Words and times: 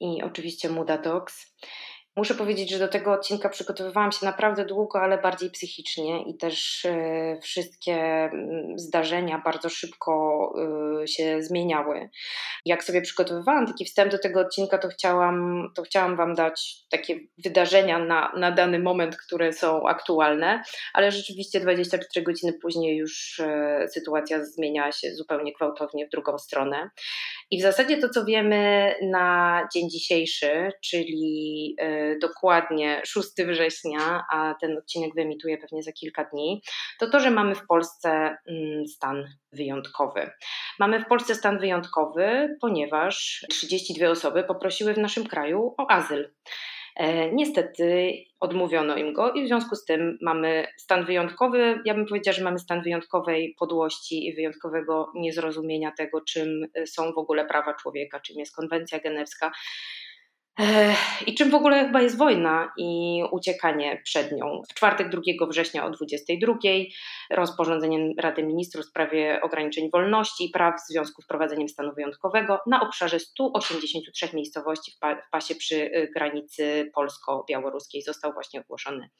I 0.00 0.22
oczywiście 0.22 0.68
Muda 0.68 0.98
Dogs. 0.98 1.54
Muszę 2.16 2.34
powiedzieć, 2.34 2.70
że 2.70 2.78
do 2.78 2.88
tego 2.88 3.12
odcinka 3.12 3.48
przygotowywałam 3.48 4.12
się 4.12 4.26
naprawdę 4.26 4.64
długo, 4.64 5.00
ale 5.00 5.18
bardziej 5.18 5.50
psychicznie 5.50 6.22
i 6.22 6.36
też 6.36 6.84
e, 6.84 7.38
wszystkie 7.42 7.94
mm, 7.94 8.78
zdarzenia 8.78 9.42
bardzo 9.44 9.68
szybko 9.68 10.52
e, 11.02 11.06
się 11.08 11.42
zmieniały. 11.42 12.10
Jak 12.64 12.84
sobie 12.84 13.02
przygotowywałam 13.02 13.66
taki 13.66 13.84
wstęp 13.84 14.12
do 14.12 14.18
tego 14.18 14.40
odcinka, 14.40 14.78
to 14.78 14.88
chciałam, 14.88 15.68
to 15.76 15.82
chciałam 15.82 16.16
Wam 16.16 16.34
dać 16.34 16.74
takie 16.90 17.20
wydarzenia 17.44 17.98
na, 17.98 18.32
na 18.36 18.50
dany 18.50 18.78
moment, 18.78 19.16
które 19.16 19.52
są 19.52 19.88
aktualne, 19.88 20.62
ale 20.94 21.12
rzeczywiście 21.12 21.60
24 21.60 22.24
godziny 22.24 22.52
później 22.62 22.96
już 22.96 23.40
e, 23.40 23.86
sytuacja 23.88 24.44
zmieniała 24.44 24.92
się 24.92 25.14
zupełnie 25.14 25.52
gwałtownie 25.52 26.06
w 26.06 26.10
drugą 26.10 26.38
stronę. 26.38 26.90
I 27.52 27.58
w 27.58 27.62
zasadzie 27.62 27.98
to, 27.98 28.08
co 28.08 28.24
wiemy 28.24 28.94
na 29.02 29.68
dzień 29.74 29.90
dzisiejszy, 29.90 30.72
czyli 30.84 31.76
dokładnie 32.20 33.02
6 33.04 33.28
września, 33.46 34.22
a 34.32 34.54
ten 34.60 34.78
odcinek 34.78 35.14
wyemituje 35.14 35.58
pewnie 35.58 35.82
za 35.82 35.92
kilka 35.92 36.24
dni, 36.24 36.62
to 36.98 37.10
to, 37.10 37.20
że 37.20 37.30
mamy 37.30 37.54
w 37.54 37.66
Polsce 37.66 38.36
mm, 38.48 38.86
stan 38.86 39.24
wyjątkowy. 39.52 40.30
Mamy 40.78 41.00
w 41.00 41.06
Polsce 41.06 41.34
stan 41.34 41.58
wyjątkowy, 41.58 42.56
ponieważ 42.60 43.46
32 43.50 44.08
osoby 44.08 44.44
poprosiły 44.44 44.94
w 44.94 44.98
naszym 44.98 45.26
kraju 45.26 45.74
o 45.78 45.90
azyl. 45.90 46.30
E, 46.96 47.32
niestety 47.32 48.14
odmówiono 48.40 48.96
im 48.96 49.12
go 49.12 49.32
i 49.32 49.44
w 49.44 49.46
związku 49.46 49.76
z 49.76 49.84
tym 49.84 50.18
mamy 50.22 50.66
stan 50.78 51.04
wyjątkowy. 51.04 51.80
Ja 51.84 51.94
bym 51.94 52.06
powiedziała, 52.06 52.34
że 52.36 52.44
mamy 52.44 52.58
stan 52.58 52.82
wyjątkowej 52.82 53.54
podłości 53.58 54.26
i 54.26 54.34
wyjątkowego 54.34 55.12
niezrozumienia 55.14 55.92
tego, 55.96 56.20
czym 56.20 56.66
są 56.86 57.12
w 57.12 57.18
ogóle 57.18 57.46
prawa 57.46 57.74
człowieka, 57.74 58.20
czym 58.20 58.38
jest 58.38 58.56
konwencja 58.56 59.00
genewska 59.00 59.52
i 61.26 61.34
czym 61.34 61.50
w 61.50 61.54
ogóle 61.54 61.86
chyba 61.86 62.02
jest 62.02 62.18
wojna 62.18 62.72
i 62.76 63.22
uciekanie 63.30 64.00
przed 64.04 64.32
nią? 64.32 64.62
W 64.70 64.74
czwartek 64.74 65.08
2 65.08 65.20
września 65.50 65.86
o 65.86 65.90
22 65.90 66.54
rozporządzeniem 67.30 68.12
Rady 68.18 68.42
Ministrów 68.42 68.84
w 68.84 68.88
sprawie 68.88 69.40
ograniczeń 69.42 69.90
wolności 69.90 70.44
i 70.44 70.50
praw 70.50 70.74
w 70.80 70.92
związku 70.92 71.22
z 71.22 71.24
wprowadzeniem 71.24 71.68
stanu 71.68 71.92
wyjątkowego 71.94 72.58
na 72.66 72.80
obszarze 72.80 73.20
183 73.20 74.28
miejscowości 74.34 74.92
w 75.26 75.30
pasie 75.30 75.54
przy 75.54 75.76
y, 75.76 76.10
granicy 76.14 76.90
polsko-białoruskiej 76.94 78.02
został 78.02 78.32
właśnie 78.32 78.60
ogłoszony 78.60 79.10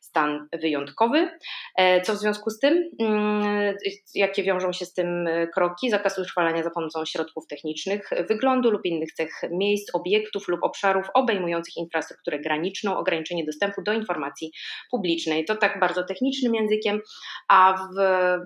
stan 0.00 0.48
wyjątkowy. 0.52 1.30
E, 1.76 2.00
co 2.00 2.12
w 2.12 2.16
związku 2.16 2.50
z 2.50 2.58
tym? 2.58 2.90
Mm, 3.00 3.76
jakie 4.14 4.42
wiążą 4.42 4.72
się 4.72 4.84
z 4.84 4.94
tym 4.94 5.26
y, 5.26 5.48
kroki? 5.54 5.90
Zakaz 5.90 6.18
utrwalania 6.18 6.62
za 6.62 6.70
pomocą 6.70 7.04
środków 7.04 7.46
technicznych, 7.46 8.10
wyglądu 8.28 8.70
lub 8.70 8.84
innych 8.84 9.12
cech 9.12 9.30
miejsc, 9.50 9.94
obiektów 9.94 10.48
lub 10.48 10.62
obszarów 10.62 10.75
obszarów 10.76 11.06
obejmujących 11.14 11.76
infrastrukturę 11.76 12.38
graniczną, 12.38 12.98
ograniczenie 12.98 13.44
dostępu 13.44 13.82
do 13.82 13.92
informacji 13.92 14.52
publicznej. 14.90 15.44
To 15.44 15.56
tak 15.56 15.80
bardzo 15.80 16.04
technicznym 16.04 16.54
językiem, 16.54 17.00
a 17.48 17.74
w 17.74 17.98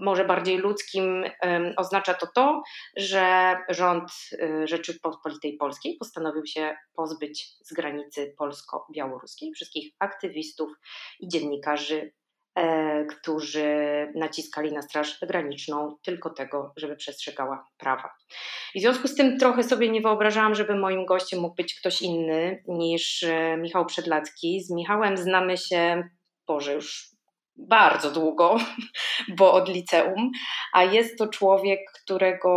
może 0.04 0.24
bardziej 0.24 0.58
ludzkim 0.58 1.24
oznacza 1.76 2.14
to 2.14 2.26
to, 2.34 2.62
że 2.96 3.56
rząd 3.68 4.10
y, 4.32 4.66
Rzeczypospolitej 4.66 5.56
Polskiej 5.56 5.96
postanowił 5.96 6.46
się 6.46 6.76
pozbyć 6.96 7.48
z 7.62 7.72
granicy 7.72 8.34
polsko-białoruskiej 8.38 9.52
wszystkich 9.52 9.92
aktywistów 9.98 10.70
i 11.20 11.28
dziennikarzy 11.28 12.12
którzy 13.10 13.66
naciskali 14.14 14.72
na 14.72 14.82
Straż 14.82 15.18
Graniczną 15.22 15.96
tylko 16.02 16.30
tego, 16.30 16.72
żeby 16.76 16.96
przestrzegała 16.96 17.66
prawa. 17.78 18.10
I 18.74 18.78
w 18.78 18.82
związku 18.82 19.08
z 19.08 19.14
tym 19.14 19.38
trochę 19.38 19.62
sobie 19.62 19.88
nie 19.88 20.00
wyobrażałam, 20.00 20.54
żeby 20.54 20.74
moim 20.74 21.06
gościem 21.06 21.40
mógł 21.40 21.54
być 21.54 21.74
ktoś 21.74 22.02
inny 22.02 22.62
niż 22.68 23.22
e, 23.22 23.56
Michał 23.56 23.86
Przedlacki. 23.86 24.60
Z 24.64 24.70
Michałem 24.70 25.16
znamy 25.16 25.56
się, 25.56 26.02
Boże, 26.46 26.74
już 26.74 27.10
bardzo 27.56 28.10
długo, 28.10 28.56
bo 29.38 29.52
od 29.52 29.68
liceum, 29.68 30.30
a 30.72 30.84
jest 30.84 31.18
to 31.18 31.28
człowiek, 31.28 31.80
którego 32.02 32.50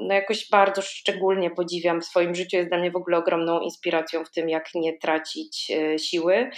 no 0.00 0.14
jakoś 0.14 0.48
bardzo 0.50 0.82
szczególnie 0.82 1.50
podziwiam 1.50 2.00
w 2.00 2.04
swoim 2.04 2.34
życiu. 2.34 2.56
Jest 2.56 2.68
dla 2.68 2.78
mnie 2.78 2.90
w 2.90 2.96
ogóle 2.96 3.18
ogromną 3.18 3.60
inspiracją 3.60 4.24
w 4.24 4.30
tym, 4.30 4.48
jak 4.48 4.64
nie 4.74 4.98
tracić 4.98 5.70
e, 5.70 5.98
siły, 5.98 6.50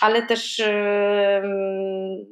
ale 0.00 0.26
też 0.26 0.62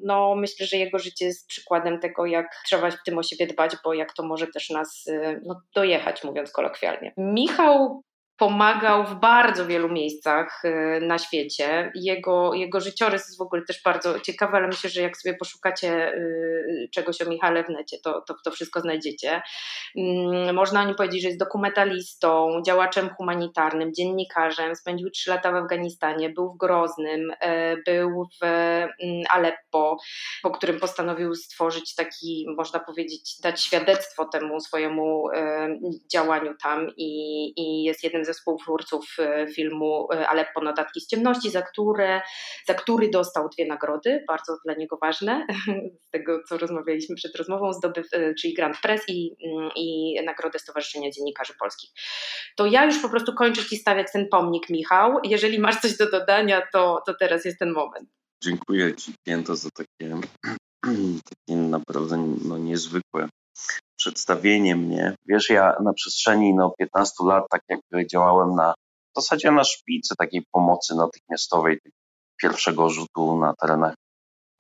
no, 0.03 0.35
myślę, 0.37 0.67
że 0.67 0.77
jego 0.77 0.99
życie 0.99 1.25
jest 1.25 1.47
przykładem 1.47 2.01
tego, 2.01 2.27
jak 2.27 2.47
trzeba 2.67 2.91
w 2.91 3.03
tym 3.03 3.19
o 3.19 3.23
siebie 3.23 3.47
dbać, 3.47 3.73
bo 3.85 3.95
jak 3.95 4.13
to 4.13 4.23
może 4.23 4.47
też 4.47 4.71
nas 4.71 5.05
e, 5.09 5.41
no, 5.45 5.61
dojechać, 5.75 6.25
mówiąc 6.25 6.53
kolokwialnie. 6.53 7.13
Michał 7.17 8.03
pomagał 8.37 9.05
w 9.05 9.15
bardzo 9.15 9.67
wielu 9.67 9.89
miejscach 9.89 10.63
y, 10.65 11.01
na 11.03 11.19
świecie. 11.19 11.93
Jego, 11.95 12.55
jego 12.55 12.81
życiorys 12.81 13.23
jest 13.27 13.39
w 13.39 13.43
ogóle 13.43 13.63
też 13.63 13.83
bardzo 13.85 14.21
ciekawy, 14.21 14.57
ale 14.57 14.67
myślę, 14.67 14.91
że 14.91 15.03
jak 15.03 15.17
sobie 15.17 15.37
poszukacie 15.37 16.15
y, 16.15 16.89
czegoś 16.95 17.23
o 17.23 17.29
Michale 17.29 17.65
w 17.65 17.69
necie, 17.69 17.97
to, 18.05 18.21
to, 18.21 18.35
to 18.45 18.51
wszystko 18.51 18.81
znajdziecie. 18.81 19.43
Mm, 19.97 20.55
można 20.55 20.83
o 20.83 20.85
nim 20.85 20.95
powiedzieć, 20.95 21.23
że 21.23 21.29
jest 21.29 21.41
dokumentalistą, 21.41 22.63
działaczem 22.67 23.09
humanitarnym, 23.09 23.95
dziennikarzem, 23.95 24.77
spędził 24.77 25.11
trzy 25.11 25.31
lata 25.31 25.53
w 25.53 25.55
Afganistanie, 25.55 26.31
był 26.31 26.53
w 26.53 26.57
Groznym, 26.57 27.31
y, 27.31 27.83
był 27.87 28.29
w 28.43 28.45
mm, 28.45 28.91
Aleppo, 29.31 29.97
po 30.43 30.51
którym 30.51 30.81
postanowił 30.81 31.35
stworzyć 31.35 31.95
taki, 31.95 32.47
można 32.57 32.81
powiedzieć, 32.81 33.41
dać 33.43 33.61
świadectwo 33.61 34.25
temu 34.25 34.61
swojemu 34.61 35.25
działaniu 36.13 36.55
tam 36.63 36.89
i, 36.97 37.53
i 37.57 37.85
jest 37.85 38.05
jednym 38.05 38.22
ze 38.25 38.33
ze 38.33 38.39
współtwórców 38.39 39.17
e, 39.19 39.47
filmu 39.47 40.09
e, 40.13 40.29
Aleppo 40.29 40.61
Notatki 40.61 41.01
z 41.01 41.07
ciemności, 41.07 41.51
za, 41.51 41.63
które, 41.63 42.21
za 42.67 42.75
który 42.75 43.11
dostał 43.11 43.49
dwie 43.49 43.67
nagrody, 43.67 44.25
bardzo 44.29 44.57
dla 44.65 44.75
niego 44.75 44.99
ważne, 45.03 45.47
z 46.07 46.11
tego 46.11 46.41
co 46.49 46.59
rozmawialiśmy 46.59 47.17
przed 47.17 47.37
rozmową, 47.37 47.73
zdobyw, 47.73 48.07
e, 48.13 48.35
czyli 48.35 48.55
Grand 48.55 48.77
Press 48.83 49.03
i, 49.09 49.37
mm, 49.47 49.71
i 49.77 50.15
Nagrodę 50.25 50.59
Stowarzyszenia 50.59 51.11
Dziennikarzy 51.11 51.53
Polskich. 51.61 51.91
To 52.57 52.67
ja 52.67 52.85
już 52.85 52.99
po 52.99 53.09
prostu 53.09 53.35
kończę 53.35 53.65
Ci 53.65 53.77
stawiać 53.77 54.07
ten 54.13 54.29
pomnik, 54.29 54.71
Michał. 54.71 55.19
Jeżeli 55.25 55.59
masz 55.59 55.81
coś 55.81 55.97
do 55.97 56.11
dodania, 56.11 56.63
to, 56.73 57.03
to 57.07 57.15
teraz 57.21 57.45
jest 57.45 57.59
ten 57.59 57.73
moment. 57.73 58.09
Dziękuję 58.45 58.95
Ci, 58.95 59.13
Pięto, 59.27 59.57
za 59.57 59.69
takie, 59.75 60.21
takie 61.31 61.57
naprawdę 61.57 62.17
no, 62.45 62.59
niezwykłe 62.59 63.29
przedstawienie 64.03 64.77
mnie. 64.77 65.15
Wiesz, 65.27 65.51
ja 65.51 65.77
na 65.85 65.93
przestrzeni 65.93 66.55
no, 66.55 66.75
15 66.79 67.15
lat, 67.25 67.45
tak 67.51 67.63
jak 67.69 68.07
działałem 68.07 68.55
na 68.55 68.75
w 69.15 69.21
zasadzie 69.21 69.51
na 69.51 69.65
szpicy 69.65 70.15
takiej 70.17 70.43
pomocy 70.53 70.95
natychmiastowej 70.95 71.79
pierwszego 72.43 72.91
rzutu 72.91 73.39
na 73.39 73.55
terenach 73.61 73.95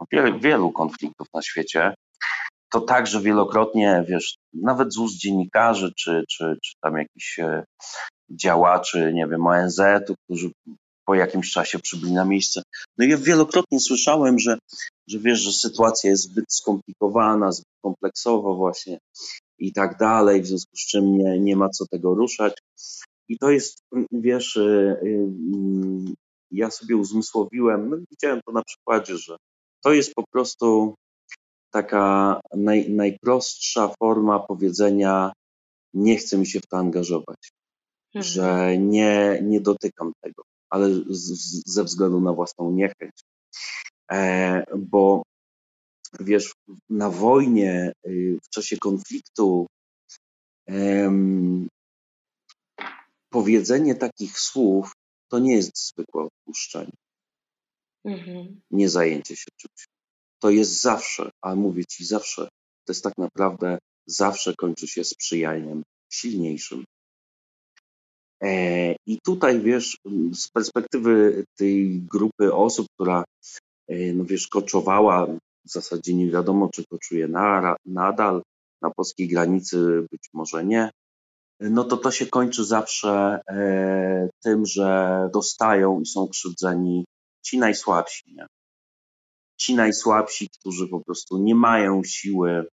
no, 0.00 0.06
wielu, 0.12 0.38
wielu 0.38 0.72
konfliktów 0.72 1.26
na 1.34 1.42
świecie, 1.42 1.94
to 2.72 2.80
także 2.80 3.20
wielokrotnie, 3.20 4.04
wiesz, 4.08 4.36
nawet 4.52 4.94
z 4.94 4.98
ust 4.98 5.16
dziennikarzy, 5.16 5.92
czy, 5.96 6.24
czy, 6.28 6.56
czy 6.62 6.72
tam 6.80 6.96
jakichś 6.96 7.38
e, 7.38 7.64
działaczy, 8.30 9.12
nie 9.14 9.26
wiem, 9.26 9.46
ONZ-u, 9.46 10.14
którzy 10.24 10.50
po 11.06 11.14
jakimś 11.14 11.52
czasie 11.52 11.78
przybyli 11.78 12.12
na 12.12 12.24
miejsce. 12.24 12.62
No 12.98 13.04
i 13.04 13.08
ja 13.08 13.16
wielokrotnie 13.16 13.80
słyszałem, 13.80 14.38
że, 14.38 14.58
że 15.08 15.18
wiesz, 15.18 15.40
że 15.40 15.52
sytuacja 15.52 16.10
jest 16.10 16.22
zbyt 16.22 16.44
skomplikowana, 16.48 17.52
zbyt 17.52 17.72
kompleksowa 17.82 18.54
właśnie 18.54 18.98
i 19.58 19.72
tak 19.72 19.98
dalej, 19.98 20.42
w 20.42 20.46
związku 20.46 20.76
z 20.76 20.86
czym 20.86 21.18
nie, 21.18 21.40
nie 21.40 21.56
ma 21.56 21.68
co 21.68 21.86
tego 21.86 22.14
ruszać. 22.14 22.58
I 23.28 23.38
to 23.38 23.50
jest, 23.50 23.78
wiesz, 24.12 24.56
y, 24.56 24.96
y, 25.02 25.28
ja 26.50 26.70
sobie 26.70 26.96
uzmysłowiłem, 26.96 27.90
no 27.90 27.96
widziałem 28.10 28.40
to 28.46 28.52
na 28.52 28.62
przykładzie, 28.62 29.18
że 29.18 29.36
to 29.84 29.92
jest 29.92 30.14
po 30.14 30.24
prostu 30.32 30.94
taka 31.70 32.40
naj, 32.56 32.90
najprostsza 32.90 33.88
forma 33.98 34.40
powiedzenia 34.40 35.32
nie 35.94 36.16
chcę 36.16 36.38
mi 36.38 36.46
się 36.46 36.60
w 36.60 36.66
to 36.66 36.76
angażować, 36.76 37.50
mhm. 38.14 38.24
że 38.24 38.78
nie, 38.78 39.40
nie 39.42 39.60
dotykam 39.60 40.12
tego 40.20 40.42
ale 40.72 40.94
z, 41.06 41.62
ze 41.66 41.84
względu 41.84 42.20
na 42.20 42.32
własną 42.32 42.72
niechęć. 42.72 43.12
E, 44.12 44.64
bo 44.78 45.22
wiesz, 46.20 46.52
na 46.90 47.10
wojnie, 47.10 47.92
y, 48.06 48.38
w 48.42 48.48
czasie 48.48 48.76
konfliktu, 48.76 49.66
powiedzenie 53.30 53.94
takich 53.94 54.38
słów 54.40 54.92
to 55.28 55.38
nie 55.38 55.56
jest 55.56 55.88
zwykłe 55.88 56.22
odpuszczenie. 56.22 56.92
Mhm. 58.04 58.60
Nie 58.70 58.88
zajęcie 58.88 59.36
się 59.36 59.50
czymś. 59.56 59.86
To 60.38 60.50
jest 60.50 60.80
zawsze, 60.80 61.30
a 61.40 61.54
mówię 61.54 61.84
ci 61.84 62.04
zawsze, 62.04 62.48
to 62.84 62.92
jest 62.92 63.04
tak 63.04 63.18
naprawdę 63.18 63.78
zawsze 64.06 64.54
kończy 64.54 64.88
się 64.88 65.04
sprzyjaniem 65.04 65.82
silniejszym. 66.12 66.84
E, 68.42 68.94
I 69.06 69.18
tutaj, 69.24 69.60
wiesz, 69.60 69.98
z 70.32 70.48
perspektywy 70.48 71.44
tej 71.56 72.00
grupy 72.00 72.54
osób, 72.54 72.86
która, 72.94 73.24
e, 73.88 74.12
no 74.12 74.24
wiesz, 74.24 74.48
koczowała, 74.48 75.26
w 75.66 75.70
zasadzie 75.70 76.14
nie 76.14 76.30
wiadomo, 76.30 76.68
czy 76.74 76.84
koczuje 76.90 77.28
na, 77.28 77.76
nadal, 77.86 78.42
na 78.82 78.90
polskiej 78.90 79.28
granicy, 79.28 80.06
być 80.10 80.28
może 80.32 80.64
nie, 80.64 80.90
no 81.60 81.84
to 81.84 81.96
to 81.96 82.10
się 82.10 82.26
kończy 82.26 82.64
zawsze 82.64 83.40
e, 83.48 84.28
tym, 84.42 84.66
że 84.66 85.28
dostają 85.32 86.00
i 86.00 86.06
są 86.06 86.28
krzywdzeni 86.28 87.04
ci 87.42 87.58
najsłabsi. 87.58 88.34
Nie? 88.34 88.46
Ci 89.56 89.74
najsłabsi, 89.74 90.48
którzy 90.48 90.88
po 90.88 91.00
prostu 91.00 91.38
nie 91.38 91.54
mają 91.54 92.04
siły 92.04 92.66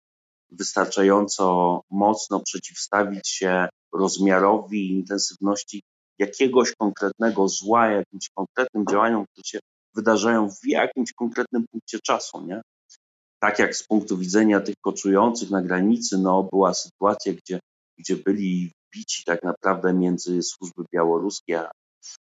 wystarczająco 0.52 1.82
mocno 1.92 2.40
przeciwstawić 2.40 3.30
się 3.30 3.70
rozmiarowi 3.98 4.88
i 4.88 4.92
intensywności 4.92 5.82
jakiegoś 6.20 6.72
konkretnego 6.76 7.48
zła, 7.48 7.88
jakimś 7.88 8.30
konkretnym 8.36 8.86
działaniom, 8.92 9.26
które 9.26 9.46
się 9.46 9.60
wydarzają 9.96 10.50
w 10.50 10.68
jakimś 10.68 11.14
konkretnym 11.14 11.66
punkcie 11.72 12.00
czasu, 12.00 12.42
nie? 12.42 12.62
Tak 13.40 13.60
jak 13.60 13.76
z 13.76 13.88
punktu 13.88 14.18
widzenia 14.18 14.62
tych 14.62 14.76
koczujących 14.82 15.50
na 15.50 15.62
granicy, 15.62 16.18
no 16.18 16.44
była 16.44 16.74
sytuacja, 16.74 17.34
gdzie, 17.34 17.60
gdzie 18.00 18.16
byli 18.16 18.72
bici 18.96 19.24
tak 19.26 19.44
naprawdę 19.44 19.94
między 19.94 20.44
służby 20.44 20.84
białoruskie, 20.94 21.60
a, 21.60 21.72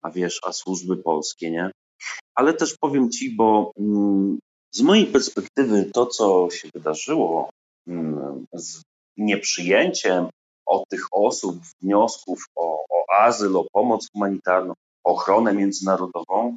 a 0.02 0.12
wiesz, 0.12 0.40
a 0.44 0.52
służby 0.52 0.98
polskie, 0.98 1.52
nie? 1.52 1.72
Ale 2.36 2.54
też 2.54 2.78
powiem 2.78 3.12
ci, 3.12 3.36
bo 3.36 3.72
mm, 3.80 4.40
z 4.72 4.82
mojej 4.82 5.06
perspektywy 5.06 5.90
to, 5.94 6.06
co 6.06 6.50
się 6.52 6.70
wydarzyło 6.74 7.50
mm, 7.88 8.46
z 8.54 8.82
nieprzyjęciem 9.18 10.30
od 10.70 10.90
tych 10.90 11.08
osób 11.12 11.56
wniosków 11.82 12.44
o, 12.56 12.84
o 12.90 13.14
azyl, 13.14 13.58
o 13.58 13.66
pomoc 13.74 14.08
humanitarną, 14.12 14.74
ochronę 15.04 15.54
międzynarodową, 15.54 16.56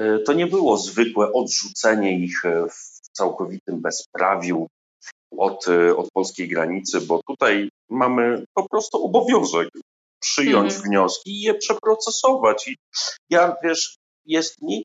y, 0.00 0.18
to 0.26 0.32
nie 0.32 0.46
było 0.46 0.76
zwykłe 0.76 1.32
odrzucenie 1.32 2.18
ich 2.18 2.44
y, 2.44 2.68
w 2.70 3.10
całkowitym 3.12 3.82
bezprawiu 3.82 4.66
od, 5.36 5.68
y, 5.68 5.96
od 5.96 6.10
polskiej 6.10 6.48
granicy, 6.48 7.00
bo 7.00 7.20
tutaj 7.26 7.68
mamy 7.90 8.44
po 8.54 8.68
prostu 8.68 9.04
obowiązek 9.04 9.68
przyjąć 10.20 10.72
mm. 10.72 10.82
wnioski 10.82 11.30
i 11.30 11.40
je 11.40 11.54
przeprocesować. 11.54 12.68
I 12.68 12.76
ja 13.30 13.56
wiesz, 13.62 13.96
jest, 14.26 14.62
nie, 14.62 14.82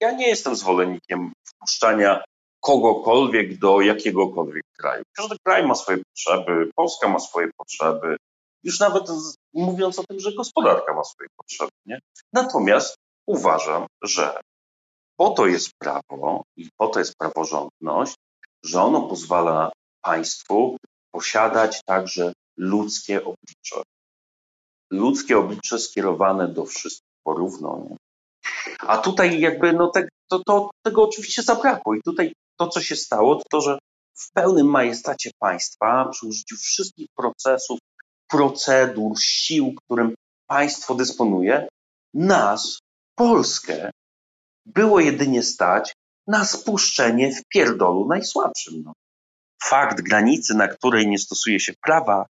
ja 0.00 0.12
nie 0.12 0.28
jestem 0.28 0.56
zwolennikiem 0.56 1.32
wpuszczania 1.48 2.24
kogokolwiek 2.66 3.58
do 3.58 3.80
jakiegokolwiek 3.80 4.64
kraju. 4.78 5.02
Każdy 5.16 5.36
kraj 5.44 5.66
ma 5.66 5.74
swoje 5.74 5.98
potrzeby, 5.98 6.70
Polska 6.74 7.08
ma 7.08 7.18
swoje 7.18 7.48
potrzeby, 7.56 8.16
już 8.62 8.80
nawet 8.80 9.04
mówiąc 9.54 9.98
o 9.98 10.04
tym, 10.08 10.20
że 10.20 10.32
gospodarka 10.32 10.94
ma 10.94 11.04
swoje 11.04 11.28
potrzeby. 11.36 11.70
Nie? 11.86 11.98
Natomiast 12.32 12.96
uważam, 13.26 13.86
że 14.02 14.40
po 15.16 15.30
to 15.30 15.46
jest 15.46 15.70
prawo 15.78 16.42
i 16.56 16.68
po 16.76 16.88
to 16.88 16.98
jest 16.98 17.14
praworządność, 17.18 18.14
że 18.64 18.82
ono 18.82 19.02
pozwala 19.02 19.72
państwu 20.02 20.76
posiadać 21.10 21.80
także 21.84 22.32
ludzkie 22.56 23.20
oblicze. 23.24 23.82
Ludzkie 24.90 25.38
oblicze 25.38 25.78
skierowane 25.78 26.48
do 26.48 26.64
wszystkich 26.64 27.16
porówno. 27.24 27.86
A 28.78 28.98
tutaj 28.98 29.40
jakby 29.40 29.72
no 29.72 29.90
te, 29.90 30.08
to, 30.28 30.42
to, 30.46 30.70
tego 30.82 31.02
oczywiście 31.02 31.42
zabrakło 31.42 31.94
i 31.94 32.02
tutaj 32.02 32.32
to, 32.56 32.68
co 32.68 32.80
się 32.80 32.96
stało, 32.96 33.36
to 33.36 33.42
to, 33.50 33.60
że 33.60 33.78
w 34.18 34.32
pełnym 34.32 34.66
majestacie 34.66 35.30
państwa, 35.38 36.08
przy 36.12 36.26
użyciu 36.26 36.56
wszystkich 36.56 37.06
procesów, 37.16 37.78
procedur, 38.28 39.18
sił, 39.20 39.74
którym 39.84 40.14
państwo 40.46 40.94
dysponuje, 40.94 41.68
nas, 42.14 42.78
Polskę, 43.14 43.90
było 44.66 45.00
jedynie 45.00 45.42
stać 45.42 45.92
na 46.26 46.44
spuszczenie 46.44 47.34
w 47.34 47.42
pierdolu 47.48 48.08
najsłabszym. 48.08 48.82
No. 48.84 48.92
Fakt 49.64 50.00
granicy, 50.00 50.54
na 50.54 50.68
której 50.68 51.08
nie 51.08 51.18
stosuje 51.18 51.60
się 51.60 51.72
prawa, 51.84 52.26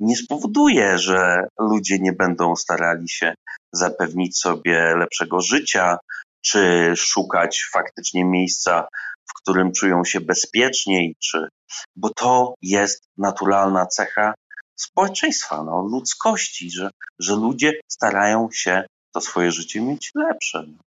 nie 0.00 0.16
spowoduje, 0.16 0.98
że 0.98 1.48
ludzie 1.60 1.98
nie 1.98 2.12
będą 2.12 2.56
starali 2.56 3.08
się 3.08 3.34
zapewnić 3.72 4.38
sobie 4.38 4.96
lepszego 4.96 5.40
życia, 5.40 5.98
czy 6.44 6.92
szukać 6.96 7.68
faktycznie 7.72 8.24
miejsca, 8.24 8.88
w 9.30 9.42
którym 9.42 9.72
czują 9.72 10.04
się 10.04 10.20
bezpieczniej, 10.20 11.16
czy, 11.22 11.48
bo 11.96 12.10
to 12.10 12.54
jest 12.62 13.04
naturalna 13.18 13.86
cecha 13.86 14.34
społeczeństwa, 14.76 15.64
no, 15.64 15.88
ludzkości, 15.92 16.70
że, 16.70 16.90
że 17.18 17.34
ludzie 17.34 17.72
starają 17.88 18.48
się 18.52 18.84
to 19.14 19.20
swoje 19.20 19.52
życie 19.52 19.80
mieć 19.80 20.10
lepsze. 20.14 20.64
No. 20.66 20.86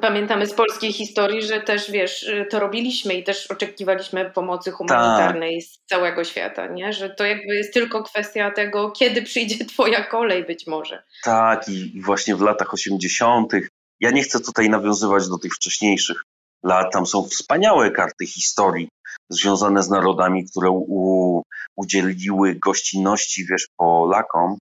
Pamiętamy 0.00 0.46
z 0.46 0.54
polskiej 0.54 0.92
historii, 0.92 1.42
że 1.42 1.60
też 1.60 1.90
wiesz, 1.90 2.30
to 2.50 2.60
robiliśmy 2.60 3.14
i 3.14 3.24
też 3.24 3.46
oczekiwaliśmy 3.46 4.30
pomocy 4.30 4.70
humanitarnej 4.70 5.62
tak. 5.62 5.70
z 5.70 5.78
całego 5.88 6.24
świata, 6.24 6.66
nie? 6.66 6.92
Że 6.92 7.10
to 7.10 7.24
jakby 7.24 7.54
jest 7.54 7.74
tylko 7.74 8.02
kwestia 8.02 8.50
tego, 8.50 8.90
kiedy 8.90 9.22
przyjdzie 9.22 9.64
twoja 9.74 10.04
kolej 10.04 10.44
być 10.44 10.66
może. 10.66 11.02
Tak, 11.24 11.68
i, 11.68 11.96
i 11.96 12.02
właśnie 12.02 12.36
w 12.36 12.40
latach 12.40 12.74
80. 12.74 13.52
Ja 14.00 14.10
nie 14.10 14.22
chcę 14.22 14.40
tutaj 14.40 14.70
nawiązywać 14.70 15.28
do 15.28 15.38
tych 15.38 15.54
wcześniejszych 15.54 16.24
lat. 16.64 16.92
Tam 16.92 17.06
są 17.06 17.24
wspaniałe 17.24 17.90
karty 17.90 18.26
historii 18.26 18.88
związane 19.30 19.82
z 19.82 19.90
narodami, 19.90 20.44
które 20.50 20.70
u, 20.70 21.42
udzieliły 21.76 22.54
gościnności, 22.54 23.46
wiesz, 23.50 23.68
Polakom, 23.76 24.56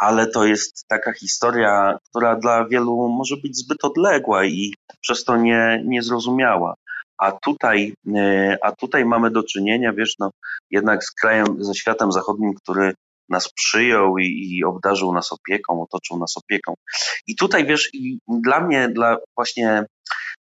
ale 0.00 0.26
to 0.26 0.44
jest 0.46 0.84
taka 0.88 1.12
historia, 1.12 1.98
która 2.08 2.36
dla 2.36 2.68
wielu 2.68 3.08
może 3.08 3.36
być 3.36 3.56
zbyt 3.56 3.84
odległa 3.84 4.44
i 4.44 4.74
przez 5.00 5.24
to 5.24 5.36
nie, 5.36 5.82
niezrozumiała. 5.86 6.74
A 7.18 7.32
tutaj, 7.32 7.94
e, 8.16 8.56
a 8.62 8.72
tutaj 8.72 9.04
mamy 9.04 9.30
do 9.30 9.42
czynienia, 9.42 9.92
wiesz, 9.92 10.14
no, 10.18 10.30
jednak 10.70 11.04
z 11.04 11.10
krajem, 11.10 11.64
ze 11.64 11.74
światem 11.74 12.12
zachodnim, 12.12 12.54
który 12.54 12.94
nas 13.28 13.48
przyjął 13.52 14.18
i, 14.18 14.24
i, 14.24 14.64
obdarzył 14.64 15.12
nas 15.12 15.32
opieką, 15.32 15.82
otoczył 15.82 16.18
nas 16.18 16.36
opieką. 16.36 16.74
I 17.26 17.36
tutaj, 17.36 17.66
wiesz, 17.66 17.90
i 17.94 18.18
dla 18.28 18.60
mnie, 18.60 18.88
dla 18.88 19.16
właśnie 19.36 19.86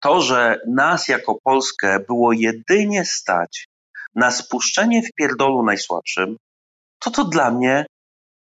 to, 0.02 0.20
że 0.20 0.60
nas 0.68 1.08
jako 1.08 1.38
Polskę 1.44 2.00
było 2.08 2.32
jedynie 2.32 3.04
stać 3.04 3.68
na 4.14 4.30
spuszczenie 4.30 5.02
w 5.02 5.12
pierdolu 5.14 5.62
najsłabszym, 5.62 6.36
to 6.98 7.10
to 7.10 7.24
dla 7.24 7.50
mnie 7.50 7.86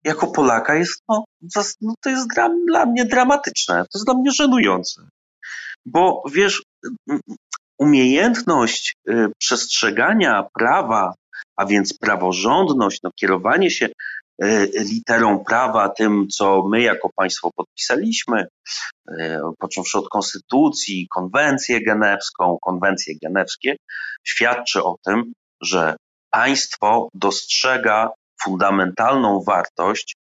jako 0.04 0.26
Polaka 0.26 0.74
jest, 0.74 1.02
no, 1.08 1.24
no 1.80 1.94
to 2.00 2.10
jest 2.10 2.28
dla, 2.34 2.48
dla 2.66 2.86
mnie 2.86 3.04
dramatyczne, 3.04 3.74
to 3.74 3.98
jest 3.98 4.06
dla 4.06 4.14
mnie 4.14 4.30
żenujące. 4.30 5.08
Bo 5.86 6.22
wiesz, 6.32 6.62
umiejętność 7.78 8.94
y, 9.08 9.28
przestrzegania 9.38 10.46
prawa, 10.54 11.14
a 11.56 11.66
więc 11.66 11.98
praworządność, 11.98 13.00
no, 13.02 13.10
kierowanie 13.20 13.70
się 13.70 13.88
literą 14.74 15.44
prawa, 15.44 15.88
tym, 15.88 16.28
co 16.28 16.62
my 16.68 16.82
jako 16.82 17.10
państwo 17.16 17.50
podpisaliśmy, 17.56 18.46
y, 19.10 19.38
począwszy 19.58 19.98
od 19.98 20.08
konstytucji, 20.08 21.08
konwencję 21.14 21.84
genewską, 21.84 22.58
konwencje 22.62 23.14
genewskie, 23.22 23.76
świadczy 24.24 24.84
o 24.84 24.96
tym, 25.04 25.32
że 25.60 25.96
państwo 26.30 27.08
dostrzega 27.14 28.10
fundamentalną 28.42 29.42
wartość 29.46 30.16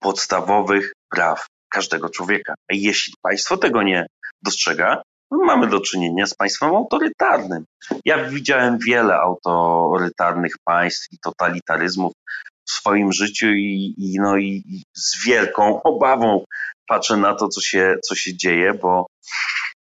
podstawowych 0.00 0.92
praw 1.10 1.46
każdego 1.68 2.08
człowieka. 2.10 2.54
A 2.70 2.74
jeśli 2.74 3.14
państwo 3.22 3.56
tego 3.56 3.82
nie 3.82 4.06
dostrzega, 4.42 5.02
no 5.30 5.44
mamy 5.44 5.66
do 5.66 5.80
czynienia 5.80 6.26
z 6.26 6.34
państwem 6.34 6.68
autorytarnym. 6.68 7.64
Ja 8.04 8.24
widziałem 8.24 8.78
wiele 8.78 9.14
autorytarnych 9.14 10.54
państw 10.64 11.12
i 11.12 11.18
totalitaryzmów 11.18 12.12
w 12.66 12.70
swoim 12.70 13.12
życiu 13.12 13.46
i, 13.46 13.94
i, 13.98 14.16
no, 14.20 14.36
i 14.36 14.82
z 14.94 15.26
wielką 15.26 15.82
obawą 15.82 16.44
patrzę 16.86 17.16
na 17.16 17.34
to, 17.34 17.48
co 17.48 17.60
się, 17.60 17.96
co 18.04 18.14
się 18.14 18.36
dzieje, 18.36 18.74
bo, 18.74 19.06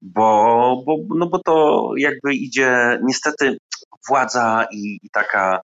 bo, 0.01 0.83
bo, 0.85 0.97
no 1.15 1.27
bo 1.27 1.39
to 1.39 1.91
jakby 1.97 2.33
idzie, 2.33 2.99
niestety 3.03 3.57
władza 4.07 4.65
i, 4.71 4.99
i 5.03 5.09
taka 5.09 5.61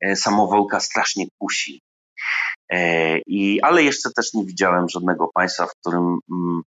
e, 0.00 0.16
samowolka 0.16 0.80
strasznie 0.80 1.26
kusi. 1.38 1.80
E, 2.72 3.18
I, 3.18 3.60
ale 3.60 3.82
jeszcze 3.82 4.10
też 4.16 4.34
nie 4.34 4.44
widziałem 4.44 4.88
żadnego 4.88 5.28
państwa, 5.34 5.66
w 5.66 5.74
którym, 5.80 6.18
mm, 6.30 6.62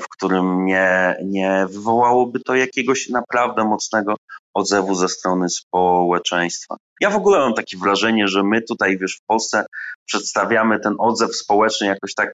w 0.00 0.08
którym 0.08 0.64
nie, 0.64 1.16
nie 1.24 1.66
wywołałoby 1.70 2.40
to 2.40 2.54
jakiegoś 2.54 3.08
naprawdę 3.08 3.64
mocnego 3.64 4.14
odzewu 4.54 4.94
ze 4.94 5.08
strony 5.08 5.48
społeczeństwa. 5.48 6.76
Ja 7.00 7.10
w 7.10 7.16
ogóle 7.16 7.38
mam 7.38 7.54
takie 7.54 7.78
wrażenie, 7.78 8.28
że 8.28 8.42
my 8.42 8.62
tutaj, 8.62 8.98
wiesz, 8.98 9.16
w 9.16 9.26
Polsce 9.26 9.66
przedstawiamy 10.06 10.80
ten 10.80 10.94
odzew 10.98 11.36
społeczny 11.36 11.86
jakoś 11.86 12.14
tak 12.14 12.32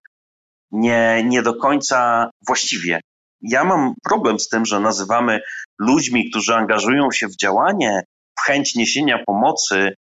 nie, 0.70 1.24
nie 1.24 1.42
do 1.42 1.54
końca 1.54 2.30
właściwie 2.46 3.00
ja 3.42 3.64
mam 3.64 3.94
problem 4.04 4.40
z 4.40 4.48
tym, 4.48 4.66
że 4.66 4.80
nazywamy 4.80 5.40
ludźmi, 5.78 6.30
którzy 6.30 6.54
angażują 6.54 7.10
się 7.10 7.28
w 7.28 7.36
działanie, 7.36 8.02
w 8.38 8.46
chęć 8.46 8.74
niesienia 8.74 9.18
pomocy, 9.26 9.76
e, 9.76 9.94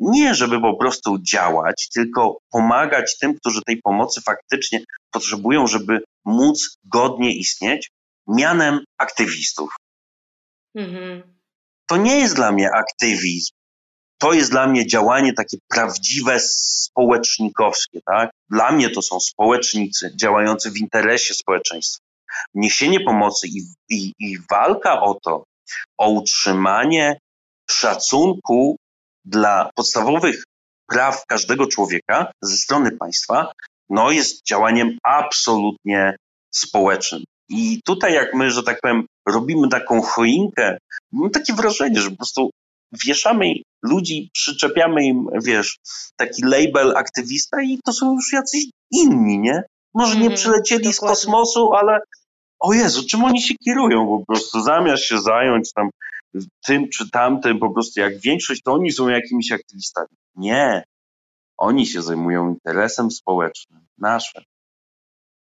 nie 0.00 0.34
żeby 0.34 0.60
po 0.60 0.76
prostu 0.76 1.18
działać, 1.18 1.88
tylko 1.94 2.38
pomagać 2.50 3.18
tym, 3.18 3.34
którzy 3.34 3.62
tej 3.62 3.82
pomocy 3.82 4.20
faktycznie 4.20 4.80
potrzebują, 5.10 5.66
żeby 5.66 6.00
móc 6.24 6.78
godnie 6.84 7.36
istnieć, 7.36 7.90
mianem 8.28 8.80
aktywistów. 8.98 9.70
Mhm. 10.74 11.38
To 11.86 11.96
nie 11.96 12.16
jest 12.16 12.34
dla 12.34 12.52
mnie 12.52 12.70
aktywizm. 12.70 13.52
to 14.20 14.32
jest 14.32 14.50
dla 14.50 14.66
mnie 14.66 14.86
działanie 14.86 15.32
takie 15.32 15.56
prawdziwe 15.68 16.40
społecznikowskie, 16.40 18.00
tak? 18.06 18.30
Dla 18.50 18.72
mnie 18.72 18.90
to 18.90 19.02
są 19.02 19.20
społecznicy 19.20 20.12
działający 20.16 20.70
w 20.70 20.76
interesie 20.76 21.34
społeczeństwa. 21.34 22.04
Niesienie 22.54 23.00
pomocy 23.00 23.48
i, 23.48 23.62
i, 23.88 24.12
i 24.18 24.38
walka 24.50 25.02
o 25.02 25.14
to, 25.14 25.44
o 25.98 26.10
utrzymanie 26.10 27.18
szacunku 27.70 28.76
dla 29.24 29.70
podstawowych 29.74 30.44
praw 30.88 31.26
każdego 31.26 31.66
człowieka 31.66 32.32
ze 32.42 32.56
strony 32.56 32.92
państwa, 32.92 33.52
no 33.90 34.10
jest 34.10 34.46
działaniem 34.46 34.98
absolutnie 35.02 36.16
społecznym. 36.54 37.24
I 37.48 37.80
tutaj 37.84 38.14
jak 38.14 38.34
my, 38.34 38.50
że 38.50 38.62
tak 38.62 38.80
powiem, 38.80 39.06
robimy 39.28 39.68
taką 39.68 40.02
choinkę, 40.02 40.78
mam 41.12 41.30
takie 41.30 41.52
wrażenie, 41.54 42.00
że 42.00 42.10
po 42.10 42.16
prostu 42.16 42.50
wieszamy 43.06 43.52
ludzi, 43.82 44.30
przyczepiamy 44.32 45.04
im, 45.04 45.26
wiesz, 45.44 45.78
taki 46.16 46.42
label 46.42 46.96
aktywista 46.96 47.62
i 47.62 47.78
to 47.84 47.92
są 47.92 48.14
już 48.14 48.32
jacyś 48.32 48.64
inni, 48.90 49.38
nie? 49.38 49.62
Może 49.94 50.14
nie 50.14 50.20
mhm, 50.20 50.36
przylecieli 50.36 50.92
z 50.92 51.00
kosmosu, 51.00 51.72
ale 51.72 52.00
o 52.60 52.72
Jezu, 52.72 53.06
czym 53.06 53.24
oni 53.24 53.42
się 53.42 53.54
kierują 53.54 54.06
po 54.06 54.24
prostu, 54.26 54.60
zamiast 54.60 55.02
się 55.02 55.20
zająć 55.20 55.72
tam 55.72 55.90
tym 56.66 56.88
czy 56.88 57.10
tamtym, 57.10 57.58
po 57.58 57.70
prostu 57.70 58.00
jak 58.00 58.20
większość, 58.20 58.62
to 58.62 58.72
oni 58.72 58.92
są 58.92 59.08
jakimiś 59.08 59.52
aktywistami. 59.52 60.16
Nie. 60.36 60.84
Oni 61.56 61.86
się 61.86 62.02
zajmują 62.02 62.48
interesem 62.48 63.10
społecznym, 63.10 63.80
naszym. 63.98 64.42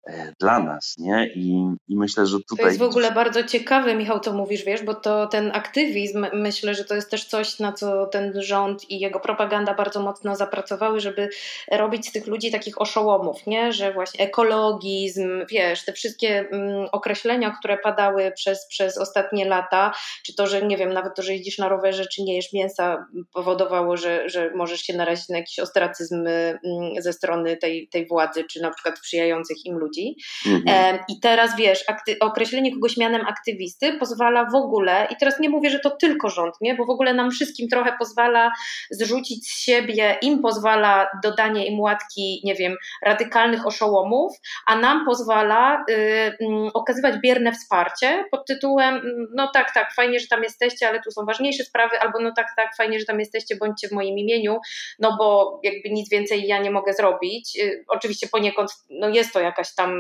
E, 0.07 0.33
dla 0.39 0.59
nas, 0.59 0.95
nie? 0.97 1.29
I, 1.35 1.75
I, 1.87 1.97
myślę, 1.97 2.25
że 2.25 2.37
tutaj... 2.49 2.57
To 2.57 2.67
jest 2.67 2.79
w 2.79 2.83
ogóle 2.83 3.11
bardzo 3.11 3.43
ciekawe, 3.43 3.95
Michał, 3.95 4.19
co 4.19 4.33
mówisz, 4.33 4.63
wiesz, 4.63 4.83
bo 4.83 4.93
to 4.93 5.27
ten 5.27 5.51
aktywizm, 5.53 6.25
myślę, 6.33 6.75
że 6.75 6.85
to 6.85 6.95
jest 6.95 7.11
też 7.11 7.25
coś, 7.25 7.59
na 7.59 7.73
co 7.73 8.05
ten 8.05 8.41
rząd 8.41 8.89
i 8.89 8.99
jego 8.99 9.19
propaganda 9.19 9.73
bardzo 9.73 10.01
mocno 10.01 10.35
zapracowały, 10.35 10.99
żeby 10.99 11.29
robić 11.71 12.07
z 12.07 12.11
tych 12.11 12.27
ludzi 12.27 12.51
takich 12.51 12.81
oszołomów, 12.81 13.47
nie? 13.47 13.73
Że 13.73 13.93
właśnie 13.93 14.25
ekologizm, 14.25 15.29
wiesz, 15.49 15.85
te 15.85 15.93
wszystkie 15.93 16.49
mm, 16.51 16.87
określenia, 16.91 17.55
które 17.59 17.77
padały 17.77 18.31
przez, 18.35 18.67
przez 18.67 18.97
ostatnie 18.97 19.45
lata, 19.45 19.93
czy 20.25 20.35
to, 20.35 20.47
że 20.47 20.61
nie 20.61 20.77
wiem, 20.77 20.93
nawet 20.93 21.15
to, 21.15 21.21
że 21.21 21.33
jeździsz 21.33 21.57
na 21.57 21.69
rowerze, 21.69 22.05
czy 22.05 22.23
nie 22.23 22.35
jesz 22.35 22.53
mięsa, 22.53 23.05
powodowało, 23.33 23.97
że, 23.97 24.29
że 24.29 24.51
możesz 24.55 24.81
się 24.81 24.97
narazić 24.97 25.29
na 25.29 25.37
jakiś 25.37 25.59
ostracyzm 25.59 26.27
mm, 26.27 26.59
ze 26.97 27.13
strony 27.13 27.57
tej, 27.57 27.87
tej 27.87 28.07
władzy, 28.07 28.43
czy 28.43 28.61
na 28.61 28.71
przykład 28.71 28.97
sprzyjających 28.97 29.65
im 29.65 29.77
ludzi 29.77 29.90
ludzi. 29.91 30.15
Mhm. 30.45 30.99
I 31.09 31.19
teraz 31.19 31.55
wiesz, 31.57 31.85
określenie 32.19 32.73
kogoś 32.73 32.97
mianem 32.97 33.21
aktywisty 33.27 33.93
pozwala 33.93 34.45
w 34.45 34.55
ogóle, 34.55 35.07
i 35.11 35.15
teraz 35.15 35.39
nie 35.39 35.49
mówię, 35.49 35.69
że 35.69 35.79
to 35.79 35.89
tylko 35.89 36.29
rząd, 36.29 36.55
nie? 36.61 36.75
bo 36.75 36.85
w 36.85 36.89
ogóle 36.89 37.13
nam 37.13 37.31
wszystkim 37.31 37.67
trochę 37.67 37.93
pozwala 37.99 38.51
zrzucić 38.91 39.47
z 39.47 39.59
siebie, 39.59 40.17
im 40.21 40.41
pozwala 40.41 41.07
dodanie 41.23 41.67
im 41.67 41.79
łatki, 41.79 42.41
nie 42.43 42.55
wiem, 42.55 42.75
radykalnych 43.05 43.67
oszołomów, 43.67 44.37
a 44.65 44.75
nam 44.75 45.05
pozwala 45.05 45.85
y, 45.89 45.93
y, 45.93 46.37
okazywać 46.73 47.15
bierne 47.23 47.51
wsparcie 47.51 48.25
pod 48.31 48.47
tytułem, 48.47 48.95
mm, 48.95 49.27
no 49.35 49.49
tak, 49.53 49.73
tak, 49.73 49.93
fajnie, 49.93 50.19
że 50.19 50.27
tam 50.27 50.43
jesteście, 50.43 50.87
ale 50.87 51.01
tu 51.01 51.11
są 51.11 51.25
ważniejsze 51.25 51.63
sprawy, 51.63 51.99
albo 51.99 52.19
no 52.19 52.31
tak, 52.35 52.47
tak, 52.55 52.75
fajnie, 52.75 52.99
że 52.99 53.05
tam 53.05 53.19
jesteście, 53.19 53.55
bądźcie 53.55 53.87
w 53.87 53.91
moim 53.91 54.17
imieniu, 54.17 54.59
no 54.99 55.15
bo 55.17 55.59
jakby 55.63 55.89
nic 55.89 56.09
więcej 56.09 56.47
ja 56.47 56.59
nie 56.59 56.71
mogę 56.71 56.93
zrobić. 56.93 57.59
Y, 57.59 57.85
oczywiście 57.87 58.27
poniekąd 58.27 58.71
no 58.89 59.09
jest 59.09 59.33
to 59.33 59.39
jakaś 59.39 59.75
tam 59.75 59.80
tam 59.81 59.93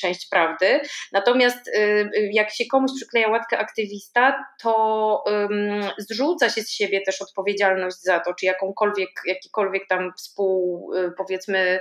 część 0.00 0.28
prawdy. 0.28 0.80
Natomiast 1.12 1.68
y, 1.68 1.70
y, 2.16 2.30
jak 2.32 2.50
się 2.50 2.64
komuś 2.70 2.90
przykleja 2.96 3.28
łatkę 3.28 3.58
aktywista, 3.58 4.44
to 4.62 5.24
zrzuca 5.98 6.50
się 6.50 6.62
z 6.62 6.70
siebie 6.70 7.00
też 7.00 7.22
odpowiedzialność 7.22 7.96
za 8.02 8.20
to, 8.20 8.34
czy 8.34 8.46
jakąkolwiek, 8.46 9.10
jakikolwiek 9.26 9.88
tam 9.88 10.12
współ, 10.16 10.90
y, 10.94 11.12
powiedzmy, 11.16 11.80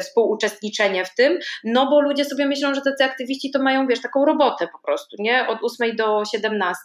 współuczestniczenie 0.00 1.04
w 1.04 1.14
tym, 1.14 1.38
no 1.64 1.90
bo 1.90 2.00
ludzie 2.00 2.24
sobie 2.24 2.46
myślą, 2.46 2.74
że 2.74 2.80
tacy 2.80 3.04
aktywiści 3.04 3.50
to 3.50 3.62
mają, 3.62 3.86
wiesz, 3.86 4.02
taką 4.02 4.24
robotę 4.24 4.68
po 4.72 4.78
prostu, 4.86 5.16
nie? 5.18 5.48
Od 5.48 5.58
8 5.62 5.96
do 5.96 6.22
17. 6.32 6.84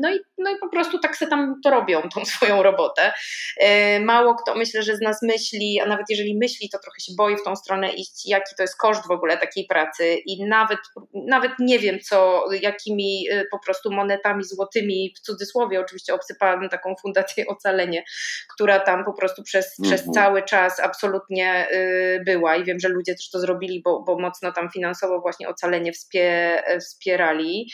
No 0.00 0.14
i, 0.14 0.18
no 0.38 0.50
i 0.50 0.58
po 0.60 0.68
prostu 0.68 0.98
tak 0.98 1.16
se 1.16 1.26
tam 1.26 1.60
to 1.64 1.70
robią, 1.70 2.02
tą 2.14 2.24
swoją 2.34 2.62
robotę. 2.62 3.12
Mało 4.00 4.34
kto, 4.34 4.54
myślę, 4.54 4.82
że 4.82 4.96
z 4.96 5.00
nas 5.00 5.22
myśli, 5.22 5.80
a 5.80 5.86
nawet 5.86 6.06
jeżeli 6.08 6.38
myśli, 6.38 6.68
to 6.72 6.78
trochę 6.78 7.00
się 7.00 7.12
boi 7.16 7.36
w 7.36 7.42
tą 7.42 7.56
stronę 7.56 7.92
iść, 7.92 8.28
jak 8.28 8.39
jaki 8.40 8.56
to 8.56 8.62
jest 8.62 8.76
koszt 8.76 9.08
w 9.08 9.10
ogóle 9.10 9.36
takiej 9.36 9.66
pracy 9.66 10.14
i 10.26 10.44
nawet, 10.44 10.78
nawet 11.14 11.52
nie 11.58 11.78
wiem 11.78 12.00
co, 12.00 12.44
jakimi 12.62 13.26
y, 13.32 13.46
po 13.50 13.58
prostu 13.58 13.92
monetami 13.92 14.44
złotymi, 14.44 15.14
w 15.16 15.20
cudzysłowie 15.20 15.80
oczywiście 15.80 16.14
obsypałam 16.14 16.68
taką 16.68 16.94
fundację 17.02 17.46
Ocalenie, 17.54 18.04
która 18.54 18.80
tam 18.80 19.04
po 19.04 19.12
prostu 19.12 19.42
przez, 19.42 19.78
mhm. 19.78 19.96
przez 19.96 20.14
cały 20.14 20.42
czas 20.42 20.80
absolutnie 20.80 21.68
y, 21.72 22.22
była 22.26 22.56
i 22.56 22.64
wiem, 22.64 22.80
że 22.80 22.88
ludzie 22.88 23.14
też 23.14 23.30
to 23.30 23.40
zrobili, 23.40 23.82
bo, 23.82 24.02
bo 24.02 24.18
mocno 24.18 24.52
tam 24.52 24.70
finansowo 24.70 25.20
właśnie 25.20 25.48
Ocalenie 25.48 25.92
wspierali 26.80 27.70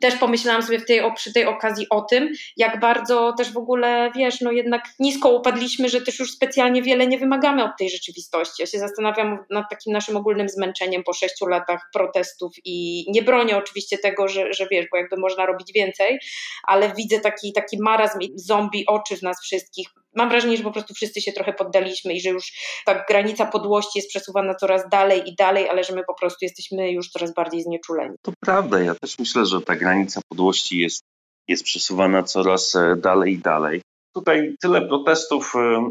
też 0.00 0.16
pomyślałam 0.16 0.62
sobie 0.62 0.80
tej, 0.80 1.00
przy 1.14 1.32
tej 1.32 1.44
okazji 1.44 1.86
o 1.90 2.00
tym, 2.00 2.32
jak 2.56 2.80
bardzo 2.80 3.32
też 3.38 3.52
w 3.52 3.56
ogóle, 3.56 4.10
wiesz, 4.16 4.40
no 4.40 4.52
jednak 4.52 4.82
nisko 4.98 5.30
upadliśmy, 5.30 5.88
że 5.88 6.00
też 6.00 6.18
już 6.18 6.32
specjalnie 6.32 6.82
wiele 6.82 7.06
nie 7.06 7.18
wymagamy 7.18 7.64
od 7.64 7.70
tej 7.78 7.90
rzeczywistości. 7.90 8.62
Ja 8.62 8.66
się 8.66 8.78
zastanawiam 8.78 9.38
nad 9.50 9.64
takim 9.70 9.92
naszym 9.92 10.16
ogólnym 10.16 10.48
zmęczeniem 10.48 11.02
po 11.04 11.12
sześciu 11.12 11.46
latach 11.46 11.80
protestów 11.92 12.52
i 12.64 13.04
nie 13.08 13.22
bronię 13.22 13.56
oczywiście 13.56 13.98
tego, 13.98 14.28
że, 14.28 14.52
że 14.52 14.66
wiesz, 14.70 14.86
bo 14.92 14.98
jakby 14.98 15.16
można 15.16 15.46
robić 15.46 15.72
więcej, 15.72 16.18
ale 16.62 16.94
widzę 16.94 17.20
taki, 17.20 17.52
taki 17.52 17.78
marazm 17.80 18.18
zombie 18.34 18.86
oczy 18.86 19.16
w 19.16 19.22
nas 19.22 19.36
wszystkich, 19.42 19.88
mam 20.16 20.28
wrażenie, 20.28 20.56
że 20.56 20.62
po 20.62 20.70
prostu 20.70 20.94
wszyscy 20.94 21.20
się 21.20 21.32
trochę 21.32 21.52
poddaliśmy 21.52 22.14
i 22.14 22.20
że 22.20 22.30
już 22.30 22.52
ta 22.86 23.04
granica 23.08 23.46
podłości 23.46 23.98
jest 23.98 24.08
przesuwana 24.08 24.54
coraz 24.54 24.88
dalej 24.88 25.22
i 25.26 25.34
dalej, 25.34 25.68
ale 25.68 25.84
że 25.84 25.94
my 25.94 26.02
po 26.06 26.14
prostu 26.14 26.38
jesteśmy 26.44 26.92
już 26.92 27.10
coraz 27.10 27.34
bardziej 27.34 27.62
znieczuleni. 27.62 28.14
To 28.22 28.32
prawda, 28.40 28.80
ja 28.80 28.94
też 28.94 29.18
myślę, 29.18 29.46
że 29.46 29.60
ta 29.60 29.76
granica 29.86 30.20
podłości 30.28 30.78
jest, 30.78 31.02
jest 31.48 31.64
przesuwana 31.64 32.22
coraz 32.22 32.74
e, 32.74 32.96
dalej 32.96 33.32
i 33.32 33.38
dalej. 33.38 33.82
Tutaj 34.14 34.56
tyle 34.60 34.88
protestów 34.88 35.52
e, 35.56 35.90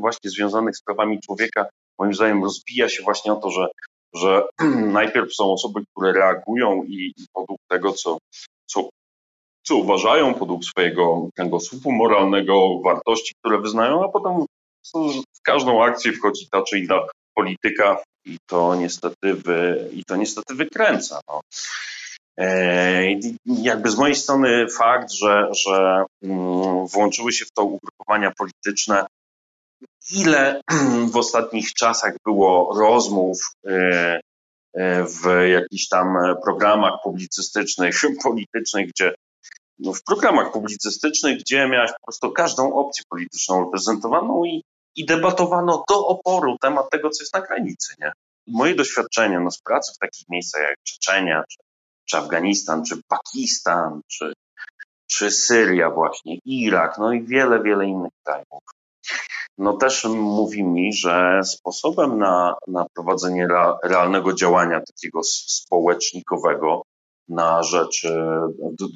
właśnie 0.00 0.30
związanych 0.30 0.76
z 0.76 0.82
prawami 0.82 1.20
człowieka, 1.20 1.66
moim 1.98 2.14
zdaniem 2.14 2.44
rozbija 2.44 2.88
się 2.88 3.02
właśnie 3.02 3.32
o 3.32 3.36
to, 3.36 3.50
że, 3.50 3.66
że 4.14 4.42
najpierw 5.00 5.34
są 5.34 5.52
osoby, 5.52 5.80
które 5.90 6.12
reagują 6.12 6.84
i, 6.84 7.14
i 7.16 7.26
podług 7.32 7.58
tego, 7.70 7.92
co, 7.92 8.18
co 8.66 8.88
co 9.66 9.76
uważają 9.76 10.34
podług 10.34 10.64
swojego 10.64 11.28
kręgosłupu 11.34 11.92
moralnego, 11.92 12.80
wartości, 12.84 13.34
które 13.40 13.60
wyznają, 13.60 14.04
a 14.04 14.08
potem 14.08 14.32
w 15.38 15.42
każdą 15.42 15.84
akcję 15.84 16.12
wchodzi 16.12 16.48
ta 16.50 16.62
czy 16.62 16.78
inna 16.78 17.00
polityka 17.34 18.02
i 18.24 18.36
to 18.46 18.74
niestety, 18.74 19.34
wy, 19.34 19.90
i 19.92 20.04
to 20.04 20.16
niestety 20.16 20.54
wykręca. 20.54 21.20
No. 21.28 21.40
E, 22.38 23.04
jakby 23.46 23.90
z 23.90 23.96
mojej 23.96 24.16
strony 24.16 24.66
fakt, 24.78 25.12
że, 25.12 25.48
że 25.52 26.04
mm, 26.22 26.86
włączyły 26.86 27.32
się 27.32 27.44
w 27.44 27.50
to 27.50 27.64
ugrupowania 27.64 28.32
polityczne, 28.38 29.06
ile 30.12 30.60
w 31.12 31.16
ostatnich 31.16 31.72
czasach 31.74 32.14
było 32.24 32.78
rozmów 32.78 33.38
e, 33.66 34.20
e, 34.74 35.04
w 35.04 35.48
jakichś 35.48 35.88
tam 35.88 36.16
programach 36.44 36.94
publicystycznych, 37.04 38.00
politycznych, 38.24 38.88
gdzie 38.88 39.14
no, 39.78 39.92
w 39.92 40.02
programach 40.02 40.52
publicystycznych, 40.52 41.38
gdzie 41.38 41.68
miałeś 41.68 41.90
po 41.90 42.06
prostu 42.06 42.32
każdą 42.32 42.74
opcję 42.74 43.04
polityczną 43.08 43.64
reprezentowaną 43.64 44.44
i, 44.44 44.62
i 44.96 45.06
debatowano 45.06 45.84
do 45.88 46.06
oporu 46.06 46.56
temat 46.60 46.90
tego, 46.90 47.10
co 47.10 47.22
jest 47.22 47.34
na 47.34 47.40
granicy. 47.40 47.94
Nie? 48.00 48.12
Moje 48.46 48.74
doświadczenie 48.74 49.40
no, 49.40 49.50
z 49.50 49.58
pracy 49.58 49.92
w 49.94 49.98
takich 49.98 50.28
miejscach 50.28 50.62
jak 50.62 50.76
Czeczenia, 50.84 51.44
czy, 51.48 51.56
czy 52.04 52.16
Afganistan, 52.16 52.84
czy 52.84 53.00
Pakistan, 53.08 54.00
czy, 54.08 54.32
czy 55.10 55.30
Syria 55.30 55.90
właśnie, 55.90 56.38
Irak, 56.44 56.98
no 56.98 57.12
i 57.12 57.22
wiele, 57.22 57.62
wiele 57.62 57.86
innych 57.86 58.12
krajów. 58.24 58.62
No 59.58 59.76
też 59.76 60.04
mówi 60.04 60.62
mi, 60.62 60.92
że 60.92 61.40
sposobem 61.44 62.18
na, 62.18 62.54
na 62.68 62.86
prowadzenie 62.94 63.48
realnego 63.84 64.32
działania 64.32 64.80
takiego 64.80 65.20
społecznikowego 65.46 66.82
na 67.28 67.62
rzecz 67.62 68.04
e, 68.04 68.48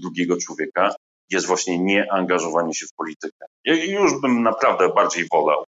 drugiego 0.02 0.36
człowieka 0.36 0.94
jest 1.30 1.46
właśnie 1.46 1.78
nieangażowanie 1.78 2.74
się 2.74 2.86
w 2.86 2.94
politykę. 2.96 3.46
Ja 3.64 3.84
już 3.84 4.20
bym 4.20 4.42
naprawdę 4.42 4.88
bardziej 4.88 5.26
wolał, 5.32 5.64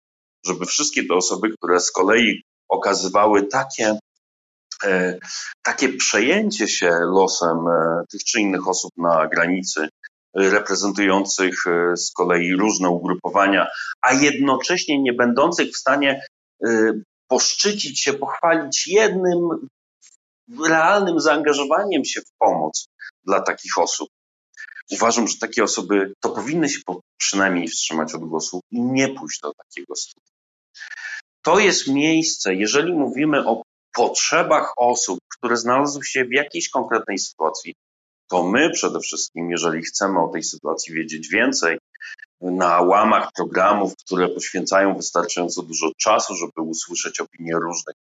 żeby 0.46 0.66
wszystkie 0.66 1.06
te 1.06 1.14
osoby, 1.14 1.50
które 1.50 1.80
z 1.80 1.92
kolei 1.92 2.42
okazywały 2.70 3.44
takie, 3.44 4.00
takie 5.64 5.90
przejęcie 5.90 6.68
się 6.68 6.90
losem 6.90 7.58
e, 7.68 8.04
tych 8.12 8.24
czy 8.24 8.42
innych 8.42 8.68
osób 8.68 8.92
na 8.98 9.28
granicy, 9.28 9.90
reprezentujących 10.36 11.56
z 11.96 12.12
kolei 12.12 12.56
różne 12.56 12.90
ugrupowania, 12.90 13.68
a 14.02 14.14
jednocześnie 14.14 15.02
nie 15.02 15.14
będących 15.14 15.70
w 15.70 15.78
stanie 15.78 16.22
poszczycić 17.28 18.04
się, 18.04 18.14
pochwalić 18.14 18.88
jednym 18.88 19.40
realnym 20.68 21.20
zaangażowaniem 21.20 22.06
się 22.06 22.22
w 22.22 22.32
pomoc 22.40 22.88
dla 23.24 23.42
takich 23.42 23.78
osób. 23.78 24.10
uważam, 24.92 25.28
że 25.28 25.38
takie 25.38 25.64
osoby 25.64 26.14
to 26.20 26.30
powinny 26.30 26.70
się 26.70 26.80
przynajmniej 27.18 27.68
wstrzymać 27.68 28.14
od 28.14 28.22
głosu 28.22 28.62
i 28.72 28.82
nie 28.82 29.08
pójść 29.08 29.40
do 29.42 29.54
takiego 29.54 29.96
studia. 29.96 30.34
To 31.42 31.60
jest 31.60 31.88
miejsce, 31.88 32.56
jeżeli 32.56 32.94
mówimy 32.94 33.48
o 33.48 33.62
potrzebach 33.96 34.74
osób, 34.78 35.20
które 35.38 35.58
znalazły 35.58 36.06
się 36.06 36.26
w 36.26 36.32
jakiejś 36.32 36.70
konkretnej 36.70 37.20
sytuacji, 37.20 37.76
to 38.30 38.44
my 38.44 38.70
przede 38.70 39.00
wszystkim, 39.00 39.52
jeżeli 39.52 39.82
chcemy 39.82 40.20
o 40.20 40.28
tej 40.28 40.44
sytuacji 40.44 40.94
wiedzieć 40.94 41.28
więcej, 41.28 41.78
na 42.42 42.82
łamach 42.82 43.30
programów, 43.36 43.94
które 44.06 44.28
poświęcają 44.30 44.96
wystarczająco 44.96 45.62
dużo 45.62 45.92
czasu, 45.98 46.36
żeby 46.36 46.70
usłyszeć 46.70 47.20
opinie 47.20 47.54
różnych, 47.56 47.96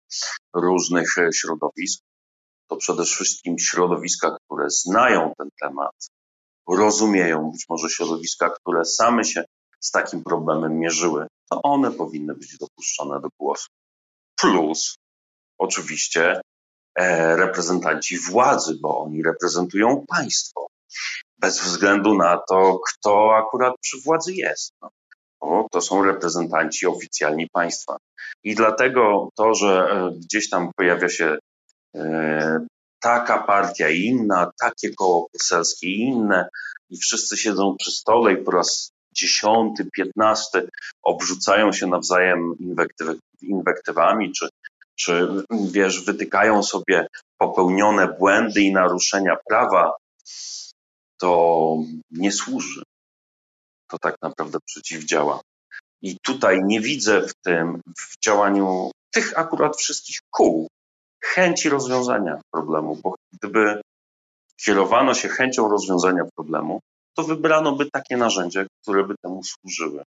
różnych 0.54 1.18
e, 1.18 1.32
środowisk, 1.32 2.02
to 2.68 2.76
przede 2.76 3.04
wszystkim 3.04 3.58
środowiska, 3.58 4.36
które 4.44 4.70
znają 4.70 5.32
ten 5.38 5.48
temat, 5.60 5.94
rozumieją, 6.68 7.50
być 7.50 7.64
może 7.68 7.88
środowiska, 7.88 8.50
które 8.50 8.84
same 8.84 9.24
się 9.24 9.44
z 9.80 9.90
takim 9.90 10.24
problemem 10.24 10.78
mierzyły, 10.78 11.26
to 11.50 11.62
one 11.62 11.90
powinny 11.90 12.34
być 12.34 12.58
dopuszczone 12.58 13.20
do 13.20 13.28
głosu. 13.38 13.68
Plus, 14.40 14.96
oczywiście, 15.58 16.40
e, 16.98 17.36
reprezentanci 17.36 18.18
władzy, 18.18 18.78
bo 18.80 19.00
oni 19.00 19.22
reprezentują 19.22 20.04
państwo, 20.08 20.66
bez 21.38 21.60
względu 21.60 22.14
na 22.14 22.36
to, 22.48 22.80
kto 22.88 23.36
akurat 23.36 23.74
przy 23.80 24.00
władzy 24.00 24.34
jest. 24.34 24.72
No. 24.82 24.90
Bo 25.40 25.66
to 25.72 25.80
są 25.80 26.02
reprezentanci 26.02 26.86
oficjalni 26.86 27.48
państwa. 27.52 27.96
I 28.44 28.54
dlatego 28.54 29.28
to, 29.36 29.54
że 29.54 29.88
e, 29.90 30.10
gdzieś 30.18 30.50
tam 30.50 30.70
pojawia 30.76 31.08
się 31.08 31.38
e, 31.96 32.66
taka 33.00 33.38
partia 33.38 33.88
i 33.88 34.00
inna, 34.00 34.50
takie 34.60 34.94
koło 34.94 35.28
poselskie 35.32 35.86
i 35.86 36.00
inne, 36.00 36.48
i 36.90 36.96
wszyscy 36.96 37.36
siedzą 37.36 37.76
przy 37.78 37.90
stole 37.90 38.32
i 38.32 38.36
po 38.36 38.50
raz 38.50 38.90
dziesiąty, 39.12 39.88
piętnasty 39.92 40.68
obrzucają 41.02 41.72
się 41.72 41.86
nawzajem 41.86 42.54
inwektyw, 42.60 43.08
inwektywami, 43.42 44.32
czy, 44.32 44.48
czy 44.96 45.28
wiesz, 45.70 46.04
wytykają 46.04 46.62
sobie 46.62 47.06
popełnione 47.38 48.08
błędy 48.18 48.60
i 48.60 48.72
naruszenia 48.72 49.36
prawa, 49.48 49.92
to 51.20 51.76
nie 52.10 52.32
służy. 52.32 52.82
To 53.88 53.98
tak 53.98 54.16
naprawdę 54.22 54.58
przeciwdziała. 54.64 55.40
I 56.02 56.16
tutaj 56.22 56.60
nie 56.64 56.80
widzę 56.80 57.22
w 57.22 57.32
tym, 57.44 57.80
w 57.98 58.24
działaniu 58.24 58.90
tych 59.10 59.38
akurat 59.38 59.76
wszystkich 59.76 60.18
kół, 60.30 60.68
chęci 61.24 61.68
rozwiązania 61.68 62.40
problemu, 62.52 62.96
bo 62.96 63.14
gdyby 63.32 63.80
kierowano 64.64 65.14
się 65.14 65.28
chęcią 65.28 65.68
rozwiązania 65.68 66.24
problemu, 66.36 66.80
to 67.14 67.22
wybrano 67.22 67.76
by 67.76 67.90
takie 67.90 68.16
narzędzia, 68.16 68.66
które 68.82 69.04
by 69.04 69.14
temu 69.22 69.40
służyły. 69.44 70.02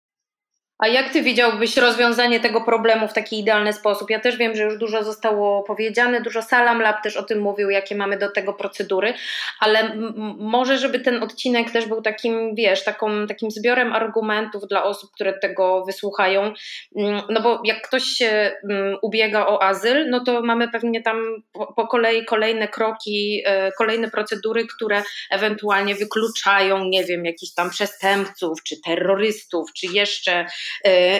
A 0.78 0.88
jak 0.88 1.12
ty 1.12 1.22
widziałbyś 1.22 1.76
rozwiązanie 1.76 2.40
tego 2.40 2.60
problemu 2.60 3.08
w 3.08 3.12
taki 3.12 3.40
idealny 3.40 3.72
sposób? 3.72 4.10
Ja 4.10 4.20
też 4.20 4.36
wiem, 4.36 4.56
że 4.56 4.62
już 4.62 4.78
dużo 4.78 5.04
zostało 5.04 5.62
powiedziane, 5.62 6.20
dużo 6.20 6.42
Salam 6.42 6.80
Lab 6.80 7.02
też 7.02 7.16
o 7.16 7.22
tym 7.22 7.40
mówił, 7.40 7.70
jakie 7.70 7.94
mamy 7.94 8.18
do 8.18 8.30
tego 8.30 8.52
procedury, 8.52 9.14
ale 9.60 9.96
może, 10.38 10.78
żeby 10.78 11.00
ten 11.00 11.22
odcinek 11.22 11.70
też 11.70 11.86
był 11.86 12.02
takim, 12.02 12.54
wiesz, 12.54 12.84
taką, 12.84 13.26
takim 13.26 13.50
zbiorem 13.50 13.92
argumentów 13.92 14.62
dla 14.68 14.84
osób, 14.84 15.10
które 15.14 15.38
tego 15.38 15.84
wysłuchają. 15.84 16.52
Mm, 16.96 17.22
no 17.28 17.42
bo 17.42 17.60
jak 17.64 17.82
ktoś 17.82 18.02
się 18.02 18.52
mm, 18.70 18.96
ubiega 19.02 19.46
o 19.46 19.62
azyl, 19.62 20.10
no 20.10 20.24
to 20.24 20.42
mamy 20.42 20.70
pewnie 20.70 21.02
tam 21.02 21.42
po, 21.52 21.72
po 21.72 21.86
kolei 21.86 22.24
kolejne 22.24 22.68
kroki, 22.68 23.42
e, 23.46 23.72
kolejne 23.72 24.10
procedury, 24.10 24.66
które 24.76 25.02
ewentualnie 25.30 25.94
wykluczają, 25.94 26.84
nie 26.84 27.04
wiem, 27.04 27.24
jakichś 27.24 27.52
tam 27.52 27.70
przestępców, 27.70 28.62
czy 28.62 28.80
terrorystów, 28.84 29.72
czy 29.72 29.86
jeszcze 29.86 30.46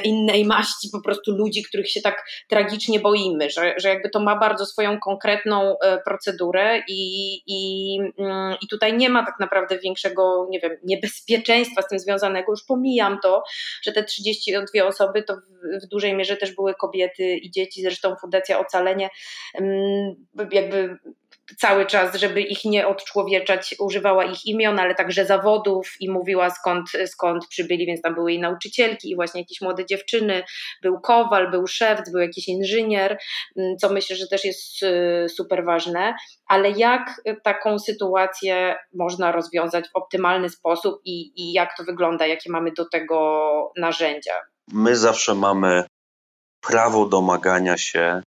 innej 0.04 0.44
maści 0.44 0.88
po 0.92 1.00
prostu 1.00 1.32
ludzi, 1.32 1.62
których 1.62 1.90
się 1.90 2.00
tak 2.00 2.24
tragicznie 2.48 3.00
boimy, 3.00 3.50
że, 3.50 3.74
że 3.76 3.88
jakby 3.88 4.11
to 4.11 4.20
ma 4.20 4.38
bardzo 4.38 4.66
swoją 4.66 5.00
konkretną 5.00 5.78
e, 5.78 5.98
procedurę 5.98 6.82
i, 6.88 7.35
i, 7.46 7.98
mm, 8.18 8.56
i 8.62 8.68
tutaj 8.68 8.96
nie 8.96 9.09
ma 9.09 9.26
tak 9.26 9.35
naprawdę 9.40 9.78
większego, 9.78 10.46
nie 10.50 10.61
wiem, 10.61 10.76
niebezpieczeństwa 10.85 11.82
z 11.82 11.88
tym 11.88 11.98
związanego. 11.98 12.52
Już 12.52 12.64
pomijam 12.64 13.18
to, 13.22 13.42
że 13.82 13.92
te 13.92 14.04
32 14.04 14.85
osoby 14.85 15.22
to 15.22 15.35
w, 15.35 15.85
w 15.85 15.88
dużej 15.88 16.14
mierze 16.14 16.37
też 16.37 16.54
były 16.54 16.74
kobiety 16.74 17.37
i 17.37 17.50
dzieci, 17.50 17.82
zresztą 17.82 18.16
Fundacja 18.20 18.59
Ocalenie 18.59 19.11
mm, 19.54 20.14
jakby 20.52 20.98
cały 21.59 21.87
czas, 21.87 22.16
żeby 22.16 22.42
ich 22.42 22.64
nie 22.64 22.87
odczłowieczać, 22.87 23.74
używała 23.78 24.24
ich 24.24 24.46
imion, 24.46 24.78
ale 24.78 24.94
także 24.94 25.26
zawodów 25.26 25.94
i 26.00 26.11
mówiła 26.11 26.50
skąd, 26.50 26.88
skąd 27.06 27.46
przybyli, 27.46 27.87
więc 27.87 28.02
tam 28.02 28.14
były 28.14 28.32
i 28.32 28.40
nauczycielki, 28.40 29.11
i 29.11 29.16
właśnie 29.16 29.40
jakieś 29.40 29.61
młode 29.61 29.87
dziewczyny, 29.87 30.42
był 30.82 31.00
kowal, 31.00 31.50
był 31.50 31.66
szewc, 31.66 32.11
był 32.11 32.20
jakiś 32.20 32.48
inżynier, 32.48 33.18
mm, 33.56 33.76
co 33.76 33.88
myślę, 33.92 34.16
że 34.16 34.26
też 34.28 34.44
jest 34.44 34.82
y, 34.82 35.28
super 35.28 35.64
ważne, 35.64 36.14
ale 36.46 36.70
jak 36.70 37.22
taką 37.44 37.78
sytuację 37.78 38.76
można 38.94 39.32
rozwiązać 39.32 39.85
w 39.88 39.96
optymalny 39.96 40.50
sposób 40.50 41.00
i, 41.04 41.32
i 41.42 41.52
jak 41.52 41.76
to 41.76 41.85
wygląda, 41.85 42.26
jakie 42.26 42.50
mamy 42.50 42.72
do 42.72 42.88
tego 42.88 43.72
narzędzia? 43.76 44.32
My 44.72 44.96
zawsze 44.96 45.35
mamy 45.35 45.85
prawo 46.61 47.06
domagania 47.06 47.78
się 47.78 48.22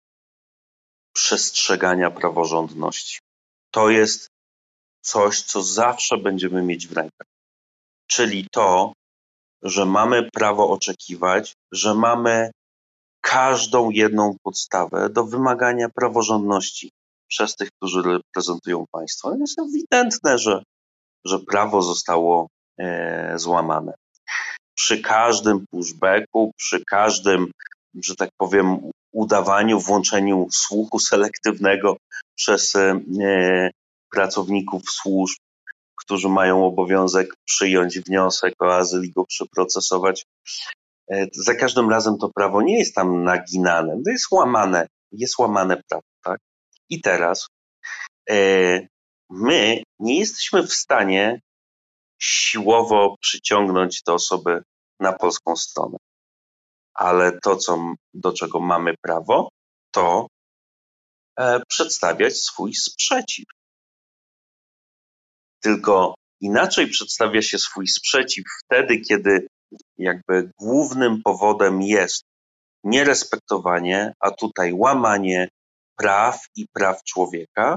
przestrzegania 1.18 2.10
praworządności. 2.10 3.18
To 3.70 3.90
jest 3.90 4.28
coś, 5.02 5.42
co 5.42 5.62
zawsze 5.62 6.16
będziemy 6.16 6.62
mieć 6.62 6.86
w 6.86 6.92
rękach. 6.92 7.26
Czyli 8.06 8.46
to, 8.52 8.92
że 9.62 9.84
mamy 9.86 10.28
prawo 10.32 10.70
oczekiwać, 10.70 11.52
że 11.72 11.94
mamy 11.94 12.50
każdą 13.20 13.90
jedną 13.90 14.36
podstawę 14.42 15.10
do 15.10 15.24
wymagania 15.24 15.88
praworządności 15.88 16.90
przez 17.28 17.56
tych, 17.56 17.68
którzy 17.76 18.02
reprezentują 18.02 18.84
państwo. 18.92 19.34
Jest 19.34 19.58
ewidentne, 19.58 20.38
że, 20.38 20.62
że 21.24 21.38
prawo 21.38 21.82
zostało 21.82 22.48
e, 22.78 23.38
złamane. 23.38 23.94
Przy 24.74 25.02
każdym 25.02 25.64
pushbacku, 25.70 26.52
przy 26.56 26.84
każdym, 26.84 27.50
że 27.94 28.16
tak 28.16 28.30
powiem, 28.38 28.90
udawaniu, 29.12 29.80
włączeniu 29.80 30.46
słuchu 30.50 30.98
selektywnego 30.98 31.96
przez 32.36 32.76
e, 32.76 33.00
pracowników 34.10 34.82
służb, 34.90 35.38
którzy 35.96 36.28
mają 36.28 36.64
obowiązek 36.64 37.34
przyjąć 37.44 37.98
wniosek 38.00 38.54
o 38.62 38.76
azyl 38.76 39.04
i 39.04 39.12
go 39.12 39.24
przeprocesować. 39.24 40.24
E, 41.10 41.26
za 41.32 41.54
każdym 41.54 41.90
razem 41.90 42.18
to 42.18 42.30
prawo 42.34 42.62
nie 42.62 42.78
jest 42.78 42.94
tam 42.94 43.24
naginane, 43.24 44.02
to 44.04 44.10
jest 44.10 44.30
łamane, 44.30 44.86
jest 45.12 45.38
łamane 45.38 45.82
prawo, 45.88 46.06
tak? 46.24 46.38
I 46.90 47.00
teraz 47.00 47.46
e, 48.30 48.34
my 49.30 49.82
nie 49.98 50.18
jesteśmy 50.18 50.62
w 50.62 50.72
stanie 50.72 51.40
siłowo 52.20 53.16
przyciągnąć 53.20 54.02
te 54.02 54.12
osoby 54.12 54.62
na 55.00 55.12
polską 55.12 55.56
stronę 55.56 55.98
ale 56.98 57.38
to, 57.42 57.56
co, 57.56 57.94
do 58.14 58.32
czego 58.32 58.60
mamy 58.60 58.94
prawo, 59.02 59.48
to 59.90 60.26
e, 61.38 61.60
przedstawiać 61.68 62.36
swój 62.36 62.74
sprzeciw. 62.74 63.44
Tylko 65.62 66.14
inaczej 66.40 66.88
przedstawia 66.88 67.42
się 67.42 67.58
swój 67.58 67.88
sprzeciw 67.88 68.44
wtedy, 68.64 69.00
kiedy 69.00 69.46
jakby 69.98 70.50
głównym 70.58 71.22
powodem 71.22 71.82
jest 71.82 72.22
nierespektowanie, 72.84 74.12
a 74.20 74.30
tutaj 74.30 74.72
łamanie 74.72 75.48
praw 75.96 76.44
i 76.56 76.66
praw 76.72 77.02
człowieka, 77.04 77.76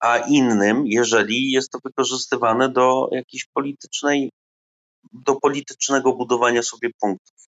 a 0.00 0.18
innym, 0.18 0.86
jeżeli 0.86 1.50
jest 1.50 1.70
to 1.70 1.78
wykorzystywane 1.84 2.68
do 2.68 3.08
jakiejś 3.12 3.46
politycznej, 3.54 4.30
do 5.12 5.36
politycznego 5.36 6.12
budowania 6.12 6.62
sobie 6.62 6.90
punktów 7.00 7.49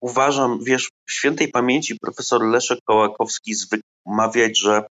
uważam, 0.00 0.64
wiesz, 0.64 0.90
świętej 1.08 1.48
pamięci 1.48 1.98
profesor 1.98 2.42
Leszek 2.42 2.78
Kołakowski 2.84 3.54
zwykł 3.54 3.88
mawiać, 4.06 4.58
że 4.58 4.86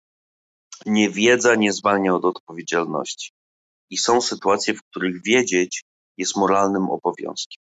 niewiedza 0.86 1.54
nie 1.54 1.72
zwalnia 1.72 2.14
od 2.14 2.24
odpowiedzialności. 2.24 3.30
I 3.90 3.98
są 3.98 4.20
sytuacje, 4.20 4.74
w 4.74 4.82
których 4.82 5.22
wiedzieć 5.22 5.82
jest 6.16 6.36
moralnym 6.36 6.90
obowiązkiem. 6.90 7.62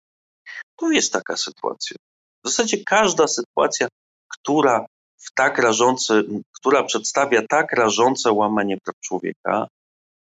To 0.76 0.92
jest 0.92 1.14
taka 1.14 1.38
sytuacja. 1.38 1.98
W 2.44 2.50
zasadzie 2.50 2.84
każda 2.86 3.28
sytuacja, 3.28 3.88
która 4.28 4.86
w 5.18 5.34
tak 5.34 5.58
rażący, 5.58 6.24
która 6.52 6.84
przedstawia 6.84 7.42
tak 7.50 7.74
rażące 7.74 8.32
łamanie 8.32 8.78
praw 8.78 8.96
człowieka, 9.00 9.68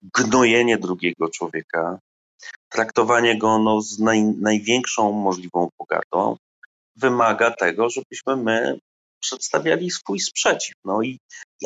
gnojenie 0.02 0.78
drugiego 0.78 1.28
człowieka, 1.28 1.98
traktowanie 2.68 3.38
go 3.38 3.58
no, 3.58 3.80
z 3.80 3.98
naj, 3.98 4.22
największą 4.22 5.12
możliwą 5.12 5.68
pogardą, 5.76 6.36
wymaga 6.96 7.50
tego, 7.50 7.88
żebyśmy 7.90 8.36
my 8.36 8.78
przedstawiali 9.20 9.90
swój 9.90 10.20
sprzeciw. 10.20 10.74
No 10.84 11.02
i, 11.02 11.18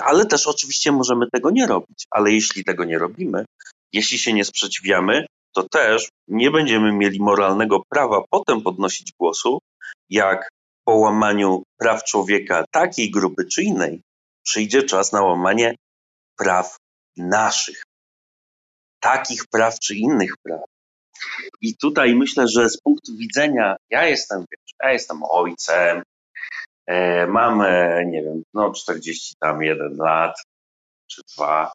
ale 0.02 0.26
też 0.26 0.46
oczywiście 0.46 0.92
możemy 0.92 1.30
tego 1.30 1.50
nie 1.50 1.66
robić, 1.66 2.04
ale 2.10 2.32
jeśli 2.32 2.64
tego 2.64 2.84
nie 2.84 2.98
robimy, 2.98 3.44
jeśli 3.92 4.18
się 4.18 4.32
nie 4.32 4.44
sprzeciwiamy, 4.44 5.26
to 5.54 5.62
też 5.62 6.08
nie 6.28 6.50
będziemy 6.50 6.92
mieli 6.92 7.20
moralnego 7.20 7.82
prawa 7.88 8.22
potem 8.30 8.62
podnosić 8.62 9.12
głosu, 9.18 9.58
jak 10.10 10.48
po 10.84 10.94
łamaniu 10.94 11.62
praw 11.78 12.04
człowieka 12.04 12.64
takiej 12.70 13.10
grupy 13.10 13.44
czy 13.44 13.62
innej 13.62 14.00
przyjdzie 14.42 14.82
czas 14.82 15.12
na 15.12 15.22
łamanie 15.22 15.74
praw 16.36 16.76
naszych. 17.16 17.82
Takich 19.00 19.46
praw 19.46 19.78
czy 19.78 19.94
innych 19.94 20.34
praw. 20.42 20.60
I 21.60 21.76
tutaj 21.76 22.14
myślę, 22.14 22.48
że 22.48 22.68
z 22.68 22.80
punktu 22.80 23.16
widzenia, 23.16 23.76
ja 23.90 24.06
jestem, 24.06 24.40
wiesz, 24.40 24.74
ja 24.82 24.92
jestem 24.92 25.22
ojcem, 25.22 26.02
e, 26.86 27.26
mam, 27.26 27.58
nie 28.06 28.22
wiem, 28.22 28.42
no 28.54 28.72
40 28.72 29.34
tam 29.40 29.62
jeden 29.62 29.96
lat, 29.96 30.36
czy 31.10 31.22
dwa, 31.34 31.72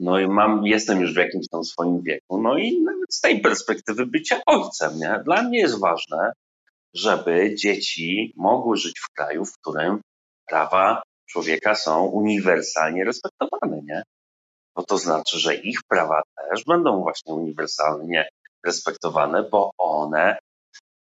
no 0.00 0.18
i 0.18 0.28
mam, 0.28 0.66
jestem 0.66 1.00
już 1.00 1.14
w 1.14 1.16
jakimś 1.16 1.48
tam 1.48 1.64
swoim 1.64 2.02
wieku, 2.02 2.42
no 2.42 2.58
i 2.58 2.82
nawet 2.82 3.14
z 3.14 3.20
tej 3.20 3.40
perspektywy 3.40 4.06
bycia 4.06 4.40
ojcem, 4.46 4.98
nie? 4.98 5.20
Dla 5.24 5.42
mnie 5.42 5.58
jest 5.58 5.80
ważne, 5.80 6.32
żeby 6.94 7.54
dzieci 7.54 8.32
mogły 8.36 8.76
żyć 8.76 9.00
w 9.00 9.14
kraju, 9.14 9.44
w 9.44 9.52
którym 9.52 10.00
prawa 10.48 11.02
człowieka 11.30 11.74
są 11.74 12.04
uniwersalnie 12.04 13.04
respektowane, 13.04 13.80
nie? 13.82 14.02
No 14.76 14.82
to 14.82 14.98
znaczy, 14.98 15.38
że 15.38 15.54
ich 15.54 15.78
prawa 15.88 16.22
też 16.50 16.64
będą 16.64 17.02
właśnie 17.02 17.34
uniwersalnie 17.34 18.28
respektowane, 18.66 19.42
bo 19.42 19.70
one, 19.78 20.38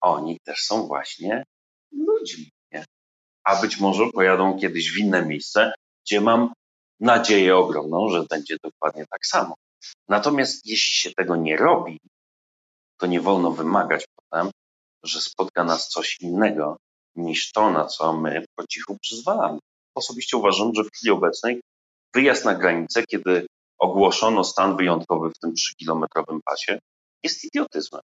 oni 0.00 0.40
też 0.44 0.60
są 0.60 0.86
właśnie 0.86 1.44
ludźmi, 1.92 2.50
nie? 2.72 2.84
A 3.44 3.60
być 3.60 3.80
może 3.80 4.04
pojadą 4.14 4.58
kiedyś 4.58 4.92
w 4.92 4.98
inne 4.98 5.26
miejsce, 5.26 5.72
gdzie 6.06 6.20
mam 6.20 6.52
nadzieję 7.00 7.56
ogromną, 7.56 8.08
że 8.08 8.24
będzie 8.30 8.56
dokładnie 8.62 9.06
tak 9.10 9.26
samo. 9.26 9.54
Natomiast 10.08 10.66
jeśli 10.66 10.94
się 10.94 11.10
tego 11.16 11.36
nie 11.36 11.56
robi, 11.56 11.98
to 13.00 13.06
nie 13.06 13.20
wolno 13.20 13.50
wymagać 13.50 14.04
potem, 14.16 14.50
że 15.04 15.20
spotka 15.20 15.64
nas 15.64 15.88
coś 15.88 16.20
innego 16.20 16.76
niż 17.16 17.52
to, 17.52 17.70
na 17.70 17.86
co 17.86 18.12
my 18.12 18.44
po 18.56 18.66
cichu 18.66 18.98
przyzwalamy. 18.98 19.58
Osobiście 19.94 20.36
uważam, 20.36 20.74
że 20.74 20.84
w 20.84 20.90
chwili 20.92 21.10
obecnej 21.10 21.60
wyjazd 22.14 22.44
na 22.44 22.54
granicę, 22.54 23.02
kiedy 23.02 23.46
ogłoszono 23.78 24.44
stan 24.44 24.76
wyjątkowy 24.76 25.30
w 25.30 25.38
tym 25.38 25.54
trzykilometrowym 25.54 26.40
pasie, 26.44 26.78
jest 27.22 27.44
idiotyzmem, 27.44 28.02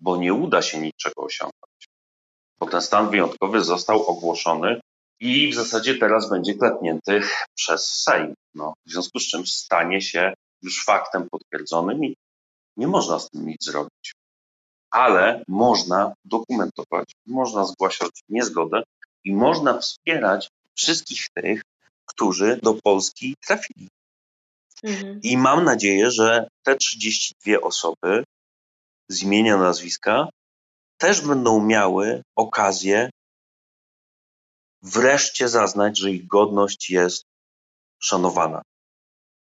bo 0.00 0.16
nie 0.16 0.34
uda 0.34 0.62
się 0.62 0.80
niczego 0.80 1.22
osiągnąć. 1.22 1.88
Bo 2.58 2.66
ten 2.66 2.82
stan 2.82 3.10
wyjątkowy 3.10 3.64
został 3.64 4.06
ogłoszony 4.06 4.80
i 5.20 5.52
w 5.52 5.54
zasadzie 5.54 5.94
teraz 5.94 6.30
będzie 6.30 6.54
klepnięty 6.54 7.20
przez 7.54 8.02
Sejm. 8.02 8.34
No, 8.54 8.74
w 8.86 8.90
związku 8.90 9.18
z 9.18 9.28
czym 9.28 9.46
stanie 9.46 10.00
się 10.00 10.34
już 10.62 10.84
faktem 10.84 11.28
potwierdzonym 11.30 12.04
i 12.04 12.16
nie 12.76 12.86
można 12.86 13.18
z 13.18 13.30
tym 13.30 13.46
nic 13.46 13.64
zrobić. 13.64 14.12
Ale 14.90 15.42
można 15.48 16.12
dokumentować, 16.24 17.12
można 17.26 17.64
zgłaszać 17.64 18.10
niezgodę 18.28 18.82
i 19.24 19.34
można 19.34 19.78
wspierać 19.78 20.48
wszystkich 20.74 21.28
tych, 21.34 21.62
którzy 22.06 22.60
do 22.62 22.74
Polski 22.74 23.34
trafili. 23.46 23.88
Mhm. 24.82 25.20
I 25.22 25.36
mam 25.36 25.64
nadzieję, 25.64 26.10
że 26.10 26.48
te 26.62 26.76
32 26.76 27.60
osoby 27.60 28.24
z 29.08 29.22
imienia, 29.22 29.56
nazwiska 29.56 30.28
też 30.98 31.20
będą 31.20 31.64
miały 31.64 32.22
okazję 32.36 33.10
wreszcie 34.82 35.48
zaznać, 35.48 35.98
że 35.98 36.10
ich 36.10 36.26
godność 36.26 36.90
jest 36.90 37.24
szanowana 37.98 38.62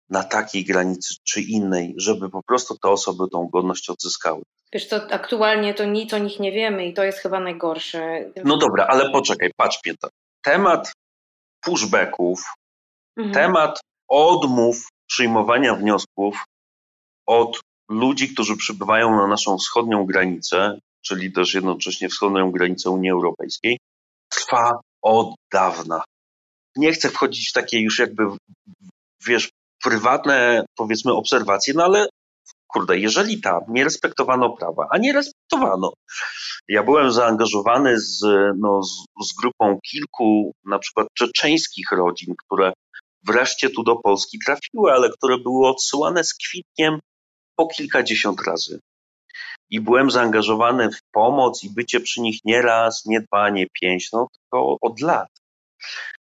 na 0.10 0.24
takiej 0.24 0.66
granicy 0.66 1.16
czy 1.24 1.42
innej, 1.42 1.94
żeby 1.98 2.30
po 2.30 2.44
prostu 2.44 2.78
te 2.78 2.90
osoby 2.90 3.24
tą 3.32 3.48
godność 3.48 3.90
odzyskały. 3.90 4.44
Wiesz 4.74 4.88
co, 4.88 4.96
aktualnie 4.96 5.74
to 5.74 5.86
nic 5.86 6.14
o 6.14 6.18
nich 6.18 6.40
nie 6.40 6.52
wiemy 6.52 6.86
i 6.86 6.94
to 6.94 7.04
jest 7.04 7.20
chyba 7.20 7.40
najgorsze. 7.40 8.32
No 8.44 8.58
dobra, 8.58 8.86
ale 8.86 9.12
poczekaj, 9.12 9.52
patrz 9.58 9.82
Pięta. 9.82 10.08
Temat 10.42 10.92
pushbacków, 11.62 12.44
mhm. 13.18 13.34
temat 13.34 13.80
odmów 14.08 14.90
przyjmowania 15.08 15.76
wniosków 15.76 16.44
od 17.26 17.60
ludzi, 17.90 18.34
którzy 18.34 18.58
przybywają 18.58 19.16
na 19.16 19.28
naszą 19.28 19.58
wschodnią 19.58 20.06
granicę, 20.06 20.80
czyli 21.02 21.32
też 21.32 21.54
jednocześnie 21.54 22.10
wschodnią 22.10 22.52
granicę 22.52 22.90
Unii 22.90 23.12
Europejskiej, 23.12 23.78
trwa 24.30 24.80
od 25.02 25.36
dawna. 25.54 26.04
Nie 26.76 26.92
chcę 26.92 27.10
wchodzić 27.10 27.50
w 27.50 27.54
takie 27.54 27.80
już 27.80 28.00
jakby, 28.00 28.24
wiesz, 29.28 29.50
prywatne, 29.84 30.66
powiedzmy, 30.76 31.14
obserwacje, 31.14 31.74
no 31.74 31.84
ale 31.84 32.08
kurde, 32.68 33.00
jeżeli 33.00 33.42
tam 33.42 33.62
nie 33.70 33.84
respektowano 33.84 34.50
prawa, 34.50 34.88
a 34.92 34.98
nie 34.98 35.14
respektowano. 35.14 35.94
Ja 36.68 36.84
byłem 36.84 37.12
zaangażowany 37.12 38.00
z, 38.00 38.22
no, 38.58 38.84
z, 38.84 39.06
z 39.30 39.34
grupą 39.42 39.80
kilku 39.92 40.52
na 40.66 40.80
przykład 40.80 41.08
czeczeńskich 41.14 41.92
rodzin, 41.92 42.36
które 42.46 42.74
wreszcie 43.28 43.70
tu 43.70 43.84
do 43.84 43.96
Polski 43.96 44.40
trafiły, 44.46 44.92
ale 44.92 45.10
które 45.10 45.38
były 45.38 45.68
odsyłane 45.68 46.24
z 46.24 46.34
kwitkiem 46.34 47.00
po 47.60 47.68
kilkadziesiąt 47.68 48.42
razy. 48.48 48.80
I 49.70 49.82
byłem 49.82 50.12
zaangażowany 50.12 50.92
w 50.92 51.02
pomoc 51.12 51.64
i 51.64 51.70
bycie 51.70 52.00
przy 52.00 52.22
nich 52.22 52.40
nie 52.46 52.62
raz, 52.62 53.06
nie 53.06 53.22
dwa, 53.22 53.50
nie 53.50 53.68
pięć, 53.82 54.12
no 54.12 54.28
tylko 54.34 54.78
od 54.82 55.02
lat. 55.02 55.30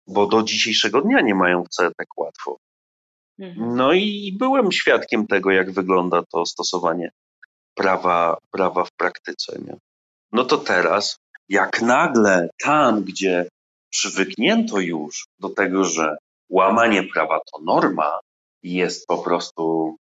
Bo 0.07 0.27
do 0.27 0.43
dzisiejszego 0.43 1.01
dnia 1.01 1.21
nie 1.21 1.35
mają 1.35 1.65
wcale 1.65 1.91
tak 1.97 2.19
łatwo. 2.19 2.57
Mhm. 3.39 3.77
No 3.77 3.93
i 3.93 4.37
byłem 4.39 4.73
świadkiem 4.73 5.27
tego, 5.27 5.51
jak 5.51 5.73
wygląda 5.73 6.23
to 6.33 6.47
stosowanie 6.47 7.11
prawa, 7.75 8.39
prawa 8.51 8.85
w 8.85 8.93
praktyce. 8.93 9.59
Nie? 9.67 9.77
No 10.33 10.45
to 10.45 10.59
teraz, 10.59 11.17
jak 11.49 11.83
nagle 11.83 12.49
tam, 12.63 13.05
gdzie 13.05 13.49
przywyknięto 13.91 14.81
już 14.81 15.25
do 15.41 15.49
tego, 15.49 15.85
że 15.85 16.17
łamanie 16.51 17.03
prawa 17.03 17.41
to 17.53 17.63
norma, 17.63 18.21
jest 18.63 19.07
po 19.07 19.19
prostu 19.19 19.97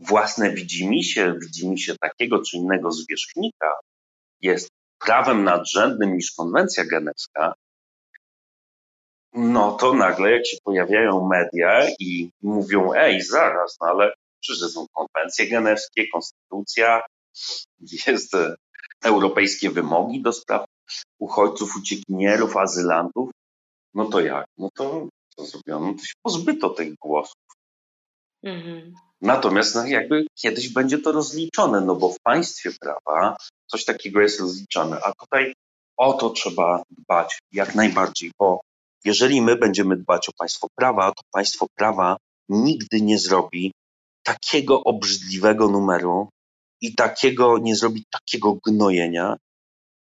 własne 0.00 0.50
widzimisię, 0.50 1.34
widzimisię 1.42 1.96
takiego 2.00 2.42
czy 2.42 2.56
innego 2.56 2.92
zwierzchnika, 2.92 3.74
jest 4.40 4.68
prawem 4.98 5.44
nadrzędnym 5.44 6.16
niż 6.16 6.32
konwencja 6.32 6.84
genewska, 6.84 7.54
no 9.32 9.72
to 9.72 9.94
nagle 9.94 10.30
jak 10.30 10.46
się 10.46 10.56
pojawiają 10.64 11.28
media 11.28 11.86
i 11.98 12.30
mówią, 12.42 12.92
ej, 12.92 13.22
zaraz, 13.22 13.76
no 13.80 13.88
ale 13.88 14.12
przecież 14.40 14.70
są 14.72 14.86
konwencje 14.92 15.48
genewskie, 15.48 16.08
konstytucja, 16.08 17.02
jest 18.06 18.34
e, 18.34 18.54
europejskie 19.04 19.70
wymogi 19.70 20.22
do 20.22 20.32
spraw 20.32 20.64
uchodźców, 21.18 21.76
uciekinierów, 21.76 22.56
azylantów, 22.56 23.30
no 23.94 24.04
to 24.04 24.20
jak? 24.20 24.46
No 24.58 24.68
to 24.74 25.08
co 25.36 25.44
zrobiono? 25.44 25.94
To 25.94 26.04
się 26.04 26.12
pozbyto 26.22 26.70
tych 26.70 26.94
głosów. 26.94 27.49
Mhm. 28.42 28.94
Natomiast 29.22 29.74
no, 29.74 29.86
jakby 29.86 30.26
kiedyś 30.34 30.68
będzie 30.68 30.98
to 30.98 31.12
rozliczone, 31.12 31.80
no 31.80 31.96
bo 31.96 32.12
w 32.12 32.20
państwie 32.20 32.70
prawa 32.80 33.36
coś 33.66 33.84
takiego 33.84 34.20
jest 34.20 34.40
rozliczane, 34.40 35.00
a 35.04 35.12
tutaj 35.12 35.54
o 35.96 36.12
to 36.12 36.30
trzeba 36.30 36.82
dbać 36.90 37.38
jak 37.52 37.74
najbardziej, 37.74 38.32
bo 38.38 38.60
jeżeli 39.04 39.42
my 39.42 39.56
będziemy 39.56 39.96
dbać 39.96 40.28
o 40.28 40.32
państwo 40.38 40.68
prawa, 40.74 41.12
to 41.12 41.22
państwo 41.32 41.66
prawa 41.74 42.16
nigdy 42.48 43.00
nie 43.00 43.18
zrobi 43.18 43.72
takiego 44.22 44.84
obrzydliwego 44.84 45.68
numeru 45.68 46.28
i 46.80 46.94
takiego, 46.94 47.58
nie 47.58 47.76
zrobi 47.76 48.04
takiego 48.10 48.56
gnojenia 48.66 49.36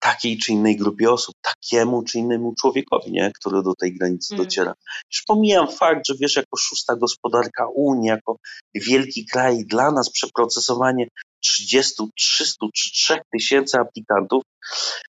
takiej 0.04 0.38
czy 0.38 0.52
innej 0.52 0.78
grupie 0.78 1.12
osób, 1.12 1.36
takiemu 1.42 2.04
czy 2.04 2.18
innemu 2.20 2.54
człowiekowi, 2.60 3.12
nie? 3.12 3.32
który 3.40 3.64
do 3.64 3.76
tej 3.76 3.98
granicy 3.98 4.34
mm. 4.34 4.46
dociera. 4.46 4.74
Już 5.12 5.24
pomijam 5.28 5.68
fakt, 5.68 6.08
że 6.08 6.14
wiesz, 6.20 6.36
jako 6.36 6.58
szósta 6.58 6.96
gospodarka 6.96 7.68
Unii, 7.76 8.08
jako 8.08 8.38
wielki 8.76 9.26
kraj, 9.26 9.66
dla 9.66 9.92
nas 9.92 10.10
przeprocesowanie 10.10 11.08
30, 11.44 12.04
300 12.18 12.66
czy 12.76 12.92
3 12.92 13.20
tysięcy 13.34 13.78
aplikantów, 13.78 14.44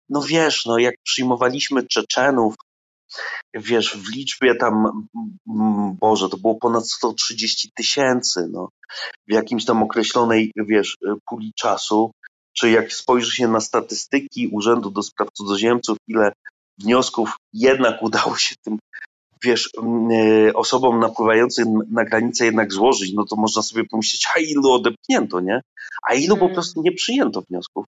no 0.08 0.22
wiesz, 0.22 0.66
no 0.66 0.78
jak 0.78 0.94
przyjmowaliśmy 1.04 1.86
Czeczenów, 1.86 2.54
wiesz, 3.54 3.96
w 3.96 4.14
liczbie 4.14 4.54
tam, 4.54 5.06
Boże, 6.00 6.28
to 6.28 6.36
było 6.36 6.54
ponad 6.54 6.90
130 6.90 7.70
tysięcy, 7.76 8.48
no, 8.52 8.68
w 9.28 9.32
jakimś 9.32 9.64
tam 9.64 9.82
określonej, 9.82 10.52
wiesz, 10.56 10.96
puli 11.28 11.52
czasu, 11.56 12.10
czy 12.54 12.70
jak 12.70 12.92
spojrzy 12.92 13.36
się 13.36 13.48
na 13.48 13.60
statystyki 13.60 14.48
Urzędu 14.48 14.90
do 14.90 15.02
Spraw 15.02 15.30
Cudzoziemców, 15.32 15.98
ile 16.08 16.32
wniosków 16.78 17.36
jednak 17.52 18.02
udało 18.02 18.36
się 18.36 18.54
tym, 18.62 18.78
wiesz, 19.44 19.70
e, 20.48 20.54
osobom 20.54 21.00
napływającym 21.00 21.68
na 21.90 22.04
granicę 22.04 22.44
jednak 22.44 22.72
złożyć, 22.72 23.12
no 23.12 23.24
to 23.24 23.36
można 23.36 23.62
sobie 23.62 23.84
pomyśleć, 23.84 24.26
a 24.36 24.40
ilu 24.40 24.72
odepchnięto, 24.72 25.40
nie? 25.40 25.60
A 26.08 26.14
ilu 26.14 26.34
po 26.34 26.40
hmm. 26.40 26.54
prostu 26.54 26.82
nie 26.82 26.92
przyjęto 26.92 27.42
wniosków. 27.50 27.84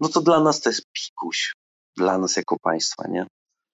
No 0.00 0.08
to 0.08 0.20
dla 0.20 0.40
nas 0.40 0.60
to 0.60 0.70
jest 0.70 0.82
pikuś, 0.92 1.52
dla 1.96 2.18
nas 2.18 2.36
jako 2.36 2.56
państwa, 2.62 3.04
nie? 3.08 3.26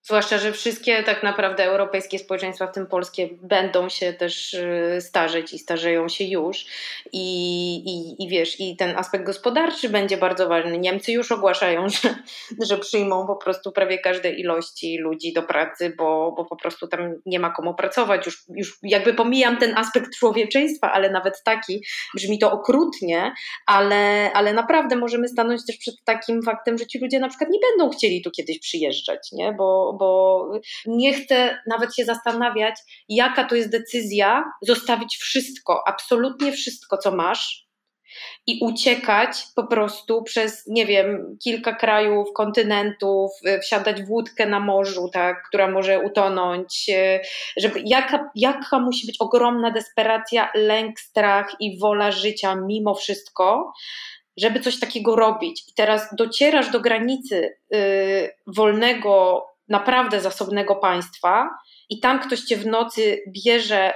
Zwłaszcza, 0.07 0.38
że 0.38 0.53
wszystkie 0.53 1.03
tak 1.03 1.23
naprawdę 1.23 1.64
europejskie 1.64 2.19
społeczeństwa, 2.19 2.66
w 2.66 2.73
tym 2.73 2.87
polskie, 2.87 3.29
będą 3.42 3.88
się 3.88 4.12
też 4.12 4.55
y, 4.55 4.99
starzeć 5.01 5.53
i 5.53 5.59
starzeją 5.59 6.09
się 6.09 6.25
już. 6.25 6.66
I, 7.12 7.77
i, 7.77 8.25
i 8.25 8.29
wiesz, 8.29 8.61
i 8.61 8.77
ten 8.77 8.97
aspekt 8.97 9.25
gospodarczy 9.25 9.88
będzie 9.88 10.16
bardzo 10.16 10.49
ważny. 10.49 10.79
Niemcy 10.79 11.12
już 11.12 11.33
ogłaszają, 11.33 11.88
że, 12.03 12.14
że 12.62 12.79
przyjmą 12.79 13.27
po 13.27 13.37
prostu 13.37 13.73
prawie 13.73 13.99
każdej 13.99 14.40
ilości 14.40 14.99
ludzi 14.99 15.33
do 15.33 15.42
pracy, 15.42 15.95
bo, 15.99 16.33
bo 16.37 16.45
po 16.45 16.57
prostu 16.57 16.88
tam 16.88 17.14
nie 17.27 17.40
ma 17.40 17.51
komu 17.51 17.75
pracować. 17.75 18.27
Już, 18.27 18.45
już 18.57 18.79
jakby 18.83 19.14
pomijam 19.14 19.57
ten 19.57 19.79
aspekt 19.79 20.16
człowieczeństwa, 20.19 20.92
ale 20.92 21.11
nawet 21.11 21.42
taki, 21.45 21.85
brzmi 22.14 22.38
to 22.38 22.53
okrutnie, 22.53 23.33
ale, 23.66 24.33
ale 24.33 24.53
naprawdę 24.53 24.97
możemy 24.97 25.29
stanąć 25.29 25.66
też 25.66 25.77
przed 25.77 25.95
takim 26.05 26.42
faktem, 26.42 26.79
że 26.79 26.87
ci 26.87 26.99
ludzie 26.99 27.19
na 27.19 27.29
przykład 27.29 27.51
nie 27.51 27.61
będą 27.61 27.97
chcieli 27.97 28.23
tu 28.23 28.31
kiedyś 28.31 28.59
przyjeżdżać, 28.59 29.33
nie? 29.33 29.53
Bo, 29.53 29.96
bo 29.99 30.43
nie 30.87 31.15
chcę 31.15 31.59
nawet 31.67 31.97
się 31.97 32.05
zastanawiać, 32.05 32.75
jaka 33.09 33.45
to 33.45 33.55
jest 33.55 33.71
decyzja 33.71 34.45
zostawić 34.63 35.17
wszystko, 35.17 35.83
absolutnie 35.89 36.53
wszystko, 36.53 36.99
co 36.99 37.17
masz, 37.17 37.67
i 38.47 38.59
uciekać 38.63 39.45
po 39.57 39.67
prostu 39.67 40.23
przez, 40.23 40.67
nie 40.67 40.87
wiem, 40.87 41.37
kilka 41.45 41.75
krajów, 41.75 42.29
kontynentów, 42.35 43.31
y, 43.49 43.59
wsiadać 43.61 44.03
w 44.03 44.11
łódkę 44.11 44.47
na 44.47 44.61
morzu, 44.61 45.09
tak, 45.13 45.49
która 45.49 45.71
może 45.71 46.01
utonąć, 46.01 46.87
y, 46.89 47.21
żeby 47.57 47.83
jaka, 47.85 48.31
jaka 48.35 48.79
musi 48.79 49.07
być 49.07 49.17
ogromna 49.21 49.71
desperacja, 49.71 50.51
lęk, 50.55 51.01
strach 51.01 51.57
i 51.61 51.79
wola 51.79 52.13
życia 52.13 52.57
mimo 52.67 52.95
wszystko, 52.95 53.73
żeby 54.37 54.61
coś 54.61 54.81
takiego 54.81 55.17
robić. 55.17 55.65
I 55.69 55.75
teraz 55.75 56.09
docierasz 56.17 56.71
do 56.71 56.81
granicy 56.81 57.57
y, 57.75 58.31
wolnego 58.47 59.45
naprawdę 59.69 60.21
zasobnego 60.21 60.77
państwa 60.77 61.51
i 61.89 62.01
tam 62.01 62.21
ktoś 62.21 62.41
cię 62.41 62.57
w 62.57 62.67
nocy 62.67 63.23
bierze 63.29 63.95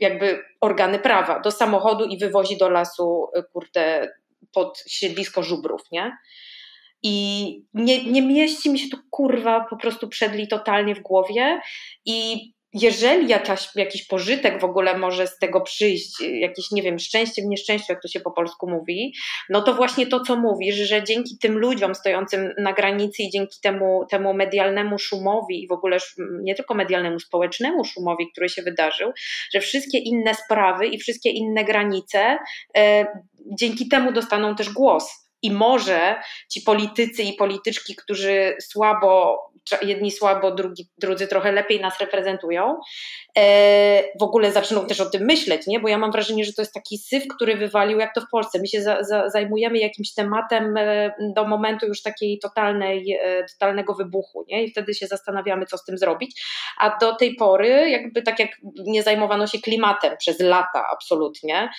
jakby 0.00 0.42
organy 0.60 0.98
prawa 0.98 1.40
do 1.40 1.50
samochodu 1.50 2.04
i 2.04 2.18
wywozi 2.18 2.56
do 2.56 2.70
lasu, 2.70 3.28
y, 3.38 3.42
kurde, 3.52 4.08
pod 4.52 4.82
siedlisko 4.86 5.42
żubrów, 5.42 5.80
nie? 5.92 6.16
I 7.02 7.66
nie, 7.74 8.04
nie 8.04 8.22
mieści 8.22 8.70
mi 8.70 8.78
się 8.78 8.88
to 8.88 8.96
kurwa 9.10 9.66
po 9.70 9.76
prostu 9.76 10.08
przedli 10.08 10.48
totalnie 10.48 10.94
w 10.94 11.00
głowie 11.00 11.60
i 12.04 12.36
jeżeli 12.72 13.28
jakaś, 13.28 13.68
jakiś 13.76 14.06
pożytek 14.06 14.60
w 14.60 14.64
ogóle 14.64 14.98
może 14.98 15.26
z 15.26 15.38
tego 15.38 15.60
przyjść, 15.60 16.20
jakieś, 16.20 16.70
nie 16.70 16.82
wiem, 16.82 16.98
szczęście 16.98 17.42
w 17.42 17.44
nieszczęściu, 17.44 17.92
jak 17.92 18.02
to 18.02 18.08
się 18.08 18.20
po 18.20 18.30
polsku 18.30 18.70
mówi, 18.70 19.14
no 19.50 19.62
to 19.62 19.74
właśnie 19.74 20.06
to, 20.06 20.20
co 20.20 20.36
mówisz, 20.36 20.74
że 20.74 21.04
dzięki 21.04 21.38
tym 21.38 21.58
ludziom 21.58 21.94
stojącym 21.94 22.52
na 22.58 22.72
granicy 22.72 23.22
i 23.22 23.30
dzięki 23.30 23.60
temu, 23.62 24.06
temu 24.10 24.34
medialnemu 24.34 24.98
szumowi 24.98 25.64
i 25.64 25.68
w 25.68 25.72
ogóle 25.72 25.98
nie 26.18 26.54
tylko 26.54 26.74
medialnemu, 26.74 27.20
społecznemu 27.20 27.84
szumowi, 27.84 28.32
który 28.32 28.48
się 28.48 28.62
wydarzył, 28.62 29.12
że 29.54 29.60
wszystkie 29.60 29.98
inne 29.98 30.34
sprawy 30.34 30.86
i 30.86 30.98
wszystkie 30.98 31.30
inne 31.30 31.64
granice 31.64 32.38
e, 32.76 33.06
dzięki 33.58 33.88
temu 33.88 34.12
dostaną 34.12 34.54
też 34.54 34.70
głos. 34.70 35.26
I 35.42 35.52
może 35.52 36.16
ci 36.50 36.60
politycy 36.60 37.22
i 37.22 37.32
polityczki, 37.32 37.96
którzy 37.96 38.56
słabo 38.60 39.38
jedni 39.82 40.10
słabo, 40.10 40.50
drugi, 40.50 40.88
drudzy 40.98 41.28
trochę 41.28 41.52
lepiej 41.52 41.80
nas 41.80 42.00
reprezentują, 42.00 42.80
e, 43.38 44.02
w 44.20 44.22
ogóle 44.22 44.52
zaczną 44.52 44.86
też 44.86 45.00
o 45.00 45.10
tym 45.10 45.24
myśleć, 45.24 45.66
nie? 45.66 45.80
bo 45.80 45.88
ja 45.88 45.98
mam 45.98 46.12
wrażenie, 46.12 46.44
że 46.44 46.52
to 46.52 46.62
jest 46.62 46.74
taki 46.74 46.98
syf, 46.98 47.24
który 47.36 47.56
wywalił, 47.56 47.98
jak 47.98 48.14
to 48.14 48.20
w 48.20 48.30
Polsce. 48.30 48.58
My 48.58 48.66
się 48.66 48.82
za, 48.82 49.02
za, 49.02 49.28
zajmujemy 49.28 49.78
jakimś 49.78 50.14
tematem 50.14 50.76
e, 50.76 51.14
do 51.34 51.44
momentu 51.44 51.86
już 51.86 52.02
takiej 52.02 52.38
totalnej, 52.38 53.18
e, 53.22 53.44
totalnego 53.52 53.94
wybuchu 53.94 54.44
nie? 54.48 54.64
i 54.64 54.70
wtedy 54.70 54.94
się 54.94 55.06
zastanawiamy, 55.06 55.66
co 55.66 55.78
z 55.78 55.84
tym 55.84 55.98
zrobić, 55.98 56.42
a 56.78 56.98
do 56.98 57.14
tej 57.14 57.34
pory 57.34 57.90
jakby 57.90 58.22
tak 58.22 58.38
jak 58.38 58.50
nie 58.86 59.02
zajmowano 59.02 59.46
się 59.46 59.58
klimatem 59.58 60.16
przez 60.18 60.40
lata 60.40 60.84
absolutnie, 60.92 61.70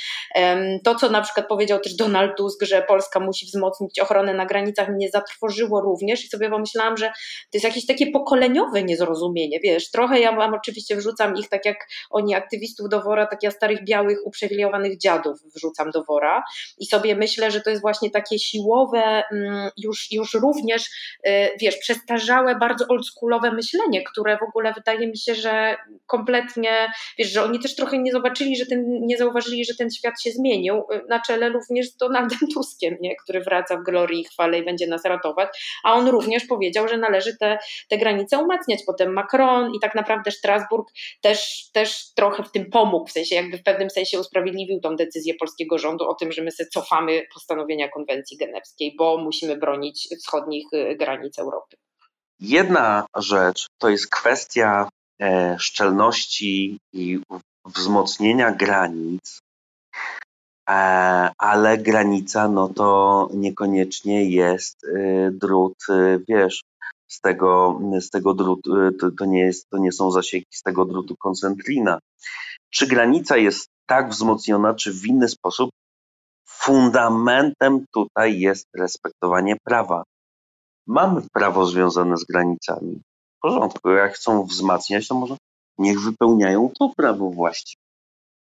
to 0.84 0.96
co 0.96 1.10
na 1.10 1.22
przykład 1.22 1.48
powiedział 1.48 1.80
też 1.80 1.96
Donald 1.96 2.38
Tusk, 2.38 2.64
że 2.64 2.82
Polska 2.82 3.20
musi 3.20 3.46
wzmocnić 3.46 4.00
ochronę 4.00 4.34
na 4.34 4.46
granicach 4.46 4.90
mnie 4.90 5.10
zatrwożyło 5.10 5.82
również 5.82 6.26
i 6.26 6.28
sobie 6.28 6.50
pomyślałam, 6.50 6.98
że 6.98 7.08
to 7.08 7.54
jest 7.54 7.66
jakiś 7.66 7.77
jakieś 7.78 7.88
takie 7.88 8.12
pokoleniowe 8.12 8.84
niezrozumienie, 8.84 9.60
wiesz, 9.60 9.92
trochę 9.92 10.20
ja 10.20 10.32
mam 10.32 10.54
oczywiście 10.54 10.96
wrzucam 10.96 11.38
ich 11.38 11.50
tak 11.50 11.66
jak 11.66 11.88
oni 12.10 12.36
aktywistów 12.36 12.90
do 12.90 13.02
wora, 13.02 13.28
tak 13.28 13.44
ja 13.44 13.52
starych 13.52 13.84
białych 13.84 14.18
uprzywilejowanych 14.26 14.98
dziadów 14.98 15.38
wrzucam 15.56 15.92
do 15.92 16.04
wora. 16.04 16.44
I 16.78 16.86
sobie 16.86 17.16
myślę, 17.16 17.52
że 17.52 17.62
to 17.62 17.70
jest 17.70 17.82
właśnie 17.82 18.12
takie 18.12 18.40
siłowe, 18.40 19.24
mm, 19.32 19.70
już, 19.78 20.12
już 20.12 20.34
również, 20.34 20.86
y, 21.28 21.32
wiesz, 21.62 21.78
przestarzałe, 21.78 22.56
bardzo 22.56 22.86
oldschoolowe 22.88 23.52
myślenie, 23.52 24.04
które 24.04 24.38
w 24.38 24.44
ogóle 24.44 24.74
wydaje 24.74 25.08
mi 25.08 25.18
się, 25.18 25.36
że 25.36 25.76
kompletnie, 26.06 26.92
wiesz, 27.18 27.32
że 27.32 27.44
oni 27.44 27.60
też 27.60 27.76
trochę 27.76 27.98
nie 27.98 28.12
zobaczyli, 28.12 28.58
że 28.58 28.66
ten, 28.66 28.86
nie 28.88 29.18
zauważyli, 29.18 29.66
że 29.66 29.76
ten 29.76 29.92
świat 29.92 30.22
się 30.22 30.32
zmienił, 30.32 30.76
y, 30.76 31.02
na 31.10 31.20
czele 31.20 31.50
również 31.50 31.90
z 31.90 31.98
Donaldem 31.98 32.40
Tuskiem, 32.54 32.98
nie? 33.02 33.16
który 33.16 33.42
wraca 33.42 33.78
w 33.78 33.84
glorii 33.84 34.22
i 34.22 34.26
chwale 34.26 34.60
i 34.60 34.66
będzie 34.66 34.88
nas 34.88 35.06
ratować, 35.06 35.80
a 35.84 35.94
on 35.94 36.08
również 36.08 36.46
powiedział, 36.46 36.88
że 36.88 36.98
należy 36.98 37.38
te 37.38 37.58
te 37.90 37.98
granice 37.98 38.38
umacniać. 38.38 38.80
Potem 38.86 39.14
Macron 39.14 39.76
i 39.76 39.80
tak 39.80 39.96
naprawdę 39.96 40.32
Strasburg 40.32 40.88
też, 41.22 41.70
też 41.74 42.14
trochę 42.16 42.44
w 42.44 42.52
tym 42.52 42.70
pomógł, 42.70 43.08
w 43.08 43.12
sensie 43.12 43.36
jakby 43.36 43.58
w 43.58 43.64
pewnym 43.64 43.90
sensie 43.90 44.20
usprawiedliwił 44.20 44.80
tą 44.80 44.96
decyzję 44.96 45.34
polskiego 45.40 45.78
rządu 45.78 46.10
o 46.10 46.14
tym, 46.14 46.32
że 46.32 46.42
my 46.42 46.52
sobie 46.52 46.70
cofamy 46.70 47.24
postanowienia 47.34 47.90
konwencji 47.90 48.38
genewskiej, 48.38 48.96
bo 48.98 49.18
musimy 49.18 49.58
bronić 49.58 50.08
wschodnich 50.20 50.66
y, 50.74 50.96
granic 50.96 51.40
Europy. 51.40 51.78
Jedna 52.40 53.06
rzecz 53.16 53.68
to 53.78 53.90
jest 53.90 54.10
kwestia 54.10 54.90
e, 55.22 55.56
szczelności 55.60 56.78
i 56.94 57.20
wzmocnienia 57.66 58.52
granic, 58.52 59.40
e, 60.70 60.74
ale 61.38 61.78
granica 61.78 62.48
no 62.48 62.70
to 62.70 63.30
niekoniecznie 63.34 64.30
jest 64.30 64.84
y, 64.84 65.30
drut, 65.34 65.78
y, 65.90 66.24
wiesz, 66.28 66.62
z 67.08 67.22
tego, 67.22 67.80
z 68.00 68.10
tego 68.10 68.34
drutu, 68.34 68.72
to, 69.00 69.12
to, 69.12 69.26
nie 69.26 69.40
jest, 69.40 69.70
to 69.70 69.78
nie 69.78 69.92
są 69.92 70.12
zasieki 70.12 70.58
z 70.58 70.62
tego 70.62 70.86
drutu 70.86 71.16
koncentrina. 71.20 72.00
Czy 72.70 72.88
granica 72.88 73.38
jest 73.38 73.70
tak 73.86 74.10
wzmocniona, 74.10 74.74
czy 74.74 74.94
w 74.94 75.06
inny 75.06 75.30
sposób? 75.30 75.70
Fundamentem 76.48 77.86
tutaj 77.94 78.40
jest 78.40 78.68
respektowanie 78.76 79.56
prawa. 79.64 80.04
Mamy 80.88 81.22
prawo 81.34 81.66
związane 81.66 82.18
z 82.18 82.24
granicami. 82.24 83.02
W 83.38 83.40
porządku, 83.42 83.90
jak 83.90 84.14
chcą 84.14 84.44
wzmacniać, 84.44 85.08
to 85.08 85.16
może 85.16 85.38
niech 85.78 86.00
wypełniają 86.02 86.72
to 86.80 86.92
prawo 86.98 87.30
właściwie. 87.30 87.82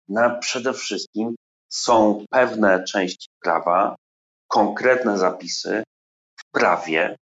Na 0.10 0.30
przede 0.30 0.74
wszystkim 0.74 1.36
są 1.70 2.26
pewne 2.30 2.84
części 2.84 3.30
prawa, 3.44 3.96
konkretne 4.48 5.18
zapisy 5.18 5.84
w 6.40 6.52
prawie, 6.52 7.18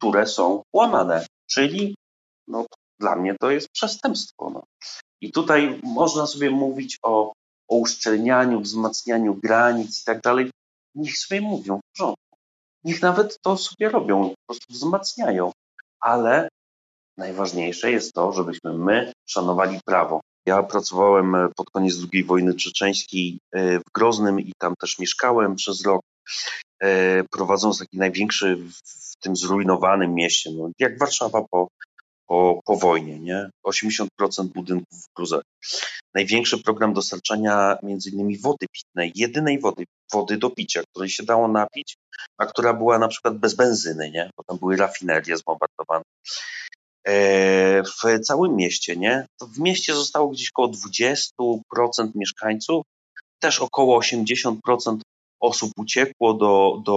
które 0.00 0.26
są 0.26 0.62
łamane, 0.72 1.26
czyli 1.46 1.94
no, 2.48 2.66
dla 3.00 3.16
mnie 3.16 3.36
to 3.40 3.50
jest 3.50 3.68
przestępstwo. 3.68 4.50
No. 4.50 4.62
I 5.20 5.32
tutaj 5.32 5.80
można 5.82 6.26
sobie 6.26 6.50
mówić 6.50 6.98
o, 7.02 7.32
o 7.68 7.76
uszczelnianiu, 7.76 8.60
wzmacnianiu 8.60 9.34
granic 9.34 10.02
i 10.02 10.04
tak 10.04 10.20
dalej. 10.20 10.50
Niech 10.94 11.18
sobie 11.18 11.40
mówią 11.40 11.78
w 11.78 11.98
porządku. 11.98 12.36
Niech 12.84 13.02
nawet 13.02 13.38
to 13.42 13.56
sobie 13.56 13.88
robią, 13.88 14.28
po 14.28 14.34
prostu 14.46 14.72
wzmacniają. 14.72 15.52
Ale 16.00 16.48
najważniejsze 17.16 17.90
jest 17.90 18.12
to, 18.12 18.32
żebyśmy 18.32 18.72
my 18.72 19.12
szanowali 19.26 19.80
prawo. 19.84 20.20
Ja 20.46 20.62
pracowałem 20.62 21.36
pod 21.56 21.70
koniec 21.70 21.94
II 22.12 22.24
wojny 22.24 22.54
czeczeńskiej 22.54 23.38
e, 23.52 23.78
w 23.78 23.82
Groznym 23.94 24.40
i 24.40 24.52
tam 24.58 24.74
też 24.80 24.98
mieszkałem 24.98 25.54
przez 25.54 25.84
rok, 25.84 26.02
e, 26.02 26.69
prowadząc 27.30 27.78
taki 27.78 27.98
największy 27.98 28.56
w 28.56 29.16
tym 29.20 29.36
zrujnowanym 29.36 30.14
mieście, 30.14 30.50
no, 30.52 30.70
jak 30.78 30.98
Warszawa 30.98 31.42
po, 31.50 31.68
po, 32.26 32.60
po 32.64 32.76
wojnie, 32.76 33.18
nie? 33.18 33.50
80% 33.66 34.08
budynków 34.54 34.98
w 34.98 35.14
gruzach. 35.16 35.42
Największy 36.14 36.58
program 36.58 36.94
dostarczania 36.94 37.78
między 37.82 38.10
innymi 38.10 38.38
wody 38.38 38.66
pitnej, 38.72 39.12
jedynej 39.14 39.60
wody, 39.60 39.84
wody 40.12 40.36
do 40.36 40.50
picia, 40.50 40.82
której 40.90 41.08
się 41.08 41.22
dało 41.22 41.48
napić, 41.48 41.96
a 42.38 42.46
która 42.46 42.74
była 42.74 42.98
na 42.98 43.08
przykład 43.08 43.38
bez 43.38 43.54
benzyny, 43.54 44.10
nie? 44.10 44.30
Bo 44.36 44.44
tam 44.44 44.58
były 44.58 44.76
rafinerie 44.76 45.36
zbombardowane. 45.36 46.04
E, 47.06 47.82
w 47.82 48.20
całym 48.24 48.56
mieście, 48.56 48.96
nie? 48.96 49.26
To 49.40 49.46
w 49.46 49.58
mieście 49.58 49.94
zostało 49.94 50.28
gdzieś 50.28 50.50
około 50.50 50.68
20% 50.68 52.10
mieszkańców, 52.14 52.84
też 53.38 53.60
około 53.60 54.00
80% 54.00 55.00
osób 55.40 55.72
uciekło 55.76 56.34
do, 56.34 56.82
do 56.84 56.96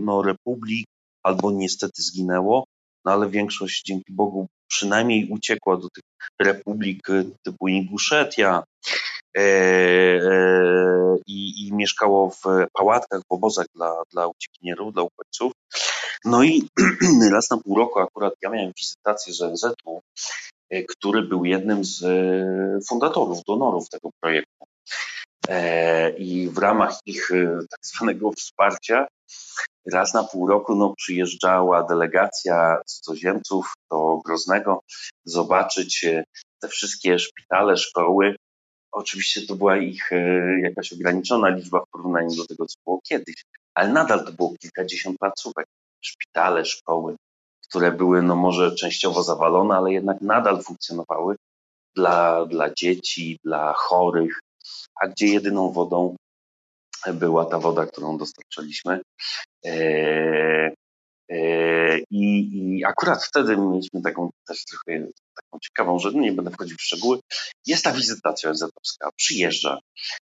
no, 0.00 0.22
republik, 0.22 0.86
albo 1.22 1.50
niestety 1.50 2.02
zginęło, 2.02 2.64
no 3.04 3.12
ale 3.12 3.30
większość 3.30 3.82
dzięki 3.82 4.12
Bogu 4.12 4.46
przynajmniej 4.68 5.28
uciekła 5.30 5.76
do 5.76 5.88
tych 5.90 6.04
republik 6.40 7.08
typu 7.42 7.68
Inguszetia 7.68 8.64
e, 9.36 9.40
e, 9.40 11.16
i, 11.26 11.66
i 11.66 11.72
mieszkało 11.74 12.30
w 12.30 12.42
pałatkach, 12.72 13.20
w 13.20 13.32
obozach 13.32 13.66
dla, 13.74 14.02
dla 14.12 14.26
uciekinierów, 14.26 14.94
dla 14.94 15.02
uchodźców. 15.02 15.52
No 16.24 16.42
i 16.42 16.68
raz 17.32 17.50
na 17.50 17.56
pół 17.56 17.78
roku 17.78 18.00
akurat 18.00 18.34
ja 18.42 18.50
miałem 18.50 18.72
wizytację 18.76 19.32
z 19.32 19.42
ONZ-u, 19.42 20.00
e, 20.70 20.82
który 20.82 21.22
był 21.22 21.44
jednym 21.44 21.84
z 21.84 22.02
e, 22.02 22.86
fundatorów, 22.88 23.44
donorów 23.44 23.88
tego 23.88 24.10
projektu. 24.20 24.64
E, 25.48 26.10
I 26.10 26.48
w 26.48 26.58
ramach 26.58 26.98
ich 27.06 27.28
tak 27.70 27.80
zwanego 27.82 28.32
wsparcia 28.32 29.06
raz 29.92 30.14
na 30.14 30.24
pół 30.24 30.48
roku 30.48 30.74
no, 30.74 30.94
przyjeżdżała 30.96 31.82
delegacja 31.82 32.80
cudzoziemców 32.86 33.72
do 33.90 34.20
Groznego 34.24 34.82
zobaczyć 35.24 36.06
te 36.60 36.68
wszystkie 36.68 37.18
szpitale, 37.18 37.76
szkoły. 37.76 38.36
Oczywiście 38.92 39.46
to 39.46 39.54
była 39.54 39.76
ich 39.76 40.10
jakaś 40.62 40.92
ograniczona 40.92 41.48
liczba 41.48 41.80
w 41.80 41.90
porównaniu 41.90 42.36
do 42.36 42.46
tego, 42.46 42.66
co 42.66 42.74
było 42.86 43.00
kiedyś, 43.08 43.44
ale 43.74 43.88
nadal 43.92 44.24
to 44.24 44.32
było 44.32 44.54
kilkadziesiąt 44.60 45.18
placówek 45.18 45.66
szpitale, 46.00 46.64
szkoły, 46.64 47.16
które 47.68 47.92
były 47.92 48.22
no 48.22 48.36
może 48.36 48.74
częściowo 48.74 49.22
zawalone, 49.22 49.74
ale 49.74 49.92
jednak 49.92 50.20
nadal 50.20 50.62
funkcjonowały 50.62 51.36
dla, 51.96 52.46
dla 52.46 52.74
dzieci, 52.74 53.38
dla 53.44 53.72
chorych, 53.76 54.40
a 55.00 55.08
gdzie 55.08 55.26
jedyną 55.26 55.72
wodą 55.72 56.16
była 57.06 57.44
ta 57.44 57.58
woda, 57.58 57.86
którą 57.86 58.18
dostarczaliśmy. 58.18 59.00
E, 59.66 59.70
e, 61.30 61.98
i, 61.98 62.48
I 62.78 62.84
akurat 62.84 63.24
wtedy 63.24 63.56
mieliśmy 63.56 64.02
taką 64.02 64.30
też 64.48 64.64
trochę 64.64 65.06
taką 65.34 65.58
ciekawą 65.62 65.98
rzecz, 65.98 66.14
nie 66.14 66.32
będę 66.32 66.50
wchodził 66.50 66.76
w 66.76 66.82
szczegóły. 66.82 67.20
Jest 67.66 67.84
ta 67.84 67.92
wizytacja 67.92 68.50
ONZ-owska, 68.50 69.10
przyjeżdża. 69.16 69.78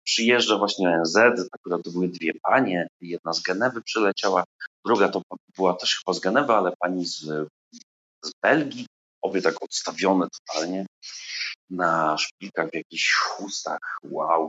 Przyjeżdża 0.05 0.59
właśnie 0.59 0.89
ONZ, 0.89 1.17
akurat 1.53 1.83
to 1.85 1.91
były 1.91 2.09
dwie 2.09 2.33
panie, 2.43 2.89
jedna 3.01 3.33
z 3.33 3.43
Genewy 3.43 3.83
przyleciała, 3.83 4.45
druga 4.87 5.09
to 5.09 5.23
była 5.57 5.75
też 5.75 5.97
chyba 5.97 6.15
z 6.15 6.21
Genewy, 6.21 6.53
ale 6.53 6.73
pani 6.79 7.07
z, 7.07 7.21
z 8.25 8.31
Belgii, 8.43 8.87
obie 9.23 9.43
tak 9.43 9.63
odstawione 9.63 10.27
totalnie 10.31 10.87
na 11.71 12.19
szpilkach 12.19 12.71
w 12.71 12.75
jakichś 12.75 13.15
chustach, 13.15 13.99
wow. 14.05 14.49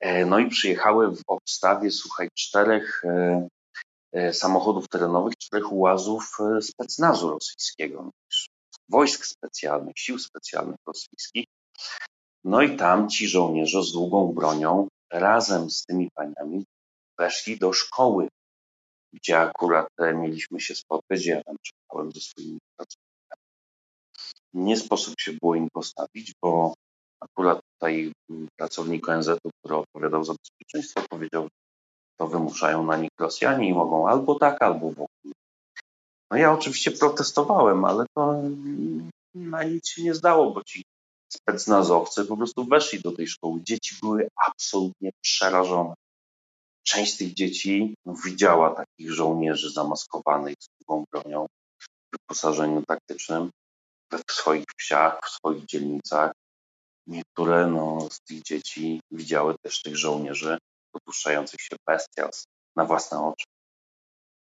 E, 0.00 0.26
no 0.26 0.38
i 0.38 0.48
przyjechały 0.48 1.16
w 1.16 1.22
obstawie, 1.26 1.90
słuchaj, 1.90 2.28
czterech 2.34 3.04
e, 3.04 3.48
e, 4.12 4.32
samochodów 4.32 4.88
terenowych, 4.88 5.34
czterech 5.38 5.72
ułazów 5.72 6.38
specnazu 6.60 7.30
rosyjskiego, 7.30 8.10
wojsk 8.88 9.26
specjalnych, 9.26 9.94
sił 9.98 10.18
specjalnych 10.18 10.78
rosyjskich. 10.86 11.46
No 12.44 12.62
i 12.62 12.76
tam 12.76 13.08
ci 13.08 13.28
żołnierze 13.28 13.82
z 13.82 13.92
długą 13.92 14.32
bronią 14.32 14.88
razem 15.12 15.70
z 15.70 15.84
tymi 15.84 16.08
paniami 16.14 16.64
weszli 17.18 17.58
do 17.58 17.72
szkoły 17.72 18.28
gdzie 19.12 19.38
akurat 19.38 19.88
mieliśmy 20.14 20.60
się 20.60 20.74
spotkać, 20.74 21.26
ja 21.26 21.42
tam 21.42 21.56
czekałem 21.62 22.12
ze 22.12 22.20
swoimi 22.20 22.58
pracownikami. 22.76 23.42
Nie 24.54 24.76
sposób 24.76 25.14
się 25.20 25.32
było 25.32 25.54
im 25.54 25.68
postawić, 25.72 26.32
bo 26.42 26.74
akurat 27.20 27.59
tutaj 27.80 28.12
pracownik 28.56 29.08
ONZ-u, 29.08 29.50
który 29.58 29.76
odpowiadał 29.76 30.24
za 30.24 30.34
bezpieczeństwo, 30.34 31.02
powiedział, 31.10 31.42
że 31.42 31.50
to 32.20 32.26
wymuszają 32.26 32.86
na 32.86 32.96
nich 32.96 33.10
Rosjanie 33.20 33.68
i 33.68 33.74
mogą 33.74 34.08
albo 34.08 34.34
tak, 34.34 34.62
albo 34.62 34.90
w 34.90 34.92
ogóle. 34.92 35.34
No 36.30 36.36
ja 36.38 36.52
oczywiście 36.52 36.90
protestowałem, 36.90 37.84
ale 37.84 38.06
to 38.16 38.42
na 39.34 39.64
nic 39.64 39.88
się 39.88 40.02
nie 40.02 40.14
zdało, 40.14 40.50
bo 40.50 40.64
ci 40.64 40.84
specnazowcy 41.32 42.24
po 42.24 42.36
prostu 42.36 42.64
weszli 42.64 43.00
do 43.00 43.12
tej 43.12 43.26
szkoły. 43.26 43.60
Dzieci 43.62 43.94
były 44.02 44.28
absolutnie 44.46 45.10
przerażone. 45.20 45.94
Część 46.82 47.14
z 47.14 47.16
tych 47.16 47.34
dzieci 47.34 47.94
widziała 48.24 48.74
takich 48.74 49.12
żołnierzy 49.12 49.70
zamaskowanych 49.70 50.54
z 50.60 50.68
długą 50.78 51.04
bronią 51.12 51.46
w 51.78 51.86
wyposażeniu 52.12 52.82
taktycznym 52.88 53.50
w 54.28 54.32
swoich 54.32 54.64
wsiach, 54.78 55.20
w 55.24 55.30
swoich 55.30 55.64
dzielnicach. 55.64 56.32
Niektóre 57.10 57.66
no, 57.66 58.08
z 58.10 58.20
tych 58.20 58.42
dzieci 58.42 59.00
widziały 59.10 59.54
też 59.62 59.82
tych 59.82 59.96
żołnierzy 59.96 60.58
dopuszczających 60.94 61.60
się 61.60 61.76
bestialstw 61.86 62.44
na 62.76 62.84
własne 62.84 63.26
oczy. 63.26 63.44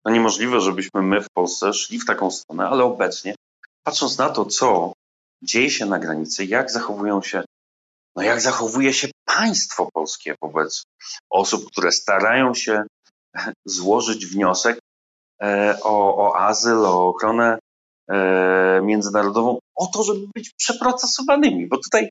No 0.06 0.12
niemożliwe, 0.12 0.62
żebyśmy 0.62 1.02
my 1.02 1.22
w 1.22 1.30
Polsce 1.34 1.74
szli 1.74 2.00
w 2.00 2.06
taką 2.06 2.32
stronę, 2.32 2.68
ale 2.68 2.84
obecnie, 2.84 3.36
patrząc 3.84 4.18
na 4.18 4.30
to, 4.30 4.46
co 4.46 4.94
dzieje 5.44 5.70
się 5.70 5.86
na 5.86 6.00
granicy, 6.00 6.46
jak 6.46 6.72
zachowują 6.72 7.22
się 7.22 7.44
no 8.16 8.24
jak 8.24 8.42
zachowuje 8.42 8.94
się 8.94 9.08
państwo 9.26 9.90
polskie 9.94 10.36
wobec 10.42 10.84
osób, 11.30 11.72
które 11.72 11.92
starają 11.92 12.54
się 12.54 12.84
złożyć 13.66 14.26
wniosek 14.26 14.80
e, 15.42 15.78
o, 15.84 16.18
o 16.18 16.38
azyl, 16.38 16.86
o 16.86 17.08
ochronę 17.08 17.60
e, 18.10 18.82
międzynarodową, 18.82 19.60
o 19.76 19.88
to, 19.88 20.04
żeby 20.04 20.28
być 20.36 20.52
przeprocesowanymi, 20.58 21.68
bo 21.68 21.78
tutaj 21.78 22.10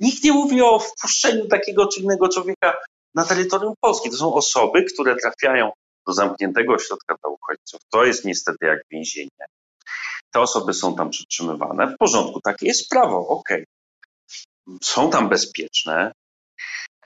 nikt 0.00 0.24
nie 0.24 0.32
mówi 0.32 0.62
o 0.62 0.78
wpuszczeniu 0.78 1.48
takiego 1.48 1.86
czy 1.86 2.00
innego 2.00 2.28
człowieka 2.28 2.76
na 3.14 3.24
terytorium 3.24 3.74
Polski. 3.80 4.10
To 4.10 4.16
są 4.16 4.34
osoby, 4.34 4.84
które 4.84 5.16
trafiają 5.16 5.70
do 6.06 6.12
zamkniętego 6.12 6.74
ośrodka 6.74 7.16
dla 7.22 7.30
uchodźców. 7.30 7.80
To 7.90 8.04
jest 8.04 8.24
niestety 8.24 8.66
jak 8.66 8.78
więzienie. 8.90 9.46
Te 10.30 10.40
osoby 10.40 10.74
są 10.74 10.96
tam 10.96 11.10
przetrzymywane. 11.10 11.86
W 11.86 11.98
porządku, 11.98 12.40
takie 12.40 12.66
jest 12.66 12.88
prawo, 12.88 13.28
okej. 13.28 13.56
Okay 13.56 13.64
są 14.82 15.10
tam 15.10 15.28
bezpieczne. 15.28 16.12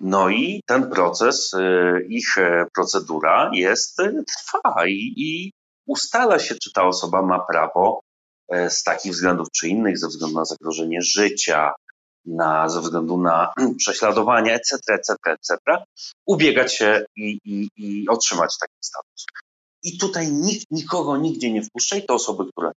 No 0.00 0.28
i 0.28 0.62
ten 0.66 0.90
proces, 0.90 1.52
y, 1.52 2.06
ich 2.08 2.38
e, 2.38 2.66
procedura 2.74 3.50
jest, 3.54 4.00
y, 4.00 4.24
trwa 4.24 4.86
i, 4.86 5.14
i 5.16 5.52
ustala 5.86 6.38
się, 6.38 6.54
czy 6.54 6.72
ta 6.72 6.84
osoba 6.84 7.22
ma 7.22 7.38
prawo 7.38 8.00
e, 8.48 8.70
z 8.70 8.82
takich 8.82 9.12
względów 9.12 9.48
czy 9.52 9.68
innych, 9.68 9.98
ze 9.98 10.08
względu 10.08 10.38
na 10.38 10.44
zagrożenie 10.44 11.02
życia, 11.02 11.72
na, 12.24 12.68
ze 12.68 12.80
względu 12.80 13.18
na 13.18 13.52
prześladowanie, 13.78 14.54
etc., 14.54 14.76
etc., 14.88 15.14
etc., 15.26 15.56
ubiegać 16.26 16.74
się 16.74 17.04
i, 17.16 17.38
i, 17.44 17.68
i 17.76 18.08
otrzymać 18.08 18.58
taki 18.60 18.74
status. 18.80 19.26
I 19.82 19.98
tutaj 19.98 20.32
nikt 20.32 20.66
nikogo 20.70 21.16
nigdzie 21.16 21.52
nie 21.52 21.62
wpuszcza 21.62 21.96
i 21.96 22.06
te 22.06 22.14
osoby, 22.14 22.44
które 22.52 22.72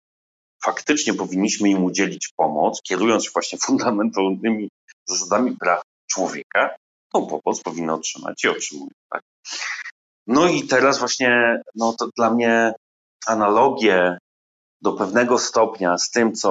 faktycznie 0.65 1.15
powinniśmy 1.15 1.69
im 1.69 1.85
udzielić 1.85 2.29
pomoc, 2.37 2.83
kierując 2.83 3.25
się 3.25 3.31
właśnie 3.35 3.59
fundamentalnymi 3.67 4.69
zasadami 5.09 5.57
praw 5.57 5.83
człowieka, 6.11 6.77
tą 7.13 7.27
pomoc 7.27 7.61
powinny 7.63 7.93
otrzymać 7.93 8.45
i 8.45 8.49
otrzymują. 8.49 8.91
Tak? 9.11 9.23
No 10.27 10.49
i 10.49 10.67
teraz 10.67 10.99
właśnie 10.99 11.63
no 11.75 11.95
to 11.99 12.09
dla 12.17 12.31
mnie 12.31 12.73
analogie 13.27 14.19
do 14.83 14.93
pewnego 14.93 15.39
stopnia 15.39 15.99
z 15.99 16.11
tym, 16.11 16.35
co 16.35 16.51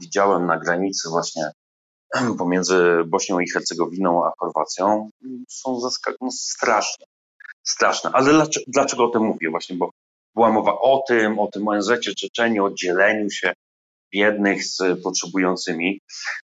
widziałem 0.00 0.46
na 0.46 0.58
granicy 0.58 1.08
właśnie 1.08 1.50
pomiędzy 2.38 3.04
Bośnią 3.06 3.40
i 3.40 3.50
Hercegowiną 3.50 4.24
a 4.24 4.32
Chorwacją 4.38 5.10
są 5.48 5.78
zaskak- 5.78 6.16
no 6.20 6.30
straszne. 6.30 7.06
Straszne. 7.62 8.10
Ale 8.12 8.46
dlaczego, 8.66 9.04
o 9.04 9.08
tym 9.08 9.22
mówię? 9.22 9.50
Właśnie, 9.50 9.76
bo 9.76 9.90
była 10.34 10.52
mowa 10.52 10.78
o 10.80 11.04
tym, 11.08 11.38
o 11.38 11.46
tym 11.46 11.68
ONZ-cie 11.68 12.14
Czeczeni, 12.14 12.60
o 12.60 12.70
dzieleniu 12.70 13.30
się 13.30 13.52
biednych 14.12 14.64
z 14.64 15.02
potrzebującymi, 15.02 16.00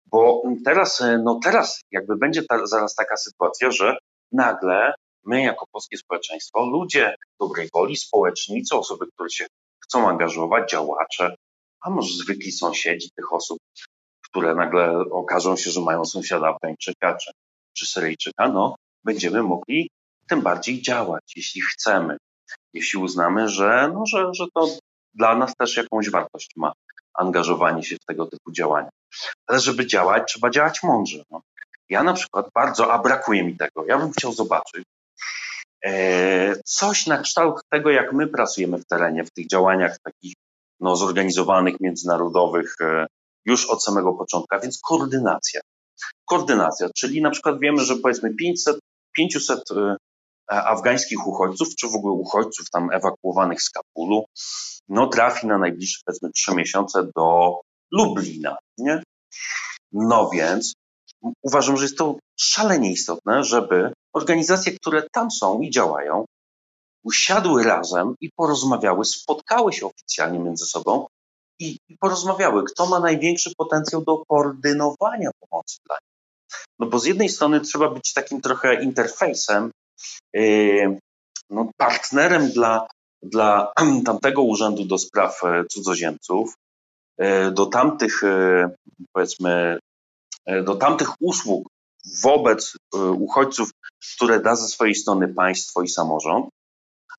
bo 0.05 0.43
teraz, 0.65 1.03
no 1.23 1.39
teraz 1.43 1.81
jakby 1.91 2.17
będzie 2.17 2.43
ta, 2.43 2.65
zaraz 2.65 2.95
taka 2.95 3.17
sytuacja, 3.17 3.71
że 3.71 3.97
nagle 4.31 4.93
my 5.25 5.41
jako 5.41 5.65
polskie 5.71 5.97
społeczeństwo, 5.97 6.65
ludzie 6.65 7.15
dobrej 7.39 7.69
woli, 7.73 7.97
społecznicy, 7.97 8.75
osoby, 8.75 9.05
które 9.13 9.29
się 9.29 9.47
chcą 9.83 10.09
angażować, 10.09 10.71
działacze, 10.71 11.35
a 11.81 11.89
może 11.89 12.13
zwykli 12.23 12.51
sąsiedzi 12.51 13.09
tych 13.15 13.33
osób, 13.33 13.57
które 14.33 14.55
nagle 14.55 14.91
okażą 15.11 15.55
się, 15.55 15.71
że 15.71 15.81
mają 15.81 16.05
sąsiada 16.05 16.47
Afgańczyka 16.47 17.15
czy, 17.15 17.31
czy 17.77 17.85
Syryjczyka, 17.85 18.47
no 18.47 18.75
będziemy 19.03 19.43
mogli 19.43 19.89
tym 20.29 20.41
bardziej 20.41 20.81
działać, 20.81 21.23
jeśli 21.35 21.61
chcemy 21.61 22.17
jeśli 22.73 22.99
uznamy, 22.99 23.49
że, 23.49 23.91
no, 23.93 24.05
że, 24.05 24.33
że 24.33 24.45
to 24.53 24.67
dla 25.13 25.35
nas 25.35 25.53
też 25.55 25.77
jakąś 25.77 26.09
wartość 26.09 26.51
ma 26.55 26.73
angażowanie 27.13 27.83
się 27.83 27.95
w 27.95 28.05
tego 28.05 28.25
typu 28.25 28.51
działania. 28.51 28.89
Ale 29.47 29.59
żeby 29.59 29.87
działać, 29.87 30.23
trzeba 30.27 30.49
działać 30.49 30.83
mądrze. 30.83 31.23
No. 31.31 31.41
Ja 31.89 32.03
na 32.03 32.13
przykład 32.13 32.49
bardzo, 32.55 32.93
a 32.93 32.99
brakuje 32.99 33.43
mi 33.43 33.57
tego, 33.57 33.85
ja 33.85 33.97
bym 33.97 34.11
chciał 34.11 34.33
zobaczyć 34.33 34.83
e, 35.85 36.55
coś 36.65 37.07
na 37.07 37.17
kształt 37.17 37.61
tego, 37.69 37.89
jak 37.89 38.13
my 38.13 38.27
pracujemy 38.27 38.77
w 38.77 38.85
terenie, 38.85 39.23
w 39.23 39.31
tych 39.31 39.47
działaniach 39.47 39.97
takich 40.03 40.33
no, 40.79 40.95
zorganizowanych, 40.95 41.79
międzynarodowych 41.79 42.75
e, 42.81 43.05
już 43.45 43.65
od 43.65 43.83
samego 43.83 44.13
początku, 44.13 44.55
a 44.55 44.59
więc 44.59 44.79
koordynacja. 44.79 45.61
Koordynacja, 46.25 46.89
czyli 46.95 47.21
na 47.21 47.29
przykład 47.29 47.59
wiemy, 47.59 47.83
że 47.83 47.95
powiedzmy 47.95 48.35
500, 48.35 48.79
500 49.17 49.63
E, 50.51 50.63
afgańskich 50.63 51.27
uchodźców, 51.27 51.75
czy 51.75 51.87
w 51.87 51.95
ogóle 51.95 52.13
uchodźców 52.13 52.69
tam 52.69 52.91
ewakuowanych 52.91 53.61
z 53.61 53.69
Kabulu, 53.69 54.25
no 54.89 55.07
trafi 55.07 55.47
na 55.47 55.57
najbliższe 55.57 56.01
powiedzmy 56.05 56.31
trzy 56.31 56.55
miesiące 56.55 57.07
do 57.15 57.59
Lublina, 57.91 58.57
nie? 58.77 59.03
No 59.91 60.29
więc 60.29 60.73
uważam, 61.41 61.77
że 61.77 61.83
jest 61.83 61.97
to 61.97 62.17
szalenie 62.39 62.91
istotne, 62.91 63.43
żeby 63.43 63.93
organizacje, 64.13 64.71
które 64.71 65.03
tam 65.11 65.31
są 65.31 65.61
i 65.61 65.69
działają, 65.69 66.25
usiadły 67.03 67.63
razem 67.63 68.15
i 68.21 68.29
porozmawiały, 68.35 69.05
spotkały 69.05 69.73
się 69.73 69.85
oficjalnie 69.85 70.39
między 70.39 70.65
sobą 70.65 71.07
i, 71.63 71.79
i 71.89 71.97
porozmawiały, 71.97 72.63
kto 72.63 72.85
ma 72.85 72.99
największy 72.99 73.51
potencjał 73.57 74.03
do 74.03 74.23
koordynowania 74.27 75.29
pomocy 75.39 75.77
dla 75.85 75.95
nich. 75.95 76.13
No 76.79 76.87
bo 76.87 76.99
z 76.99 77.05
jednej 77.05 77.29
strony 77.29 77.61
trzeba 77.61 77.89
być 77.89 78.13
takim 78.13 78.41
trochę 78.41 78.83
interfejsem, 78.83 79.71
yy, 80.33 80.99
no 81.49 81.69
partnerem 81.77 82.51
dla, 82.51 82.87
dla 83.21 83.73
tamtego 84.05 84.41
urzędu 84.41 84.85
do 84.85 84.97
spraw 84.97 85.43
e, 85.43 85.65
cudzoziemców, 85.65 86.53
yy, 87.17 87.51
do 87.51 87.65
tamtych, 87.65 88.21
yy, 88.23 88.75
powiedzmy, 89.13 89.79
do 90.63 90.75
tamtych 90.75 91.09
usług 91.21 91.67
wobec 92.23 92.77
uchodźców, 93.17 93.69
które 94.15 94.39
da 94.39 94.55
ze 94.55 94.67
swojej 94.67 94.95
strony 94.95 95.33
państwo 95.33 95.81
i 95.81 95.89
samorząd, 95.89 96.49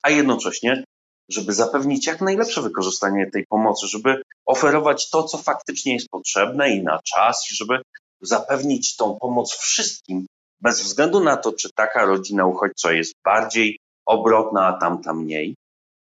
a 0.03 0.11
jednocześnie, 0.11 0.85
żeby 1.29 1.53
zapewnić 1.53 2.07
jak 2.07 2.21
najlepsze 2.21 2.63
wykorzystanie 2.63 3.31
tej 3.31 3.47
pomocy, 3.47 3.87
żeby 3.87 4.23
oferować 4.47 5.11
to, 5.11 5.23
co 5.23 5.39
faktycznie 5.39 5.95
jest 5.95 6.09
potrzebne 6.09 6.71
i 6.71 6.83
na 6.83 6.99
czas, 7.03 7.47
i 7.53 7.55
żeby 7.55 7.83
zapewnić 8.21 8.97
tą 8.97 9.19
pomoc 9.21 9.53
wszystkim, 9.53 10.27
bez 10.61 10.83
względu 10.83 11.21
na 11.21 11.37
to, 11.37 11.53
czy 11.53 11.69
taka 11.75 12.05
rodzina 12.05 12.47
uchodźcza 12.47 12.93
jest 12.93 13.15
bardziej 13.25 13.79
obrotna, 14.07 14.67
a 14.67 14.73
tamta 14.81 15.15
mniej, 15.15 15.55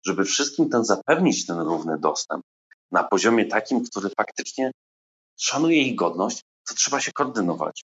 żeby 0.05 0.26
wszystkim 0.26 0.69
ten 0.69 0.86
zapewnić 0.86 1.45
ten 1.45 1.59
równy 1.59 1.99
dostęp 1.99 2.43
na 2.91 3.03
poziomie 3.03 3.45
takim, 3.45 3.86
który 3.86 4.09
faktycznie 4.17 4.71
szanuje 5.38 5.82
ich 5.82 5.95
godność, 5.95 6.41
to 6.67 6.76
trzeba 6.76 6.99
się 6.99 7.11
koordynować. 7.11 7.84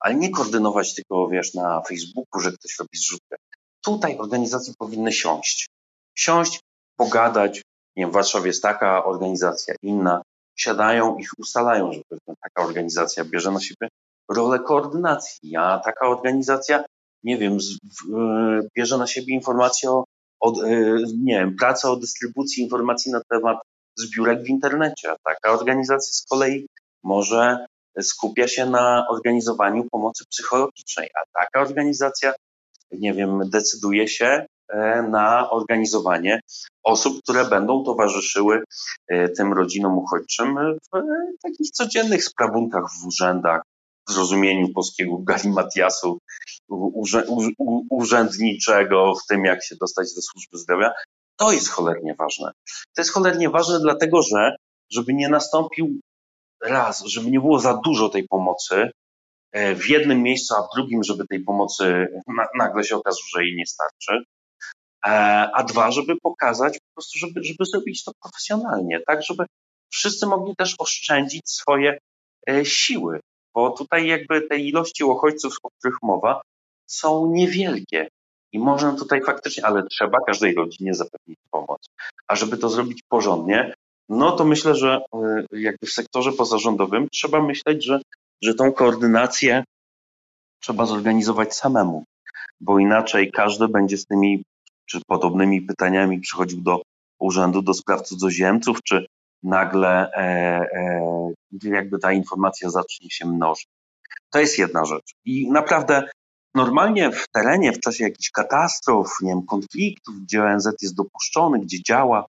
Ale 0.00 0.14
nie 0.14 0.30
koordynować 0.30 0.94
tylko, 0.94 1.28
wiesz, 1.28 1.54
na 1.54 1.82
Facebooku, 1.88 2.40
że 2.40 2.52
ktoś 2.52 2.78
robi 2.78 2.98
zrzutkę. 2.98 3.36
Tutaj 3.84 4.18
organizacje 4.18 4.74
powinny 4.78 5.12
siąść. 5.12 5.68
Siąść, 6.14 6.60
pogadać. 6.96 7.62
Nie 7.96 8.02
wiem, 8.02 8.10
w 8.10 8.14
Warszawie 8.14 8.46
jest 8.46 8.62
taka 8.62 9.04
organizacja, 9.04 9.74
inna. 9.82 10.22
Siadają 10.56 11.16
i 11.16 11.24
ustalają, 11.38 11.92
że 11.92 12.18
taka 12.42 12.68
organizacja 12.68 13.24
bierze 13.24 13.50
na 13.50 13.60
siebie 13.60 13.88
rolę 14.30 14.58
koordynacji, 14.58 15.56
a 15.56 15.80
taka 15.84 16.08
organizacja, 16.08 16.84
nie 17.24 17.38
wiem, 17.38 17.60
z, 17.60 17.72
w, 17.72 18.14
e, 18.14 18.68
bierze 18.76 18.98
na 18.98 19.06
siebie 19.06 19.34
informacje 19.34 19.90
o, 19.90 20.04
o 20.40 20.62
e, 20.62 20.70
nie 21.18 21.38
wiem, 21.38 21.56
pracę 21.56 21.90
o 21.90 21.96
dystrybucji 21.96 22.62
informacji 22.62 23.12
na 23.12 23.20
temat 23.30 23.58
zbiórek 23.96 24.42
w 24.42 24.48
internecie. 24.48 25.10
A 25.12 25.16
taka 25.24 25.50
organizacja 25.50 26.12
z 26.12 26.24
kolei 26.28 26.66
może 27.04 27.66
skupia 28.00 28.48
się 28.48 28.66
na 28.66 29.06
organizowaniu 29.10 29.84
pomocy 29.90 30.24
psychologicznej, 30.30 31.10
a 31.14 31.40
taka 31.42 31.60
organizacja 31.60 32.34
nie 32.92 33.14
wiem, 33.14 33.40
decyduje 33.50 34.08
się 34.08 34.46
na 35.08 35.50
organizowanie 35.50 36.40
osób, 36.84 37.22
które 37.22 37.44
będą 37.44 37.84
towarzyszyły 37.84 38.62
e, 39.08 39.28
tym 39.28 39.52
rodzinom 39.52 39.98
uchodźczym 39.98 40.56
w 40.82 41.42
takich 41.42 41.70
codziennych 41.70 42.24
sprawunkach 42.24 42.84
w 43.02 43.06
urzędach, 43.06 43.62
w 44.08 44.12
zrozumieniu 44.12 44.68
polskiego 44.72 45.18
galimatiasu 45.18 46.18
urzędniczego, 47.90 49.14
w 49.14 49.26
tym 49.28 49.44
jak 49.44 49.64
się 49.64 49.76
dostać 49.80 50.14
do 50.14 50.22
służby 50.22 50.58
zdrowia. 50.58 50.92
To 51.36 51.52
jest 51.52 51.68
cholernie 51.68 52.14
ważne. 52.14 52.50
To 52.94 53.00
jest 53.00 53.12
cholernie 53.12 53.50
ważne 53.50 53.80
dlatego, 53.80 54.22
że 54.22 54.56
żeby 54.92 55.14
nie 55.14 55.28
nastąpił 55.28 56.00
raz, 56.62 57.04
żeby 57.04 57.30
nie 57.30 57.40
było 57.40 57.58
za 57.58 57.80
dużo 57.84 58.08
tej 58.08 58.28
pomocy, 58.28 58.90
E, 59.56 59.74
w 59.74 59.88
jednym 59.88 60.22
miejscu, 60.22 60.54
a 60.54 60.62
w 60.62 60.76
drugim, 60.76 61.02
żeby 61.02 61.26
tej 61.26 61.40
pomocy 61.40 62.06
nagle 62.58 62.84
się 62.84 62.96
okazało, 62.96 63.22
że 63.34 63.44
jej 63.44 63.56
nie 63.56 63.66
starczy. 63.66 64.24
E, 65.06 65.10
a 65.54 65.62
dwa, 65.62 65.90
żeby 65.90 66.16
pokazać, 66.22 66.78
po 66.78 66.94
prostu, 66.94 67.18
żeby, 67.18 67.44
żeby 67.44 67.64
zrobić 67.64 68.04
to 68.04 68.12
profesjonalnie, 68.22 69.00
tak, 69.06 69.22
żeby 69.22 69.44
wszyscy 69.88 70.26
mogli 70.26 70.56
też 70.56 70.74
oszczędzić 70.78 71.50
swoje 71.50 71.98
e, 72.48 72.64
siły, 72.64 73.20
bo 73.54 73.70
tutaj 73.70 74.06
jakby 74.06 74.42
te 74.42 74.58
ilości 74.58 75.04
uchodźców, 75.04 75.56
o 75.62 75.70
których 75.70 75.96
mowa, 76.02 76.42
są 76.86 77.32
niewielkie. 77.32 78.08
I 78.52 78.58
można 78.58 78.92
tutaj 78.92 79.22
faktycznie, 79.22 79.66
ale 79.66 79.86
trzeba 79.86 80.18
każdej 80.26 80.54
rodzinie 80.54 80.94
zapewnić 80.94 81.38
pomoc. 81.50 81.86
A 82.28 82.36
żeby 82.36 82.56
to 82.56 82.68
zrobić 82.68 83.02
porządnie, 83.08 83.74
no 84.08 84.32
to 84.32 84.44
myślę, 84.44 84.74
że 84.74 85.00
jakby 85.52 85.86
w 85.86 85.92
sektorze 85.92 86.32
pozarządowym 86.32 87.08
trzeba 87.12 87.42
myśleć, 87.42 87.84
że 87.84 88.00
że 88.42 88.54
tą 88.54 88.72
koordynację 88.72 89.64
trzeba 90.60 90.86
zorganizować 90.86 91.56
samemu, 91.56 92.04
bo 92.60 92.78
inaczej 92.78 93.32
każdy 93.32 93.68
będzie 93.68 93.96
z 93.98 94.06
tymi 94.06 94.42
czy 94.86 95.00
podobnymi 95.06 95.62
pytaniami 95.62 96.20
przychodził 96.20 96.60
do 96.60 96.82
Urzędu 97.18 97.62
do 97.62 97.74
Spraw 97.74 98.02
Cudzoziemców, 98.02 98.82
czy 98.82 99.06
nagle 99.42 100.12
e, 100.12 100.20
e, 100.72 101.32
jakby 101.62 101.98
ta 101.98 102.12
informacja 102.12 102.70
zacznie 102.70 103.10
się 103.10 103.26
mnożyć. 103.26 103.68
To 104.30 104.38
jest 104.38 104.58
jedna 104.58 104.84
rzecz. 104.84 105.14
I 105.24 105.50
naprawdę 105.50 106.08
normalnie 106.54 107.12
w 107.12 107.28
terenie, 107.28 107.72
w 107.72 107.80
czasie 107.80 108.04
jakichś 108.04 108.30
katastrof, 108.30 109.08
nie 109.22 109.30
wiem, 109.30 109.46
konfliktów, 109.46 110.14
gdzie 110.22 110.44
ONZ 110.44 110.68
jest 110.82 110.94
dopuszczony, 110.94 111.58
gdzie 111.58 111.82
działa, 111.82 112.26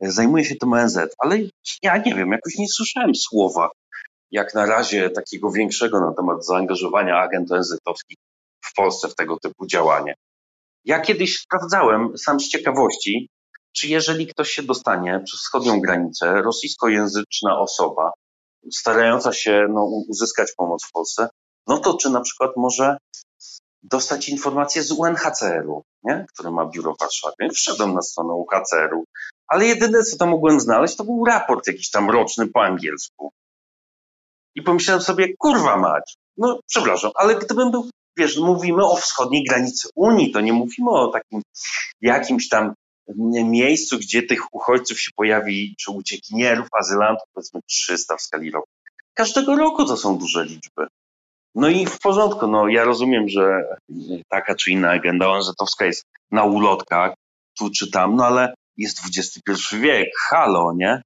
e, 0.00 0.10
zajmuje 0.10 0.44
się 0.44 0.56
tym 0.56 0.72
ONZ, 0.72 0.98
ale 1.18 1.38
ja 1.82 1.96
nie 1.96 2.14
wiem, 2.14 2.32
jakoś 2.32 2.58
nie 2.58 2.68
słyszałem 2.68 3.14
słowa 3.14 3.70
jak 4.30 4.54
na 4.54 4.66
razie 4.66 5.10
takiego 5.10 5.50
większego 5.50 6.00
na 6.00 6.14
temat 6.14 6.46
zaangażowania 6.46 7.18
agent 7.18 7.52
ONZ-owskich 7.52 8.16
w 8.64 8.74
Polsce 8.74 9.08
w 9.08 9.14
tego 9.14 9.38
typu 9.38 9.66
działanie. 9.66 10.14
Ja 10.86 11.00
kiedyś 11.00 11.38
sprawdzałem, 11.38 12.18
sam 12.18 12.40
z 12.40 12.48
ciekawości, 12.48 13.28
czy 13.76 13.88
jeżeli 13.88 14.26
ktoś 14.26 14.50
się 14.50 14.62
dostanie 14.62 15.20
przez 15.24 15.40
wschodnią 15.40 15.80
granicę, 15.80 16.42
rosyjskojęzyczna 16.42 17.58
osoba, 17.58 18.10
starająca 18.72 19.32
się 19.32 19.66
no, 19.70 19.84
uzyskać 20.08 20.52
pomoc 20.56 20.86
w 20.86 20.92
Polsce, 20.92 21.28
no 21.66 21.78
to 21.78 21.96
czy 21.96 22.10
na 22.10 22.20
przykład 22.20 22.50
może 22.56 22.96
dostać 23.82 24.28
informację 24.28 24.82
z 24.82 24.92
UNHCR-u, 24.92 25.82
nie? 26.04 26.26
które 26.34 26.50
ma 26.50 26.66
biuro 26.66 26.94
w 26.94 27.00
Warszawie. 27.00 27.50
Wszedłem 27.54 27.94
na 27.94 28.02
stronę 28.02 28.34
UNHCR-u, 28.34 29.04
ale 29.48 29.66
jedyne, 29.66 30.02
co 30.02 30.16
tam 30.16 30.28
mogłem 30.28 30.60
znaleźć, 30.60 30.96
to 30.96 31.04
był 31.04 31.24
raport 31.24 31.66
jakiś 31.66 31.90
tam 31.90 32.10
roczny 32.10 32.46
po 32.46 32.64
angielsku. 32.64 33.32
I 34.54 34.62
pomyślałem 34.62 35.02
sobie, 35.02 35.36
kurwa 35.38 35.76
mać, 35.76 36.16
no 36.36 36.60
przepraszam, 36.66 37.10
ale 37.14 37.34
gdybym 37.34 37.70
był, 37.70 37.90
wiesz, 38.16 38.38
mówimy 38.38 38.84
o 38.84 38.96
wschodniej 38.96 39.44
granicy 39.44 39.88
Unii, 39.94 40.32
to 40.32 40.40
nie 40.40 40.52
mówimy 40.52 40.90
o 40.90 41.08
takim 41.08 41.42
jakimś 42.00 42.48
tam 42.48 42.74
miejscu, 43.44 43.98
gdzie 43.98 44.22
tych 44.22 44.54
uchodźców 44.54 45.00
się 45.00 45.10
pojawi, 45.16 45.74
czy 45.78 45.90
uciekinierów, 45.90 46.66
azylantów, 46.72 47.28
powiedzmy 47.34 47.60
300 47.66 48.16
w 48.16 48.22
skali 48.22 48.50
roku. 48.50 48.68
Każdego 49.14 49.56
roku 49.56 49.84
to 49.84 49.96
są 49.96 50.18
duże 50.18 50.44
liczby. 50.44 50.86
No 51.54 51.68
i 51.68 51.86
w 51.86 51.98
porządku, 51.98 52.46
no 52.46 52.68
ja 52.68 52.84
rozumiem, 52.84 53.28
że 53.28 53.64
taka 54.28 54.54
czy 54.54 54.70
inna 54.70 54.90
agenda 54.90 55.28
ONZ-owska 55.28 55.86
jest 55.86 56.04
na 56.30 56.44
ulotkach, 56.44 57.14
tu 57.58 57.70
czy 57.70 57.90
tam, 57.90 58.16
no 58.16 58.26
ale 58.26 58.54
jest 58.76 59.00
XXI 59.06 59.76
wiek, 59.76 60.08
halo, 60.28 60.72
nie? 60.76 61.02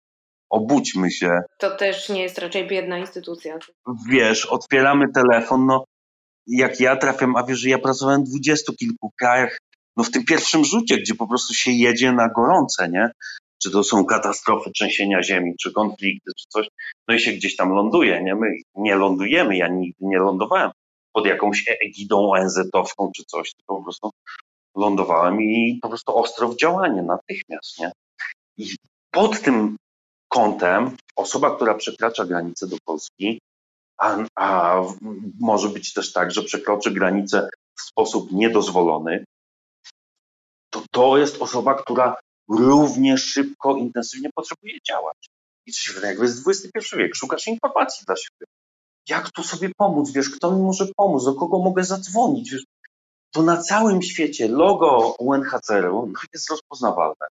obudźmy 0.50 1.10
się. 1.10 1.40
To 1.58 1.76
też 1.76 2.08
nie 2.08 2.22
jest 2.22 2.38
raczej 2.38 2.66
biedna 2.66 2.98
instytucja. 2.98 3.58
Wiesz, 4.10 4.46
otwieramy 4.46 5.04
telefon, 5.12 5.66
no 5.66 5.84
jak 6.50 6.80
ja 6.80 6.96
trafiam, 6.96 7.36
a 7.36 7.42
wiesz, 7.42 7.58
że 7.58 7.68
ja 7.68 7.78
pracowałem 7.78 8.24
w 8.24 8.28
dwudziestu 8.28 8.72
kilku 8.72 9.10
krajach, 9.18 9.58
no 9.96 10.04
w 10.04 10.10
tym 10.10 10.24
pierwszym 10.24 10.64
rzucie, 10.64 10.98
gdzie 10.98 11.14
po 11.14 11.28
prostu 11.28 11.54
się 11.54 11.70
jedzie 11.70 12.12
na 12.12 12.28
gorące, 12.28 12.88
nie? 12.88 13.10
Czy 13.62 13.70
to 13.70 13.84
są 13.84 14.04
katastrofy 14.04 14.70
trzęsienia 14.70 15.22
ziemi, 15.22 15.54
czy 15.60 15.72
konflikty, 15.72 16.30
czy 16.38 16.44
coś, 16.48 16.68
no 17.08 17.14
i 17.14 17.20
się 17.20 17.32
gdzieś 17.32 17.56
tam 17.56 17.70
ląduje, 17.70 18.22
nie? 18.22 18.34
My 18.34 18.46
nie 18.74 18.94
lądujemy, 18.94 19.56
ja 19.56 19.68
nigdy 19.68 20.06
nie 20.06 20.18
lądowałem 20.18 20.70
pod 21.12 21.26
jakąś 21.26 21.68
e- 21.68 21.78
egidą 21.80 22.30
ONZ-owską 22.30 23.10
czy 23.16 23.24
coś, 23.24 23.52
po 23.66 23.82
prostu 23.82 24.10
lądowałem 24.76 25.42
i 25.42 25.78
po 25.82 25.88
prostu 25.88 26.16
ostro 26.16 26.48
w 26.48 26.56
działanie 26.56 27.02
natychmiast, 27.02 27.78
nie? 27.78 27.92
I 28.56 28.76
pod 29.10 29.40
tym 29.40 29.76
kątem 30.28 30.96
osoba, 31.16 31.56
która 31.56 31.74
przekracza 31.74 32.24
granicę 32.24 32.66
do 32.66 32.76
Polski, 32.84 33.40
a, 34.00 34.16
a 34.36 34.80
może 35.40 35.68
być 35.68 35.92
też 35.92 36.12
tak, 36.12 36.30
że 36.30 36.42
przekroczy 36.42 36.90
granicę 36.90 37.48
w 37.78 37.82
sposób 37.82 38.32
niedozwolony, 38.32 39.24
to 40.70 40.82
to 40.90 41.18
jest 41.18 41.42
osoba, 41.42 41.74
która 41.74 42.16
równie 42.48 43.18
szybko, 43.18 43.76
intensywnie 43.76 44.30
potrzebuje 44.34 44.78
działać. 44.88 45.16
I 45.66 45.72
coś 45.72 46.02
jakby 46.02 46.24
jest 46.24 46.48
XXI 46.48 46.96
wiek, 46.96 47.14
szukasz 47.14 47.46
informacji 47.46 48.06
dla 48.06 48.16
siebie. 48.16 48.46
Jak 49.08 49.30
tu 49.30 49.42
sobie 49.42 49.70
pomóc, 49.76 50.10
wiesz, 50.10 50.30
kto 50.30 50.50
mi 50.50 50.62
może 50.62 50.86
pomóc, 50.96 51.24
do 51.24 51.34
kogo 51.34 51.58
mogę 51.58 51.84
zadzwonić, 51.84 52.50
wiesz. 52.50 52.64
To 53.30 53.42
na 53.42 53.56
całym 53.56 54.02
świecie 54.02 54.48
logo 54.48 55.14
UNHCR-u 55.18 56.06
no, 56.06 56.20
jest 56.34 56.50
rozpoznawalne. 56.50 57.26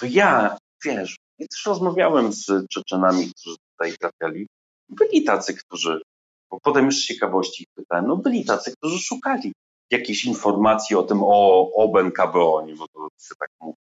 To 0.00 0.06
ja, 0.06 0.58
wiesz, 0.84 1.18
i 1.38 1.48
też 1.48 1.66
rozmawiałem 1.66 2.32
z 2.32 2.68
Czeczenami, 2.70 3.30
którzy 3.30 3.56
tutaj 3.72 3.96
trafiali. 3.98 4.46
Byli 4.88 5.24
tacy, 5.24 5.54
którzy, 5.54 6.02
bo 6.50 6.58
potem 6.62 6.84
już 6.84 6.96
z 6.96 7.06
ciekawości 7.06 7.66
pytałem, 7.74 8.06
no 8.06 8.16
byli 8.16 8.44
tacy, 8.44 8.72
którzy 8.76 8.98
szukali. 8.98 9.52
jakiejś 9.90 10.24
informacji 10.24 10.96
o 10.96 11.02
tym, 11.02 11.18
o 11.22 11.70
Oben 11.74 12.12
KBO, 12.12 12.66
bo 12.78 12.86
to 12.88 13.08
się 13.20 13.34
tak 13.40 13.50
mówi 13.60 13.78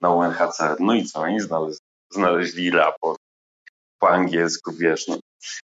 na 0.00 0.10
UNHCR. 0.10 0.76
No 0.80 0.94
i 0.94 1.04
co, 1.04 1.20
oni 1.20 1.40
znaleźli, 1.40 1.86
znaleźli 2.12 2.70
raport 2.70 3.18
po 3.98 4.08
angielsku, 4.10 4.72
wiesz, 4.72 5.08
no. 5.08 5.18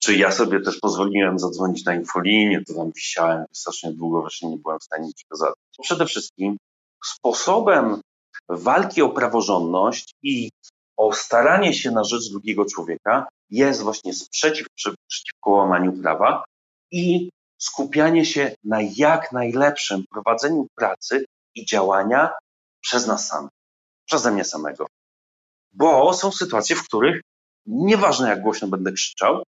Czy 0.02 0.16
ja 0.16 0.32
sobie 0.32 0.60
też 0.60 0.78
pozwoliłem 0.80 1.38
zadzwonić 1.38 1.84
na 1.84 1.94
infolinię, 1.94 2.64
to 2.64 2.74
tam 2.74 2.92
wisiałem 2.92 3.44
strasznie 3.52 3.92
długo, 3.92 4.20
właśnie 4.20 4.50
nie 4.50 4.58
byłem 4.58 4.78
w 4.78 4.84
stanie 4.84 5.06
niczego 5.06 5.36
zadać. 5.36 5.56
Przede 5.82 6.06
wszystkim 6.06 6.56
sposobem 7.04 8.00
walki 8.48 9.02
o 9.02 9.08
praworządność 9.08 10.14
i 10.22 10.50
o 10.96 11.12
staranie 11.12 11.74
się 11.74 11.90
na 11.90 12.04
rzecz 12.04 12.30
drugiego 12.30 12.64
człowieka 12.64 13.28
jest 13.50 13.82
właśnie 13.82 14.14
sprzeciw 14.14 14.66
przeciwko 15.06 15.50
łamaniu 15.50 15.92
prawa 16.02 16.44
i 16.90 17.30
skupianie 17.58 18.24
się 18.24 18.54
na 18.64 18.78
jak 18.96 19.32
najlepszym 19.32 20.04
prowadzeniu 20.10 20.66
pracy 20.74 21.24
i 21.54 21.66
działania 21.66 22.32
przez 22.80 23.06
nas 23.06 23.28
samych, 23.28 23.50
przeze 24.06 24.30
mnie 24.30 24.44
samego. 24.44 24.86
Bo 25.72 26.14
są 26.14 26.32
sytuacje, 26.32 26.76
w 26.76 26.84
których 26.84 27.20
nieważne 27.66 28.28
jak 28.28 28.42
głośno 28.42 28.68
będę 28.68 28.92
krzyczał, 28.92 29.42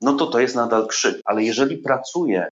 no 0.00 0.14
to 0.14 0.26
to 0.26 0.40
jest 0.40 0.54
nadal 0.54 0.86
krzyk, 0.86 1.20
ale 1.24 1.42
jeżeli 1.42 1.78
pracuję 1.78 2.48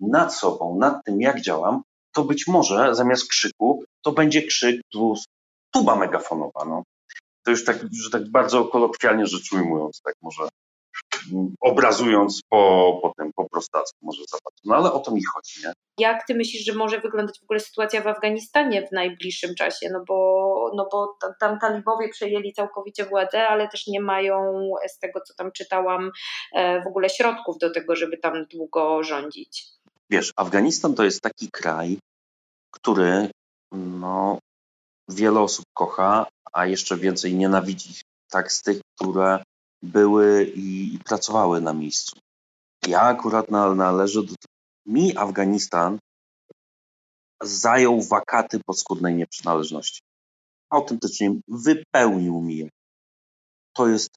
nad 0.00 0.34
sobą, 0.34 0.78
nad 0.78 1.04
tym 1.04 1.20
jak 1.20 1.40
działam, 1.40 1.82
to 2.14 2.24
być 2.24 2.46
może 2.46 2.94
zamiast 2.94 3.28
krzyku 3.28 3.84
to 4.02 4.12
będzie 4.12 4.42
krzyk 4.42 4.80
plus 4.92 5.24
tuba 5.70 5.96
megafonowa. 5.96 6.64
No. 6.64 6.82
To 7.44 7.50
już 7.50 7.64
tak, 7.64 7.76
że 7.92 8.10
tak 8.10 8.30
bardzo 8.30 8.64
kolokwialnie 8.64 9.26
rzecz 9.26 9.52
ujmując, 9.52 10.00
tak 10.04 10.14
może 10.22 10.48
obrazując 11.60 12.40
po, 12.48 12.98
po 13.02 13.12
tym, 13.18 13.32
po 13.36 13.48
prostacku 13.48 13.98
może 14.02 14.22
zobaczyć. 14.28 14.64
No 14.64 14.76
ale 14.76 14.92
o 14.92 15.00
to 15.00 15.10
mi 15.10 15.24
chodzi, 15.24 15.60
nie? 15.64 15.72
Jak 15.98 16.26
ty 16.26 16.34
myślisz, 16.34 16.64
że 16.64 16.74
może 16.74 17.00
wyglądać 17.00 17.40
w 17.40 17.42
ogóle 17.42 17.60
sytuacja 17.60 18.02
w 18.02 18.06
Afganistanie 18.06 18.86
w 18.86 18.92
najbliższym 18.92 19.54
czasie? 19.54 19.88
No 19.92 20.04
bo, 20.08 20.70
no 20.76 20.88
bo 20.92 21.16
tam 21.40 21.58
talibowie 21.58 22.08
przejęli 22.08 22.52
całkowicie 22.52 23.04
władzę, 23.04 23.48
ale 23.48 23.68
też 23.68 23.86
nie 23.86 24.00
mają, 24.00 24.70
z 24.88 24.98
tego 24.98 25.20
co 25.20 25.34
tam 25.34 25.52
czytałam, 25.52 26.10
e, 26.52 26.82
w 26.82 26.86
ogóle 26.86 27.08
środków 27.10 27.58
do 27.58 27.70
tego, 27.70 27.96
żeby 27.96 28.18
tam 28.18 28.46
długo 28.54 29.02
rządzić. 29.02 29.66
Wiesz, 30.10 30.32
Afganistan 30.36 30.94
to 30.94 31.04
jest 31.04 31.20
taki 31.20 31.48
kraj, 31.52 31.98
który 32.70 33.28
no, 33.72 34.38
wiele 35.08 35.40
osób 35.40 35.64
kocha, 35.74 36.26
a 36.52 36.66
jeszcze 36.66 36.96
więcej 36.96 37.34
nienawidzi. 37.34 38.00
Tak 38.30 38.52
z 38.52 38.62
tych, 38.62 38.80
które 38.96 39.44
były 39.82 40.44
i, 40.44 40.94
i 40.94 40.98
pracowały 40.98 41.60
na 41.60 41.72
miejscu. 41.72 42.16
Ja 42.86 43.00
akurat 43.00 43.50
należę 43.50 44.22
do. 44.22 44.34
Mi 44.86 45.16
Afganistan 45.16 45.98
zajął 47.42 48.02
wakaty 48.02 48.60
podskórnej 48.66 49.14
nieprzynależności. 49.14 50.00
Autentycznie 50.70 51.40
wypełnił 51.48 52.40
mi 52.40 52.56
je. 52.56 52.68
To 53.72 53.88
jest 53.88 54.10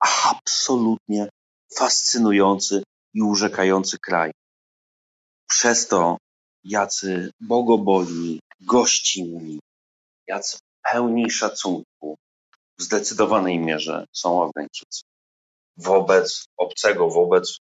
absolutnie 0.00 1.28
fascynujący 1.76 2.82
i 3.14 3.22
urzekający 3.22 3.98
kraj. 3.98 4.32
Przez 5.48 5.88
to, 5.88 6.16
jacy 6.64 7.30
bogobojni, 7.40 8.40
gościnni, 8.60 9.60
jacy 10.26 10.58
pełni 10.90 11.30
szacunku 11.30 12.16
w 12.78 12.82
zdecydowanej 12.82 13.58
mierze 13.58 14.06
są 14.12 14.44
Afgańczycy. 14.44 15.02
Wobec 15.76 16.44
obcego, 16.56 17.10
wobec 17.10 17.58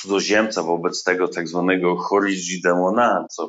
cudzoziemca, 0.00 0.62
wobec 0.62 1.04
tego 1.04 1.28
tak 1.28 1.48
zwanego 1.48 1.96
Horiji 1.96 2.60
demona, 2.62 3.26
co 3.30 3.48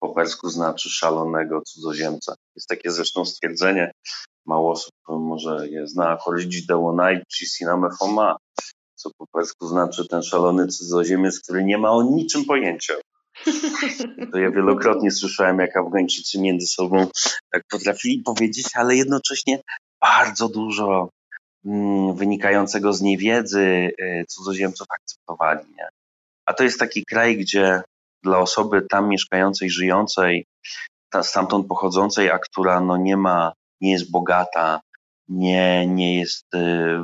po 0.00 0.14
persku 0.14 0.50
znaczy 0.50 0.90
szalonego 0.90 1.62
cudzoziemca. 1.66 2.34
Jest 2.56 2.68
takie 2.68 2.90
zresztą 2.90 3.24
stwierdzenie, 3.24 3.92
mało 4.46 4.72
osób 4.72 4.92
może 5.08 5.68
je 5.68 5.86
zna, 5.86 6.16
Horiji 6.16 6.66
demona 6.66 7.12
i 7.12 7.22
Cisiname 7.32 7.88
Foma, 7.98 8.36
co 8.94 9.10
po 9.18 9.26
persku 9.26 9.68
znaczy 9.68 10.08
ten 10.08 10.22
szalony 10.22 10.66
cudzoziemiec, 10.66 11.40
który 11.40 11.64
nie 11.64 11.78
ma 11.78 11.90
o 11.90 12.02
niczym 12.02 12.44
pojęcia. 12.44 12.94
To 14.32 14.38
ja 14.38 14.50
wielokrotnie 14.50 15.10
słyszałem, 15.10 15.58
jak 15.58 15.76
Afgańczycy 15.76 16.40
między 16.40 16.66
sobą 16.66 17.06
tak 17.52 17.62
potrafili 17.70 18.22
powiedzieć, 18.22 18.66
ale 18.74 18.96
jednocześnie 18.96 19.60
bardzo 20.00 20.48
dużo 20.48 21.08
mm, 21.64 22.16
wynikającego 22.16 22.92
z 22.92 23.02
niewiedzy 23.02 23.92
y, 24.00 24.24
cudzoziemców 24.28 24.86
akceptowali. 24.90 25.60
Nie? 25.76 25.88
A 26.46 26.54
to 26.54 26.64
jest 26.64 26.78
taki 26.78 27.04
kraj, 27.04 27.36
gdzie 27.36 27.82
dla 28.22 28.38
osoby 28.38 28.82
tam 28.90 29.08
mieszkającej, 29.08 29.70
żyjącej, 29.70 30.46
ta, 31.10 31.22
stamtąd 31.22 31.66
pochodzącej, 31.66 32.30
a 32.30 32.38
która 32.38 32.80
no 32.80 32.96
nie 32.96 33.16
ma, 33.16 33.52
nie 33.80 33.92
jest 33.92 34.10
bogata, 34.10 34.80
nie, 35.28 35.86
nie 35.86 36.18
jest 36.18 36.54
y, 36.54 36.58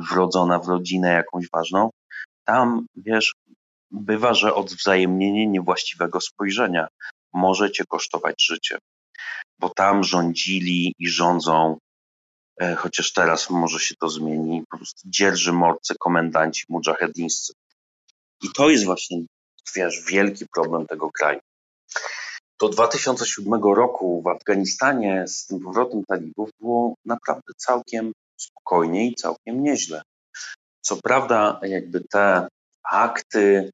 wrodzona 0.09 0.59
w 0.59 0.67
rodzinę 0.67 1.13
jakąś 1.13 1.45
ważną, 1.53 1.89
tam 2.45 2.85
wiesz, 2.95 3.33
bywa, 3.93 4.33
że 4.33 4.55
odwzajemnienie 4.55 5.47
niewłaściwego 5.47 6.21
spojrzenia 6.21 6.87
może 7.33 7.71
cię 7.71 7.83
kosztować 7.85 8.45
życie. 8.45 8.77
Bo 9.59 9.69
tam 9.69 10.03
rządzili 10.03 10.95
i 10.99 11.07
rządzą, 11.07 11.77
e, 12.61 12.75
chociaż 12.75 13.13
teraz 13.13 13.49
może 13.49 13.79
się 13.79 13.95
to 13.95 14.09
zmieni, 14.09 14.63
po 14.69 14.77
prostu 14.77 15.01
dzierży 15.05 15.53
morcy 15.53 15.95
komendanci 15.99 16.65
mujahedińscy. 16.69 17.53
I 18.43 18.47
to 18.55 18.69
jest 18.69 18.85
właśnie, 18.85 19.17
wiesz, 19.75 20.03
wielki 20.05 20.45
problem 20.53 20.87
tego 20.87 21.11
kraju. 21.11 21.39
Do 22.59 22.69
2007 22.69 23.73
roku 23.73 24.21
w 24.21 24.27
Afganistanie 24.27 25.27
z 25.27 25.45
tym 25.45 25.59
powrotem 25.59 26.03
talibów 26.05 26.49
było 26.59 26.95
naprawdę 27.05 27.53
całkiem 27.57 28.11
spokojnie 28.37 29.07
i 29.07 29.15
całkiem 29.15 29.63
nieźle. 29.63 30.01
Co 30.81 30.97
prawda, 31.03 31.59
jakby 31.63 32.01
te 32.01 32.47
akty 32.83 33.71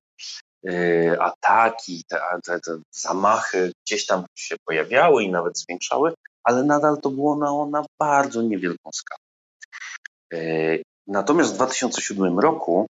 ataki, 1.19 2.03
te, 2.07 2.19
te, 2.43 2.59
te, 2.59 2.71
zamachy 2.91 3.71
gdzieś 3.85 4.05
tam 4.05 4.25
się 4.35 4.55
pojawiały 4.65 5.23
i 5.23 5.31
nawet 5.31 5.59
zwiększały, 5.59 6.13
ale 6.43 6.63
nadal 6.63 7.01
to 7.01 7.09
było 7.09 7.35
na, 7.35 7.79
na 7.79 7.85
bardzo 7.99 8.41
niewielką 8.41 8.89
skalę. 8.93 9.19
Y, 10.33 10.83
natomiast 11.07 11.53
w 11.53 11.55
2007 11.55 12.39
roku 12.39 12.87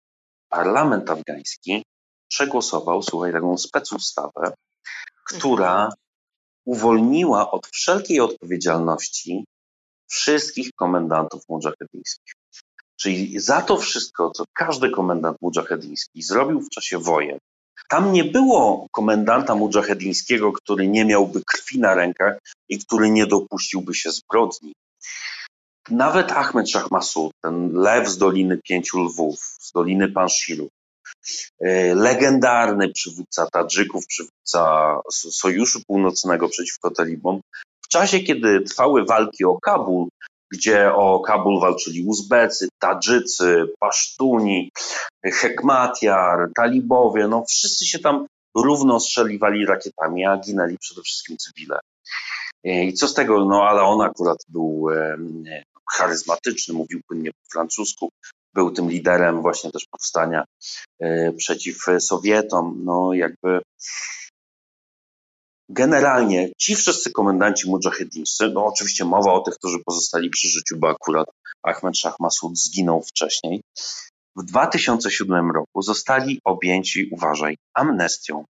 parlament 0.49 1.09
afgański 1.09 1.83
przegłosował, 2.27 3.01
słuchaj, 3.03 3.31
taką 3.31 3.57
specustawę, 3.57 4.53
która 5.27 5.89
uwolniła 6.65 7.51
od 7.51 7.67
wszelkiej 7.67 8.19
odpowiedzialności 8.19 9.45
wszystkich 10.07 10.69
komendantów 10.75 11.41
mujaheddyńskich. 11.49 12.34
Czyli 12.97 13.39
za 13.39 13.61
to 13.61 13.77
wszystko, 13.77 14.31
co 14.31 14.43
każdy 14.53 14.89
komendant 14.89 15.37
mujaheddyński 15.41 16.21
zrobił 16.21 16.61
w 16.61 16.69
czasie 16.69 16.99
wojen, 16.99 17.37
tam 17.89 18.13
nie 18.13 18.23
było 18.23 18.87
komendanta 18.91 19.55
mujahedińskiego, 19.55 20.51
który 20.51 20.87
nie 20.87 21.05
miałby 21.05 21.41
krwi 21.45 21.79
na 21.79 21.95
rękach 21.95 22.37
i 22.69 22.79
który 22.79 23.09
nie 23.09 23.27
dopuściłby 23.27 23.93
się 23.93 24.11
zbrodni. 24.11 24.73
Nawet 25.89 26.31
Ahmed 26.31 26.69
Shah 26.69 26.91
Massoud, 26.91 27.31
ten 27.43 27.73
lew 27.73 28.09
z 28.09 28.17
Doliny 28.17 28.59
Pięciu 28.63 29.03
Lwów, 29.03 29.39
z 29.39 29.71
Doliny 29.71 30.11
Panshiru, 30.11 30.69
e, 31.59 31.95
legendarny 31.95 32.89
przywódca 32.89 33.47
Tadżyków, 33.51 34.07
przywódca 34.07 34.99
Sojuszu 35.11 35.81
Północnego 35.87 36.49
przeciwko 36.49 36.91
talibom, 36.91 37.41
w 37.85 37.87
czasie, 37.87 38.19
kiedy 38.19 38.61
trwały 38.61 39.05
walki 39.05 39.45
o 39.45 39.59
Kabul, 39.59 40.07
gdzie 40.51 40.93
o 40.93 41.19
Kabul 41.19 41.59
walczyli 41.59 42.03
Uzbecy, 42.07 42.67
Tadżycy, 42.79 43.65
Pasztuni, 43.79 44.71
Hekmatiar, 45.25 46.49
Talibowie, 46.55 47.27
no 47.27 47.45
wszyscy 47.49 47.85
się 47.85 47.99
tam 47.99 48.27
równo 48.55 48.99
strzeliwali 48.99 49.65
rakietami, 49.65 50.25
a 50.25 50.37
ginęli 50.37 50.77
przede 50.77 51.01
wszystkim 51.01 51.37
cywile. 51.37 51.79
I 52.63 52.93
co 52.93 53.07
z 53.07 53.13
tego, 53.13 53.45
no 53.45 53.63
ale 53.63 53.81
on 53.81 54.01
akurat 54.01 54.37
był 54.49 54.89
e, 54.89 55.17
charyzmatyczny, 55.91 56.73
mówił 56.73 57.01
płynnie 57.07 57.31
po 57.31 57.51
francusku, 57.51 58.09
był 58.53 58.71
tym 58.71 58.89
liderem 58.89 59.41
właśnie 59.41 59.71
też 59.71 59.85
powstania 59.91 60.45
e, 60.99 61.33
przeciw 61.33 61.85
Sowietom, 61.99 62.81
no 62.83 63.13
jakby 63.13 63.61
Generalnie 65.69 66.49
ci 66.57 66.75
wszyscy 66.75 67.11
komendanci 67.11 67.69
mujahedińscy, 67.69 68.49
no 68.49 68.65
oczywiście 68.65 69.05
mowa 69.05 69.33
o 69.33 69.41
tych, 69.41 69.55
którzy 69.55 69.79
pozostali 69.85 70.29
przy 70.29 70.47
życiu, 70.47 70.77
bo 70.77 70.89
akurat 70.89 71.27
Ahmed 71.63 71.97
Shah 71.97 72.15
Massoud 72.19 72.57
zginął 72.57 73.01
wcześniej, 73.01 73.61
w 74.35 74.43
2007 74.43 75.51
roku 75.51 75.81
zostali 75.81 76.39
objęci, 76.43 77.09
uważaj, 77.11 77.57
amnestią. 77.73 78.45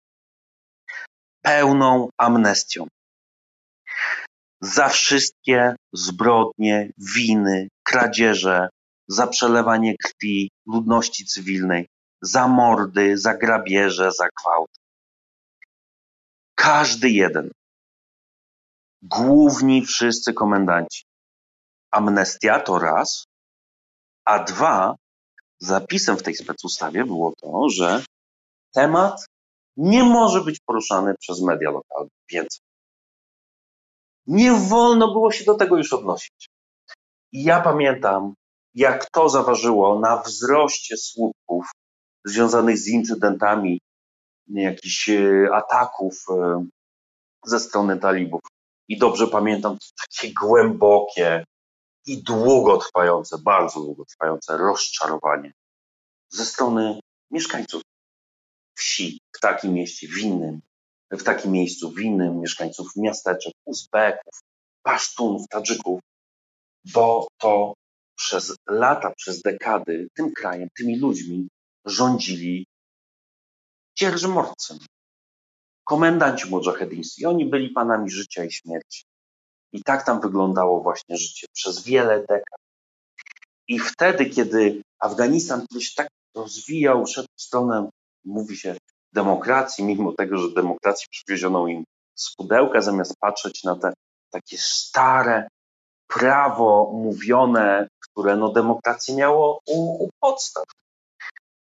Pełną 1.43 2.09
amnestią. 2.19 2.87
Za 4.61 4.89
wszystkie 4.89 5.77
zbrodnie, 5.93 6.91
winy, 7.15 7.69
kradzieże, 7.83 8.69
za 9.09 9.27
przelewanie 9.27 9.97
krwi 9.97 10.51
ludności 10.67 11.27
cywilnej, 11.27 11.87
za 12.23 12.49
mordy, 12.49 13.19
za 13.19 13.35
grabieże, 13.35 14.13
za 14.13 14.29
gwałt 14.41 14.71
Każdy 16.63 17.11
jeden. 17.11 17.51
Główni 19.03 19.87
wszyscy 19.87 20.33
komendanci. 20.33 21.05
Amnestia 21.91 22.61
to 22.61 22.79
raz, 22.79 23.25
a 24.25 24.45
dwa, 24.45 24.97
zapisem 25.59 26.17
w 26.17 26.23
tej 26.23 26.35
specustawie 26.35 27.05
było 27.05 27.33
to, 27.41 27.69
że 27.69 28.05
temat 28.75 29.27
nie 29.77 30.05
może 30.05 30.41
być 30.41 30.61
poruszany 30.67 31.15
przez 31.21 31.43
media 31.43 31.71
lokalne 31.71 32.11
więcej. 32.31 32.61
Nie 34.27 34.53
wolno 34.53 35.13
było 35.13 35.33
się 35.33 35.45
do 35.45 35.55
tego 35.55 35.77
już 35.77 35.93
odnosić. 35.93 36.49
Ja 37.33 37.61
pamiętam, 37.61 38.35
jak 38.75 39.11
to 39.11 39.29
zaważyło 39.29 40.01
na 40.01 40.17
wzroście 40.17 40.97
słupków 40.97 41.67
związanych 42.25 42.79
z 42.79 42.89
incydentami 42.89 43.81
jakichś 44.61 45.09
e, 45.09 45.49
ataków 45.55 46.25
e, 46.31 46.67
ze 47.47 47.61
strony 47.61 48.01
talibów. 48.01 48.41
I 48.89 48.99
dobrze 48.99 49.27
pamiętam 49.27 49.79
takie 50.01 50.33
głębokie 50.41 51.45
i 52.07 52.23
długotrwające, 52.23 53.39
bardzo 53.39 53.81
długotrwające 53.81 54.57
rozczarowanie 54.57 55.53
ze 56.31 56.45
strony 56.45 57.01
mieszkańców 57.31 57.83
wsi 58.79 59.21
w 59.37 59.41
takim 59.41 59.73
mieście, 59.75 60.09
w 60.09 60.19
innym, 60.19 60.61
w 61.11 61.23
takim 61.23 61.53
miejscu, 61.53 61.91
w 61.91 62.01
innym, 62.01 62.41
mieszkańców 62.41 62.87
miasteczek, 62.97 63.53
Uzbeków, 63.65 64.35
Pasztunów, 64.83 65.49
Tadżyków, 65.49 66.01
bo 66.95 67.27
to 67.39 67.75
przez 68.17 68.57
lata, 68.69 69.13
przez 69.17 69.43
dekady 69.43 70.09
tym 70.15 70.33
krajem, 70.33 70.69
tymi 70.77 70.99
ludźmi 70.99 71.49
rządzili 71.85 72.67
dzierżmorcy, 73.99 74.79
komendanci 75.85 76.51
mudżahedyńscy. 76.51 77.29
Oni 77.29 77.47
byli 77.47 77.71
panami 77.71 78.11
życia 78.11 78.45
i 78.45 78.53
śmierci. 78.53 79.05
I 79.73 79.83
tak 79.83 80.07
tam 80.07 80.21
wyglądało 80.21 80.81
właśnie 80.81 81.17
życie 81.17 81.47
przez 81.53 81.85
wiele 81.85 82.21
dekad. 82.21 82.61
I 83.69 83.79
wtedy, 83.79 84.27
kiedy 84.27 84.83
Afganistan 84.99 85.67
kiedyś 85.67 85.95
tak 85.95 86.09
rozwijał, 86.35 87.07
szedł 87.07 87.29
w 87.37 87.43
stronę, 87.43 87.91
mówi 88.25 88.57
się, 88.57 88.77
demokracji, 89.13 89.85
mimo 89.85 90.13
tego, 90.13 90.39
że 90.39 90.55
demokracji 90.55 91.07
przywieziono 91.11 91.67
im 91.67 91.85
z 92.15 92.35
pudełka, 92.37 92.81
zamiast 92.81 93.17
patrzeć 93.21 93.65
na 93.65 93.77
te 93.77 93.93
takie 94.31 94.59
stare 94.59 95.49
prawo 96.07 96.91
mówione, 96.95 97.89
które 98.01 98.37
no 98.37 98.53
demokrację 98.53 99.15
miało 99.15 99.61
u, 99.67 100.05
u 100.05 100.11
podstaw. 100.21 100.65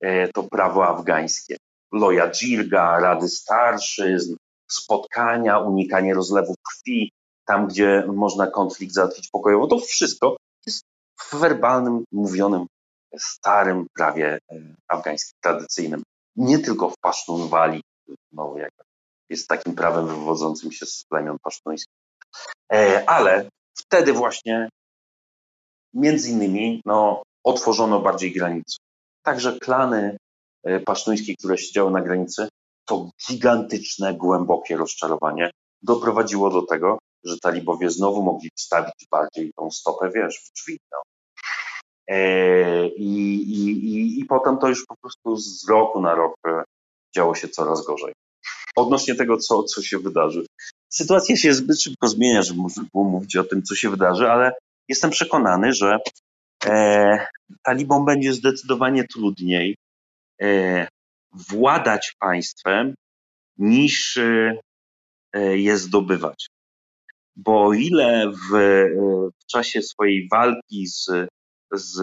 E, 0.01 0.27
to 0.27 0.43
prawo 0.43 0.87
afgańskie. 0.87 1.57
Loja 1.91 2.31
dżirga, 2.31 2.99
rady 2.99 3.29
starszyzn, 3.29 4.35
spotkania, 4.67 5.59
unikanie 5.59 6.13
rozlewów 6.13 6.55
krwi, 6.63 7.11
tam 7.45 7.67
gdzie 7.67 8.03
można 8.07 8.47
konflikt 8.47 8.93
załatwić 8.93 9.29
pokojowo, 9.29 9.67
to 9.67 9.79
wszystko 9.79 10.37
jest 10.65 10.81
w 11.19 11.35
werbalnym, 11.35 12.03
mówionym, 12.11 12.65
starym 13.17 13.87
prawie 13.95 14.39
e, 14.51 14.75
afgańskim, 14.87 15.37
tradycyjnym. 15.41 16.03
Nie 16.35 16.59
tylko 16.59 16.89
w 16.89 16.97
Pasztunwali, 17.01 17.81
no, 18.31 18.57
jak 18.57 18.71
jest 19.29 19.47
takim 19.47 19.75
prawem 19.75 20.07
wywodzącym 20.07 20.71
się 20.71 20.85
z 20.85 21.03
plemion 21.09 21.37
pasztuńskich, 21.43 21.93
e, 22.73 23.09
ale 23.09 23.49
wtedy 23.77 24.13
właśnie 24.13 24.69
między 25.93 26.29
innymi 26.29 26.81
no, 26.85 27.23
otworzono 27.43 27.99
bardziej 27.99 28.31
granice. 28.31 28.77
Także 29.23 29.59
klany 29.59 30.17
e, 30.63 30.79
pasztuńskie, 30.79 31.35
które 31.35 31.57
siedziały 31.57 31.91
na 31.91 32.01
granicy, 32.01 32.47
to 32.85 33.09
gigantyczne, 33.27 34.13
głębokie 34.13 34.77
rozczarowanie 34.77 35.51
doprowadziło 35.81 36.49
do 36.49 36.61
tego, 36.61 36.97
że 37.23 37.37
talibowie 37.37 37.89
znowu 37.89 38.23
mogli 38.23 38.49
wstawić 38.55 39.07
bardziej 39.11 39.51
tą 39.57 39.71
stopę, 39.71 40.11
wiesz, 40.15 40.39
w 40.39 40.53
drzwi. 40.53 40.79
No. 40.91 40.97
E, 42.07 42.87
I, 42.87 43.35
i, 43.35 43.69
i, 43.69 44.19
I 44.19 44.25
potem 44.25 44.57
to 44.57 44.69
już 44.69 44.85
po 44.85 44.95
prostu 45.01 45.35
z 45.35 45.69
roku 45.69 46.01
na 46.01 46.15
rok 46.15 46.35
e, 46.47 46.63
działo 47.15 47.35
się 47.35 47.47
coraz 47.47 47.85
gorzej. 47.85 48.13
Odnośnie 48.75 49.15
tego, 49.15 49.37
co, 49.37 49.63
co 49.63 49.81
się 49.81 49.99
wydarzy. 49.99 50.45
Sytuacja 50.89 51.37
się 51.37 51.53
zbyt 51.53 51.81
szybko 51.81 52.07
zmienia, 52.07 52.41
żeby 52.41 52.61
można 52.61 52.83
było 52.93 53.03
mówić 53.03 53.35
o 53.35 53.43
tym, 53.43 53.63
co 53.63 53.75
się 53.75 53.89
wydarzy, 53.89 54.31
ale 54.31 54.53
jestem 54.87 55.11
przekonany, 55.11 55.73
że 55.73 55.97
e, 56.65 57.27
talibom 57.63 58.05
będzie 58.05 58.33
zdecydowanie 58.33 59.07
trudniej 59.07 59.75
władać 61.33 62.15
państwem 62.19 62.95
niż 63.57 64.17
e, 64.17 64.59
e 65.33 65.57
je 65.57 65.77
zdobywać. 65.77 66.47
Bo 67.35 67.65
o 67.65 67.73
ile 67.73 68.31
w, 68.31 68.55
e, 68.55 68.89
w 69.39 69.45
czasie 69.45 69.81
swojej 69.81 70.27
walki 70.31 70.87
z, 70.87 71.05
z, 71.71 71.93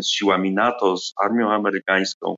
z 0.00 0.06
siłami 0.06 0.52
NATO, 0.52 0.96
z 0.96 1.12
armią 1.24 1.50
amerykańską, 1.50 2.34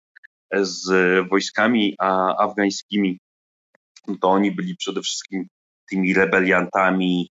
z 0.60 0.88
wojskami 1.28 1.94
afgańskimi, 2.38 3.18
to 4.20 4.28
oni 4.30 4.50
byli 4.50 4.76
przede 4.76 5.02
wszystkim 5.02 5.46
tymi 5.90 6.14
rebeliantami, 6.14 7.30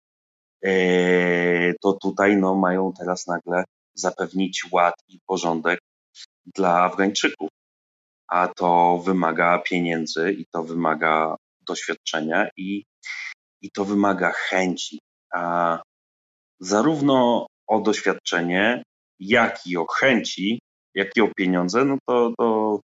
e, 0.66 1.74
to 1.82 1.94
tutaj 1.94 2.38
no, 2.38 2.56
mają 2.56 2.94
teraz 3.00 3.28
nagle 3.28 3.64
zapewnić 3.94 4.66
ład 4.72 4.94
i 5.08 5.20
porządek 5.28 5.79
dla 6.46 6.84
Afgańczyków. 6.84 7.50
A 8.28 8.48
to 8.48 9.02
wymaga 9.06 9.58
pieniędzy 9.58 10.32
i 10.32 10.46
to 10.52 10.64
wymaga 10.64 11.36
doświadczenia 11.68 12.50
i, 12.58 12.84
i 13.62 13.72
to 13.72 13.86
wymaga 13.86 14.32
chęci. 14.32 15.00
A 15.34 15.82
zarówno 16.60 17.48
o 17.68 17.80
doświadczenie, 17.80 18.84
jak 19.20 19.68
i 19.68 19.78
o 19.78 19.86
chęci, 19.86 20.60
jak 20.96 21.18
i 21.18 21.22
o 21.22 21.34
pieniądze, 21.38 21.86
no 21.86 21.98
to, 22.08 22.34
to, 22.38 22.80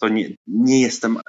to 0.00 0.08
nie, 0.08 0.34
nie 0.46 0.80
jestem 0.80 1.20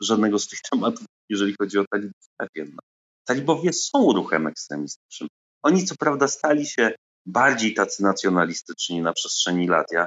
żadnego 0.00 0.38
z 0.38 0.48
tych 0.48 0.60
tematów 0.70 1.06
jeżeli 1.32 1.54
chodzi 1.60 1.78
o 1.78 1.84
talibów 1.90 2.28
pewien. 2.36 2.76
Talibowie 3.24 3.72
są 3.72 4.12
ruchem 4.12 4.46
ekstremistycznym. 4.46 5.28
Oni 5.62 5.84
co 5.84 5.94
prawda 5.96 6.28
stali 6.28 6.66
się 6.66 6.94
bardziej 7.26 7.74
tacy 7.74 8.02
nacjonalistyczni 8.02 9.02
na 9.02 9.12
przestrzeni 9.12 9.68
lat. 9.68 9.86
Ja, 9.92 10.06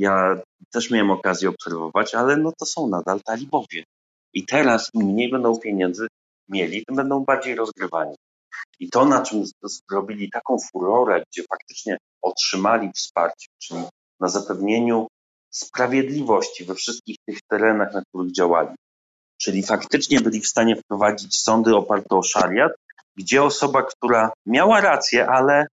ja 0.00 0.40
też 0.72 0.90
miałem 0.90 1.10
okazję 1.10 1.48
obserwować, 1.48 2.14
ale 2.14 2.36
no 2.36 2.52
to 2.58 2.66
są 2.66 2.88
nadal 2.88 3.20
talibowie. 3.20 3.84
I 4.32 4.46
teraz 4.46 4.90
im 4.94 5.06
mniej 5.06 5.30
będą 5.30 5.58
pieniędzy 5.58 6.06
mieli, 6.48 6.84
tym 6.86 6.96
będą 6.96 7.24
bardziej 7.24 7.54
rozgrywani. 7.54 8.14
I 8.80 8.90
to, 8.90 9.04
na 9.04 9.22
czym 9.22 9.44
zrobili 9.90 10.30
taką 10.30 10.56
furorę, 10.72 11.22
gdzie 11.30 11.42
faktycznie 11.50 11.96
otrzymali 12.22 12.90
wsparcie, 12.96 13.46
czyli 13.58 13.80
na 14.20 14.28
zapewnieniu 14.28 15.06
sprawiedliwości 15.50 16.64
we 16.64 16.74
wszystkich 16.74 17.16
tych 17.26 17.38
terenach, 17.50 17.94
na 17.94 18.02
których 18.04 18.32
działali, 18.32 18.74
Czyli 19.42 19.62
faktycznie 19.62 20.20
byli 20.20 20.40
w 20.40 20.46
stanie 20.46 20.76
wprowadzić 20.76 21.42
sądy 21.42 21.76
oparte 21.76 22.16
o 22.16 22.22
szariat, 22.22 22.72
gdzie 23.16 23.42
osoba, 23.42 23.82
która 23.82 24.32
miała 24.46 24.80
rację, 24.80 25.26
ale 25.26 25.66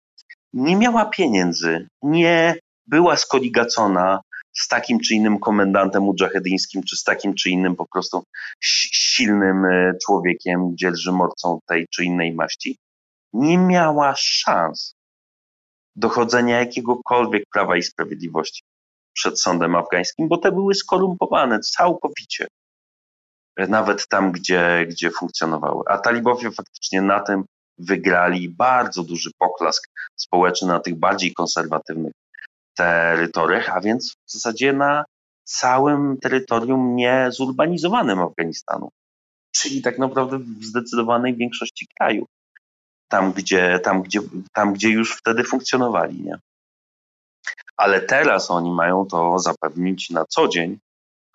nie 0.53 0.77
miała 0.77 1.05
pieniędzy, 1.05 1.89
nie 2.03 2.59
była 2.87 3.17
skoligacona 3.17 4.21
z 4.53 4.69
takim 4.69 5.01
czy 5.01 5.15
innym 5.15 5.39
komendantem 5.39 6.03
mudżahedyńskim, 6.03 6.83
czy 6.83 6.97
z 6.97 7.05
takim 7.05 7.35
czy 7.35 7.51
innym 7.51 7.77
po 7.77 7.87
prostu 7.93 8.23
silnym 8.61 9.65
e, 9.65 9.93
człowiekiem, 10.07 10.77
dzierżymorcą 10.77 11.59
tej 11.69 11.87
czy 11.95 12.05
innej 12.05 12.35
maści, 12.35 12.77
nie 13.33 13.59
miała 13.59 14.15
szans 14.17 14.95
dochodzenia 15.97 16.59
jakiegokolwiek 16.59 17.45
prawa 17.53 17.77
i 17.77 17.83
sprawiedliwości 17.83 18.63
przed 19.13 19.41
sądem 19.41 19.77
afgańskim, 19.77 20.29
bo 20.29 20.39
te 20.39 20.53
były 20.53 20.75
skorumpowane 20.75 21.61
całkowicie 21.61 22.47
nawet 23.69 24.09
tam, 24.09 24.33
gdzie, 24.33 24.87
gdzie 24.89 25.11
funkcjonowały. 25.11 25.85
A 25.89 25.99
talibowie 25.99 26.51
faktycznie 26.51 27.03
na 27.03 27.21
tym 27.21 27.45
wygrali 27.79 28.49
bardzo 28.49 29.03
duży 29.03 29.31
poklask 29.39 29.89
społeczny 30.17 30.69
na 30.69 30.81
tych 30.81 30.99
bardziej 30.99 31.35
konserwatywnych 31.35 32.13
terytoriach, 32.77 33.77
a 33.77 33.81
więc 33.81 34.17
w 34.27 34.33
zasadzie 34.33 34.73
na 34.73 35.05
całym 35.45 36.19
terytorium 36.23 36.97
niezurbanizowanym 36.97 38.19
Afganistanu, 38.21 38.91
czyli 39.57 39.83
tak 39.83 39.99
naprawdę 39.99 40.39
w 40.39 40.65
zdecydowanej 40.65 41.37
większości 41.37 41.87
kraju, 41.99 42.27
tam 43.09 43.33
gdzie, 43.33 43.79
tam 43.79 44.03
gdzie, 44.03 44.21
tam, 44.53 44.73
gdzie 44.73 44.89
już 44.89 45.17
wtedy 45.17 45.45
funkcjonowali. 45.45 46.23
Nie? 46.23 46.39
Ale 47.77 48.01
teraz 48.01 48.51
oni 48.51 48.71
mają 48.71 49.07
to 49.07 49.39
zapewnić 49.39 50.11
na 50.11 50.25
co 50.29 50.49
dzień 50.49 50.79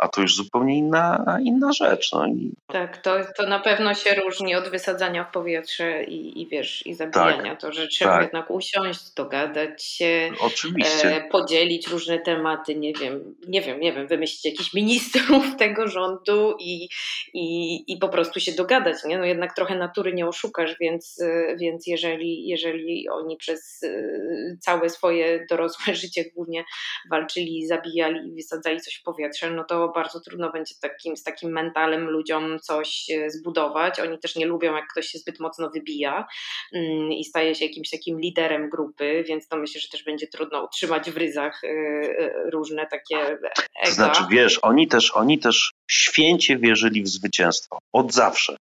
a 0.01 0.07
to 0.07 0.21
już 0.21 0.35
zupełnie 0.35 0.77
inna, 0.77 1.37
inna 1.43 1.73
rzecz. 1.73 2.11
No. 2.11 2.25
Tak, 2.67 2.97
to, 2.97 3.17
to 3.37 3.47
na 3.47 3.59
pewno 3.59 3.93
się 3.93 4.15
różni 4.15 4.55
od 4.55 4.69
wysadzania 4.69 5.23
w 5.23 5.31
powietrze 5.31 6.03
i, 6.03 6.41
i 6.41 6.47
wiesz, 6.47 6.85
i 6.85 6.93
zabijania. 6.93 7.51
Tak, 7.51 7.61
to, 7.61 7.71
że 7.71 7.87
trzeba 7.87 8.11
tak. 8.11 8.21
jednak 8.21 8.51
usiąść, 8.51 9.13
dogadać 9.13 9.83
się, 9.83 10.31
Oczywiście. 10.39 11.15
E, 11.15 11.29
podzielić 11.29 11.87
różne 11.87 12.19
tematy, 12.19 12.75
nie 12.75 12.93
wiem, 12.93 13.35
nie 13.47 13.61
wiem, 13.61 13.79
nie 13.79 13.93
wiem, 13.93 14.07
wymyślić 14.07 14.45
jakichś 14.45 14.73
ministrów 14.73 15.45
tego 15.59 15.87
rządu 15.87 16.55
i, 16.59 16.89
i, 17.33 17.83
i 17.93 17.97
po 17.97 18.09
prostu 18.09 18.39
się 18.39 18.51
dogadać, 18.51 19.03
nie? 19.05 19.17
No 19.17 19.25
jednak 19.25 19.55
trochę 19.55 19.75
natury 19.75 20.13
nie 20.13 20.27
oszukasz, 20.27 20.75
więc, 20.79 21.23
więc 21.59 21.87
jeżeli, 21.87 22.47
jeżeli 22.47 23.09
oni 23.09 23.37
przez 23.37 23.83
e, 23.83 24.57
całe 24.59 24.89
swoje 24.89 25.45
dorosłe 25.49 25.95
życie 26.01 26.25
głównie 26.35 26.63
walczyli, 27.11 27.67
zabijali 27.67 28.29
i 28.29 28.35
wysadzali 28.35 28.81
coś 28.81 28.95
w 28.95 29.03
powietrze, 29.03 29.51
no 29.51 29.63
to 29.63 29.90
bardzo 29.91 30.19
trudno 30.19 30.51
będzie 30.51 30.75
takim, 30.81 31.17
z 31.17 31.23
takim 31.23 31.51
mentalem 31.51 32.09
ludziom 32.09 32.59
coś 32.59 33.09
e, 33.09 33.29
zbudować. 33.29 33.99
Oni 33.99 34.19
też 34.19 34.35
nie 34.35 34.45
lubią, 34.45 34.75
jak 34.75 34.87
ktoś 34.91 35.07
się 35.07 35.19
zbyt 35.19 35.39
mocno 35.39 35.69
wybija 35.69 36.27
mm, 36.73 37.11
i 37.11 37.25
staje 37.25 37.55
się 37.55 37.65
jakimś 37.65 37.89
takim 37.89 38.19
liderem 38.19 38.69
grupy, 38.69 39.23
więc 39.27 39.47
to 39.47 39.57
myślę, 39.57 39.81
że 39.81 39.87
też 39.87 40.03
będzie 40.03 40.27
trudno 40.27 40.63
utrzymać 40.63 41.11
w 41.11 41.17
ryzach 41.17 41.63
e, 41.63 41.67
e, 41.67 42.49
różne 42.51 42.87
takie 42.87 43.17
ega. 43.17 43.49
To 43.85 43.91
znaczy, 43.91 44.23
wiesz, 44.31 44.59
oni 44.61 44.87
też, 44.87 45.11
oni 45.15 45.39
też 45.39 45.71
święcie 45.91 46.57
wierzyli 46.57 47.03
w 47.03 47.07
zwycięstwo. 47.07 47.79
Od 47.93 48.13
zawsze. 48.13 48.57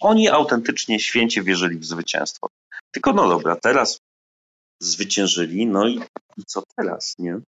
Oni 0.00 0.28
autentycznie 0.28 1.00
święcie 1.00 1.42
wierzyli 1.42 1.78
w 1.78 1.84
zwycięstwo. 1.84 2.48
Tylko 2.90 3.12
no 3.12 3.28
dobra, 3.28 3.56
teraz 3.56 4.00
zwyciężyli, 4.80 5.66
no 5.66 5.88
i, 5.88 6.00
i 6.36 6.44
co 6.46 6.62
teraz, 6.76 7.14
nie? 7.18 7.40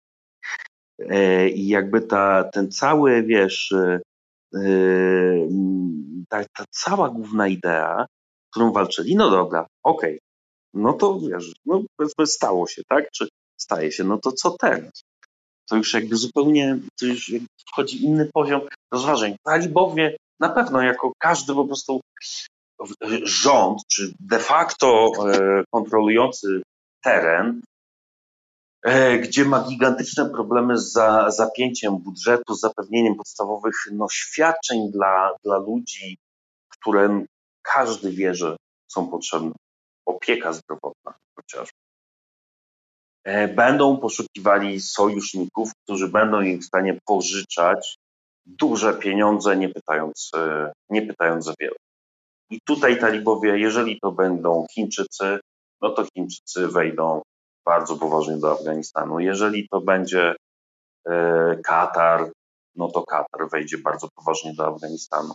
E, 0.99 1.49
I 1.49 1.67
jakby 1.67 2.01
ta, 2.01 2.43
ten 2.43 2.71
cały, 2.71 3.23
wiesz, 3.23 3.71
e, 3.71 3.99
e, 4.55 4.61
ta, 6.29 6.43
ta 6.57 6.65
cała 6.69 7.09
główna 7.09 7.47
idea, 7.47 8.05
którą 8.51 8.71
walczyli, 8.71 9.15
no 9.15 9.29
dobra, 9.29 9.67
okej, 9.83 10.09
okay. 10.15 10.19
no 10.73 10.93
to 10.93 11.19
wiesz, 11.19 11.53
no 11.65 11.83
powiedzmy 11.97 12.27
stało 12.27 12.67
się, 12.67 12.81
tak? 12.87 13.11
Czy 13.11 13.27
staje 13.57 13.91
się, 13.91 14.03
no 14.03 14.17
to 14.17 14.31
co 14.31 14.55
teraz? 14.59 15.01
To 15.69 15.75
już 15.75 15.93
jakby 15.93 16.15
zupełnie, 16.15 16.79
to 16.99 17.05
już 17.05 17.31
wchodzi 17.71 18.03
inny 18.03 18.29
poziom 18.33 18.61
rozważań. 18.93 19.35
Talibowie 19.43 20.17
na 20.39 20.49
pewno 20.49 20.81
jako 20.81 21.11
każdy 21.19 21.53
po 21.53 21.65
prostu 21.65 22.01
rząd, 23.23 23.81
czy 23.91 24.13
de 24.19 24.39
facto 24.39 25.11
kontrolujący 25.71 26.61
teren, 27.03 27.61
gdzie 29.21 29.45
ma 29.45 29.63
gigantyczne 29.63 30.29
problemy 30.29 30.77
z 30.77 30.91
za, 30.91 31.31
zapięciem 31.31 31.97
budżetu, 31.97 32.55
z 32.55 32.59
zapewnieniem 32.59 33.15
podstawowych 33.15 33.75
no, 33.91 34.07
świadczeń 34.09 34.91
dla, 34.91 35.35
dla 35.43 35.57
ludzi, 35.57 36.17
które 36.69 37.25
każdy 37.61 38.11
wie, 38.11 38.35
że 38.35 38.55
są 38.87 39.07
potrzebne. 39.07 39.51
Opieka 40.05 40.53
zdrowotna 40.53 41.13
chociażby. 41.35 41.77
E, 43.23 43.47
będą 43.47 43.97
poszukiwali 43.97 44.81
sojuszników, 44.81 45.71
którzy 45.83 46.07
będą 46.07 46.41
im 46.41 46.59
w 46.59 46.65
stanie 46.65 46.99
pożyczać 47.05 47.97
duże 48.45 48.93
pieniądze, 48.93 49.57
nie 49.57 49.69
pytając, 49.69 50.31
e, 50.35 50.71
nie 50.89 51.01
pytając 51.01 51.45
za 51.45 51.53
wiele. 51.59 51.75
I 52.49 52.59
tutaj 52.61 52.99
talibowie, 52.99 53.59
jeżeli 53.59 53.99
to 53.99 54.11
będą 54.11 54.65
Chińczycy, 54.71 55.39
no 55.81 55.89
to 55.89 56.05
Chińczycy 56.13 56.67
wejdą 56.67 57.21
bardzo 57.65 57.95
poważnie 57.95 58.37
do 58.37 58.51
Afganistanu. 58.51 59.19
Jeżeli 59.19 59.69
to 59.69 59.81
będzie 59.81 60.35
e, 61.07 61.57
Katar, 61.63 62.31
no 62.75 62.91
to 62.91 63.03
Katar 63.03 63.49
wejdzie 63.51 63.77
bardzo 63.77 64.07
poważnie 64.15 64.53
do 64.53 64.67
Afganistanu 64.67 65.33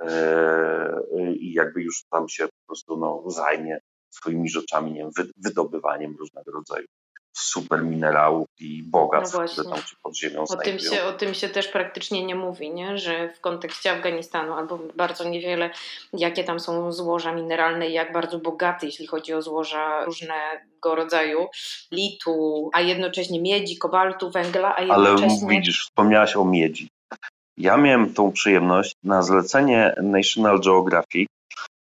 e, 0.00 1.02
i 1.32 1.52
jakby 1.52 1.82
już 1.82 2.04
tam 2.10 2.28
się 2.28 2.44
po 2.44 2.66
prostu 2.66 2.96
no, 2.96 3.30
zajmie 3.30 3.78
swoimi 4.10 4.48
rzeczami, 4.48 4.92
nie 4.92 5.00
wiem, 5.00 5.10
wydobywaniem 5.36 6.16
różnego 6.18 6.52
rodzaju 6.52 6.86
super 7.32 7.84
minerałów 7.84 8.48
i 8.60 8.82
bogactw, 8.82 9.38
no 9.38 9.48
które 9.48 9.68
tam 9.68 9.78
się 9.78 9.96
pod 10.02 10.16
ziemią 10.16 10.44
o 10.48 10.56
tym 10.56 10.78
się, 10.78 11.02
o 11.02 11.12
tym 11.12 11.34
się 11.34 11.48
też 11.48 11.68
praktycznie 11.68 12.24
nie 12.24 12.34
mówi, 12.34 12.70
nie? 12.70 12.98
że 12.98 13.28
w 13.28 13.40
kontekście 13.40 13.92
Afganistanu 13.92 14.52
albo 14.52 14.78
bardzo 14.96 15.28
niewiele, 15.28 15.70
jakie 16.12 16.44
tam 16.44 16.60
są 16.60 16.92
złoża 16.92 17.34
mineralne 17.34 17.88
i 17.88 17.92
jak 17.92 18.12
bardzo 18.12 18.38
bogate, 18.38 18.86
jeśli 18.86 19.06
chodzi 19.06 19.34
o 19.34 19.42
złoża 19.42 20.04
różnego 20.04 20.94
rodzaju, 20.94 21.46
litu, 21.92 22.70
a 22.72 22.80
jednocześnie 22.80 23.40
miedzi, 23.40 23.78
kobaltu, 23.78 24.30
węgla, 24.30 24.76
a 24.76 24.80
jednocześnie... 24.80 25.46
Ale 25.46 25.56
widzisz, 25.56 25.84
wspomniałaś 25.84 26.36
o 26.36 26.44
miedzi. 26.44 26.88
Ja 27.56 27.76
miałem 27.76 28.14
tą 28.14 28.32
przyjemność 28.32 28.92
na 29.04 29.22
zlecenie 29.22 29.94
National 30.02 30.60
Geographic 30.60 31.28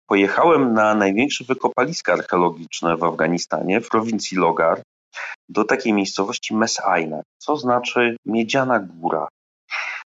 pojechałem 0.06 0.74
na 0.74 0.94
największe 0.94 1.44
wykopaliska 1.44 2.12
archeologiczne 2.12 2.96
w 2.96 3.04
Afganistanie, 3.04 3.80
w 3.80 3.88
prowincji 3.88 4.36
Logar, 4.36 4.82
do 5.48 5.64
takiej 5.64 5.92
miejscowości 5.92 6.56
Messaina, 6.56 7.22
co 7.38 7.56
znaczy 7.56 8.16
Miedziana 8.26 8.78
Góra. 8.78 9.28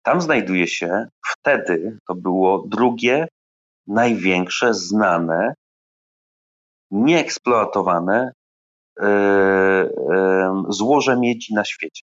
Tam 0.03 0.21
znajduje 0.21 0.69
się, 0.69 1.07
wtedy 1.27 1.99
to 2.09 2.15
było 2.15 2.65
drugie 2.67 3.29
największe 3.87 4.75
znane, 4.75 5.55
nieeksploatowane 6.91 8.33
yy, 9.01 9.07
yy, 9.07 10.73
złoże 10.73 11.17
miedzi 11.17 11.55
na 11.55 11.65
świecie. 11.65 12.03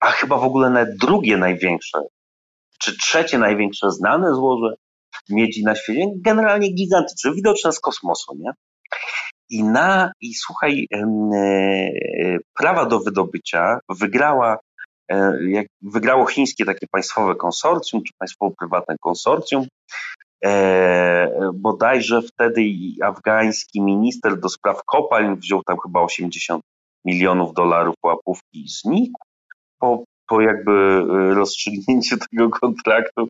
A 0.00 0.10
chyba 0.10 0.36
w 0.36 0.44
ogóle 0.44 0.70
nawet 0.70 0.96
drugie 0.96 1.36
największe, 1.36 1.98
czy 2.78 2.98
trzecie 2.98 3.38
największe 3.38 3.90
znane 3.90 4.34
złoże 4.34 4.74
miedzi 5.28 5.64
na 5.64 5.74
świecie, 5.74 6.06
generalnie 6.16 6.74
gigantyczne, 6.74 7.32
widoczne 7.34 7.72
z 7.72 7.80
kosmosu, 7.80 8.34
nie? 8.38 8.52
I 9.52 9.64
na, 9.64 10.12
i 10.20 10.34
słuchaj, 10.34 10.86
e, 10.92 11.02
prawa 12.58 12.86
do 12.86 13.00
wydobycia 13.00 13.78
wygrała, 13.88 14.58
e, 15.08 15.38
jak 15.48 15.66
wygrało 15.82 16.26
chińskie 16.26 16.64
takie 16.64 16.86
państwowe 16.90 17.34
konsorcjum, 17.34 18.02
czy 18.02 18.12
państwowo-prywatne 18.18 18.96
konsorcjum. 19.00 19.66
E, 20.44 21.50
bodajże 21.54 22.22
wtedy 22.22 22.62
afgański 23.02 23.80
minister 23.80 24.40
do 24.40 24.48
spraw 24.48 24.84
kopalń 24.84 25.36
wziął 25.36 25.62
tam 25.62 25.76
chyba 25.82 26.00
80 26.00 26.62
milionów 27.04 27.54
dolarów 27.54 27.94
łapówki 28.02 28.64
i 28.64 28.68
znikł 28.68 29.20
po, 29.78 30.04
po 30.28 30.40
jakby 30.40 31.04
rozstrzygnięciu 31.34 32.16
tego 32.30 32.50
kontraktu. 32.50 33.28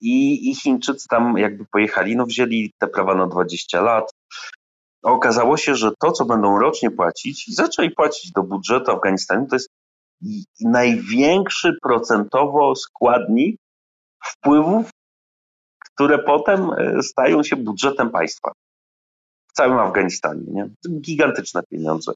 I, 0.00 0.50
I 0.50 0.54
Chińczycy 0.54 1.08
tam 1.08 1.38
jakby 1.38 1.64
pojechali, 1.64 2.16
no 2.16 2.26
wzięli 2.26 2.72
te 2.78 2.86
prawa 2.86 3.14
na 3.14 3.26
20 3.26 3.80
lat, 3.80 4.10
okazało 5.12 5.56
się, 5.56 5.74
że 5.74 5.90
to, 6.00 6.12
co 6.12 6.24
będą 6.24 6.58
rocznie 6.58 6.90
płacić, 6.90 7.48
i 7.48 7.54
zaczęli 7.54 7.90
płacić 7.90 8.32
do 8.32 8.42
budżetu 8.42 8.90
Afganistanu, 8.90 9.46
to 9.46 9.56
jest 9.56 9.68
największy 10.60 11.76
procentowo 11.82 12.76
składnik 12.76 13.60
wpływów, 14.24 14.90
które 15.94 16.18
potem 16.18 16.70
e, 16.70 17.02
stają 17.02 17.42
się 17.42 17.56
budżetem 17.56 18.10
państwa. 18.10 18.52
W 19.48 19.52
całym 19.52 19.78
Afganistanie, 19.78 20.42
nie? 20.46 20.68
Gigantyczne 21.00 21.62
pieniądze. 21.70 22.12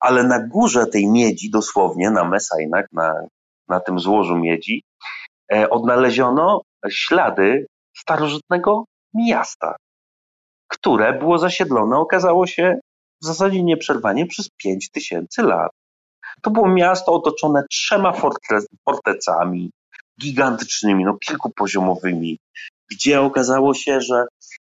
Ale 0.00 0.24
na 0.24 0.46
górze 0.46 0.86
tej 0.86 1.06
miedzi, 1.06 1.50
dosłownie 1.50 2.10
na 2.10 2.24
Mesajnach, 2.24 2.86
na, 2.92 3.26
na 3.68 3.80
tym 3.80 3.98
złożu 3.98 4.36
miedzi, 4.36 4.82
e, 5.52 5.70
odnaleziono 5.70 6.62
ślady 6.88 7.66
starożytnego 7.96 8.84
miasta 9.14 9.76
które 10.68 11.18
było 11.18 11.38
zasiedlone, 11.38 11.96
okazało 11.96 12.46
się 12.46 12.78
w 13.22 13.26
zasadzie 13.26 13.62
nieprzerwanie 13.62 14.26
przez 14.26 14.48
5 14.50 14.90
tysięcy 14.90 15.42
lat. 15.42 15.70
To 16.42 16.50
było 16.50 16.68
miasto 16.68 17.12
otoczone 17.12 17.64
trzema 17.70 18.12
fortecami 18.84 19.70
gigantycznymi, 20.20 21.04
no 21.04 21.18
kilkupoziomowymi, 21.26 22.38
gdzie 22.90 23.20
okazało 23.20 23.74
się, 23.74 24.00
że, 24.00 24.26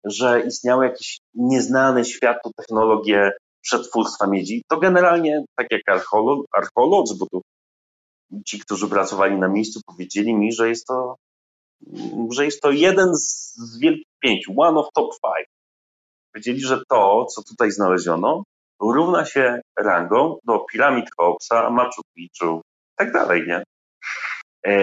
że 0.04 0.42
istniały 0.48 0.86
jakieś 0.86 1.20
nieznane 1.34 2.06
światu 2.06 2.52
technologie 2.58 3.32
przetwórstwa 3.62 4.28
miedzi. 4.28 4.64
To 4.68 4.78
generalnie, 4.78 5.44
tak 5.56 5.68
jak 5.72 5.82
archeolodzy, 6.54 7.16
bo 7.20 7.26
tu 7.32 7.42
ci, 8.46 8.60
którzy 8.60 8.88
pracowali 8.88 9.36
na 9.36 9.48
miejscu, 9.48 9.80
powiedzieli 9.86 10.34
mi, 10.34 10.54
że 10.54 10.70
jest 10.70 10.88
to, 10.88 11.16
że 12.32 12.46
jest 12.46 12.62
to 12.62 12.72
jeden 12.72 13.16
z 13.16 13.80
wielkich 13.82 14.08
pięciu, 14.20 14.54
one 14.58 14.80
of 14.80 14.88
top 14.94 15.12
five. 15.14 15.59
Powiedzieli, 16.34 16.62
że 16.62 16.82
to, 16.90 17.26
co 17.26 17.44
tutaj 17.44 17.72
znaleziono, 17.72 18.44
równa 18.82 19.26
się 19.26 19.62
rangą 19.80 20.38
do 20.44 20.60
piramid 20.60 21.06
Cheopsa, 21.18 21.70
Machu 21.70 22.02
Picchu 22.16 22.62
i 22.66 22.96
tak 22.98 23.12
dalej, 23.14 23.44
nie? 23.48 23.64
E, 24.66 24.76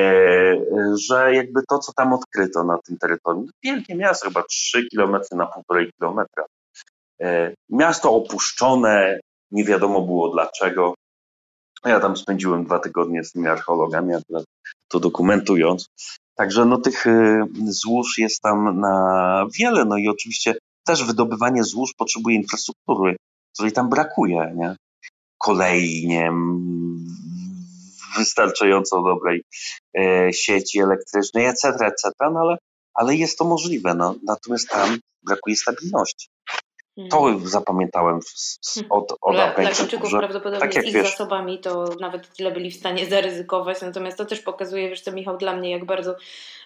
że 1.09 1.35
jakby 1.35 1.61
to, 1.69 1.79
co 1.79 1.93
tam 1.93 2.13
odkryto 2.13 2.65
na 2.65 2.79
tym 2.87 2.99
terytorium, 2.99 3.47
wielkie 3.63 3.95
miasto, 3.95 4.29
chyba 4.29 4.43
3 4.43 4.87
km 4.95 5.13
na 5.33 5.51
1,5 5.71 5.89
km. 6.01 6.27
E, 7.21 7.55
miasto 7.71 8.13
opuszczone, 8.13 9.21
nie 9.51 9.65
wiadomo 9.65 10.03
było 10.03 10.29
dlaczego. 10.29 10.95
Ja 11.85 12.01
tam 12.01 12.17
spędziłem 12.17 12.65
dwa 12.65 12.79
tygodnie 12.79 13.25
z 13.25 13.33
tymi 13.33 13.49
archeologami, 13.49 14.15
akurat 14.15 14.45
to 14.89 15.01
dokumentując. 15.01 15.87
Także 16.35 16.65
no, 16.65 16.79
tych 16.79 17.07
y, 17.07 17.45
złóż 17.67 18.19
jest 18.19 18.43
tam 18.43 18.81
na 18.81 19.47
wiele. 19.59 19.85
No 19.85 19.97
i 19.97 20.09
oczywiście 20.09 20.55
też 20.87 21.05
wydobywanie 21.05 21.65
złóż 21.65 21.95
potrzebuje 21.99 22.37
infrastruktury, 22.37 23.17
której 23.55 23.73
tam 23.73 23.89
brakuje. 23.89 24.53
Nie? 24.57 24.77
Kolei, 25.39 26.07
nie 26.07 26.33
wystarczająco 28.19 29.03
dobrej 29.03 29.45
e, 29.99 30.33
sieci 30.33 30.81
elektrycznej, 30.81 31.47
etc., 31.47 31.69
etc., 31.69 32.11
no 32.21 32.41
ale, 32.41 32.57
ale 32.95 33.17
jest 33.17 33.39
to 33.39 33.45
możliwe. 33.45 33.95
No. 33.95 34.15
Natomiast 34.27 34.69
tam 34.69 34.99
brakuje 35.23 35.57
stabilności. 35.57 36.29
To 37.11 37.29
mhm. 37.29 37.49
zapamiętałem 37.49 38.15
mhm. 38.77 38.93
od, 38.93 39.13
od 39.21 39.35
Dla, 39.35 39.45
Afgańczyków 39.45 40.11
że, 40.11 40.19
prawdopodobnie 40.19 40.61
tak 40.61 40.85
z 40.85 40.87
ich 40.87 40.95
wiesz, 40.95 41.11
zasobami 41.11 41.59
to 41.59 41.85
nawet 42.01 42.37
tyle 42.37 42.51
byli 42.51 42.71
w 42.71 42.77
stanie 42.77 43.07
zaryzykować, 43.07 43.81
natomiast 43.81 44.19
to 44.19 44.25
też 44.25 44.41
pokazuje, 44.41 44.89
wiesz 44.89 45.01
co 45.01 45.13
Michał, 45.13 45.37
dla 45.37 45.57
mnie 45.57 45.71
jak 45.71 45.85
bardzo 45.85 46.17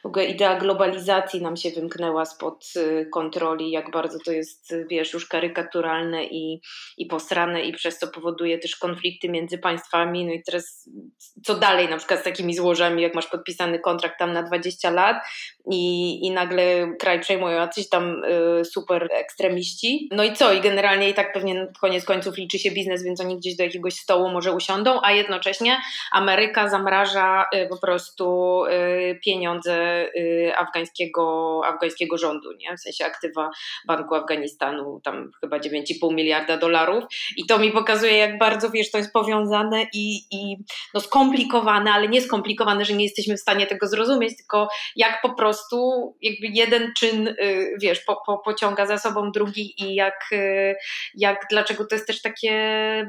w 0.03 0.07
ogóle 0.07 0.25
idea 0.25 0.59
globalizacji 0.59 1.43
nam 1.43 1.57
się 1.57 1.71
wymknęła 1.71 2.25
spod 2.25 2.65
y, 2.77 3.09
kontroli, 3.13 3.71
jak 3.71 3.91
bardzo 3.91 4.19
to 4.25 4.33
jest, 4.33 4.75
wiesz, 4.91 5.13
już 5.13 5.27
karykaturalne 5.27 6.25
i, 6.25 6.61
i 6.99 7.07
posrane 7.07 7.63
i 7.63 7.73
przez 7.73 7.99
co 7.99 8.09
powoduje 8.09 8.59
też 8.59 8.77
konflikty 8.77 9.29
między 9.29 9.59
państwami. 9.59 10.27
No 10.27 10.33
i 10.33 10.43
teraz 10.43 10.91
co 11.45 11.55
dalej 11.55 11.89
na 11.89 11.97
przykład 11.97 12.21
z 12.21 12.25
takimi 12.25 12.55
złożami, 12.55 13.03
jak 13.03 13.15
masz 13.15 13.27
podpisany 13.27 13.79
kontrakt 13.79 14.19
tam 14.19 14.33
na 14.33 14.43
20 14.43 14.91
lat 14.91 15.17
i, 15.71 16.27
i 16.27 16.31
nagle 16.31 16.93
kraj 16.99 17.21
przejmują 17.21 17.57
jacyś 17.57 17.89
tam 17.89 18.25
y, 18.25 18.65
super 18.65 19.09
ekstremiści. 19.13 20.09
No 20.13 20.20
i 20.23 20.33
co? 20.33 20.53
I 20.53 20.61
generalnie 20.61 21.11
i 21.11 21.15
tak 21.15 21.33
pewnie 21.33 21.67
koniec 21.81 22.05
końców 22.05 22.37
liczy 22.37 22.59
się 22.59 22.71
biznes, 22.71 23.05
więc 23.05 23.21
oni 23.21 23.37
gdzieś 23.37 23.57
do 23.57 23.65
jakiegoś 23.65 23.95
stołu 23.95 24.29
może 24.29 24.53
usiądą, 24.53 25.01
a 25.03 25.13
jednocześnie 25.13 25.81
Ameryka 26.13 26.69
zamraża 26.69 27.47
y, 27.55 27.69
po 27.69 27.79
prostu 27.79 28.65
y, 28.65 29.21
pieniądze 29.25 30.01
Y, 30.17 30.53
afgańskiego, 30.57 31.61
afgańskiego 31.65 32.19
rządu, 32.19 32.53
nie? 32.53 32.77
w 32.77 32.81
sensie 32.81 33.05
aktywa 33.05 33.51
Banku 33.87 34.15
Afganistanu, 34.15 35.01
tam 35.05 35.31
chyba 35.41 35.59
9,5 35.59 36.15
miliarda 36.15 36.57
dolarów. 36.57 37.05
I 37.37 37.47
to 37.47 37.59
mi 37.59 37.71
pokazuje, 37.71 38.17
jak 38.17 38.39
bardzo 38.39 38.71
wiesz, 38.71 38.91
to 38.91 38.99
jest 38.99 39.13
powiązane 39.13 39.83
i, 39.95 40.21
i 40.31 40.57
no 40.95 41.01
skomplikowane, 41.01 41.93
ale 41.93 42.09
nie 42.09 42.23
skomplikowane, 42.23 42.85
że 42.85 42.95
nie 42.95 43.05
jesteśmy 43.05 43.37
w 43.37 43.41
stanie 43.41 43.67
tego 43.67 43.87
zrozumieć, 43.87 44.37
tylko 44.37 44.69
jak 44.97 45.23
po 45.23 45.35
prostu 45.35 45.77
jakby 46.23 46.47
jeden 46.47 46.93
czyn, 46.99 47.35
wiesz, 47.81 48.01
po, 48.01 48.23
po, 48.27 48.39
pociąga 48.39 48.87
za 48.87 48.99
sobą 48.99 49.33
drugi 49.33 49.85
i 49.85 49.95
jak, 49.95 50.10
y, 50.33 50.77
jak 51.15 51.47
dlaczego 51.51 51.87
to 51.87 51.95
jest 51.95 52.07
też 52.07 52.23
takie 52.23 52.53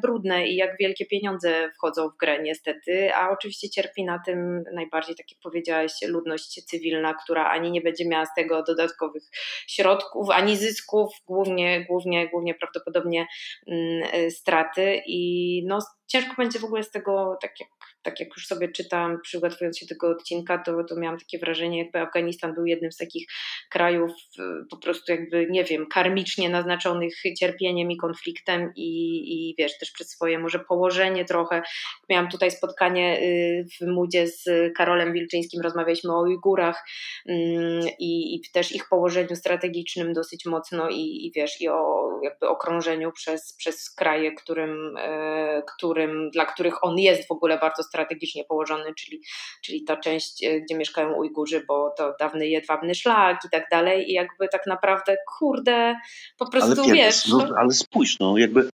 brudne 0.02 0.48
i 0.48 0.56
jak 0.56 0.78
wielkie 0.80 1.06
pieniądze 1.06 1.70
wchodzą 1.76 2.10
w 2.10 2.18
grę 2.18 2.42
niestety, 2.42 3.16
a 3.16 3.30
oczywiście 3.30 3.70
cierpi 3.70 4.06
na 4.06 4.20
tym 4.26 4.64
najbardziej, 4.74 5.16
tak 5.16 5.32
jak 5.32 5.40
powiedziałaś, 5.44 5.92
ludność 6.08 6.64
cywilna, 6.66 7.14
która 7.14 7.50
ani 7.50 7.72
nie 7.72 7.82
będzie 7.82 8.08
miała 8.08 8.26
z 8.26 8.34
tego 8.36 8.64
dodatkowych 8.64 9.24
środków, 9.68 10.30
ani 10.30 10.58
zysków, 10.58 11.14
głównie, 11.26 11.86
głównie, 11.86 12.30
głównie 12.30 12.56
prawdopodobnie 12.56 13.28
mm, 13.68 14.32
straty. 14.32 15.02
I 15.06 15.64
no, 15.68 15.80
ciężko 16.08 16.34
będzie 16.38 16.60
w 16.60 16.66
ogóle 16.66 16.84
z 16.84 16.92
tego, 16.92 17.38
tak 17.42 17.60
jak 17.60 17.70
tak 18.04 18.20
jak 18.20 18.30
już 18.30 18.48
sobie 18.48 18.72
czytam, 18.72 19.22
przygotowując 19.24 19.78
się 19.78 19.88
tego 19.88 20.10
odcinka, 20.10 20.58
to, 20.58 20.84
to 20.84 20.96
miałam 20.96 21.20
takie 21.20 21.40
wrażenie, 21.40 21.80
jakby 21.84 22.00
Afganistan 22.00 22.54
był 22.54 22.66
jednym 22.66 22.92
z 22.92 22.98
takich 22.98 23.28
krajów 23.70 24.12
y, 24.12 24.44
po 24.70 24.78
prostu 24.78 25.12
jakby, 25.12 25.48
nie 25.50 25.64
wiem, 25.64 25.88
karmicznie 25.88 26.50
naznaczonych 26.50 27.14
cierpieniem 27.40 27.92
i 27.92 27.98
konfliktem 27.98 28.72
i, 28.76 28.90
i 29.34 29.56
wiesz, 29.58 29.78
też 29.78 29.92
przez 29.92 30.10
swoje 30.10 30.40
może 30.40 30.60
położenie 30.60 31.26
trochę. 31.26 31.62
Miałam 32.10 32.30
tutaj 32.30 32.52
spotkanie 32.52 33.20
y, 33.22 33.66
w 33.82 33.88
Mudzie 33.88 34.28
z 34.28 34.44
Karolem 34.78 35.14
Wilczyńskim, 35.14 35.62
rozmawialiśmy 35.62 36.14
o 36.14 36.22
Ujgurach 36.22 36.84
mm, 37.28 37.82
i, 38.00 38.36
i 38.36 38.42
też 38.54 38.72
ich 38.72 38.90
położeniu 38.90 39.36
strategicznym 39.36 40.14
dosyć 40.14 40.46
mocno 40.46 40.90
i, 40.90 41.26
i 41.26 41.32
wiesz, 41.36 41.62
i 41.62 41.70
o 41.70 42.10
jakby 42.24 42.48
okrążeniu 42.48 43.12
przez, 43.12 43.56
przez 43.58 43.96
kraje, 43.96 44.36
którym, 44.36 44.98
y, 44.98 45.62
którym, 45.76 46.30
dla 46.30 46.46
których 46.46 46.84
on 46.84 47.00
jest 47.00 47.28
w 47.28 47.32
ogóle 47.32 47.58
bardzo 47.58 47.84
strategicznie 47.92 48.44
położony, 48.44 48.94
czyli, 48.98 49.22
czyli 49.64 49.84
ta 49.84 49.98
część, 49.98 50.44
e, 50.44 50.62
gdzie 50.62 50.78
mieszkają 50.78 51.14
Ujgurzy, 51.14 51.66
bo 51.68 51.94
to 51.98 52.14
dawny 52.20 52.48
jedwabny 52.48 52.96
szlak 52.96 53.40
i 53.46 53.50
tak 53.50 53.64
dalej 53.72 54.10
i 54.10 54.14
jakby 54.14 54.48
tak 54.48 54.62
naprawdę, 54.68 55.18
kurde, 55.38 55.96
po 56.38 56.50
prostu 56.50 56.82
ale 56.82 56.94
wiesz. 56.94 57.28
No, 57.28 57.38
no, 57.38 57.56
ale 57.58 57.72
spójrz, 57.72 58.20
no 58.20 58.38
jakby 58.38 58.70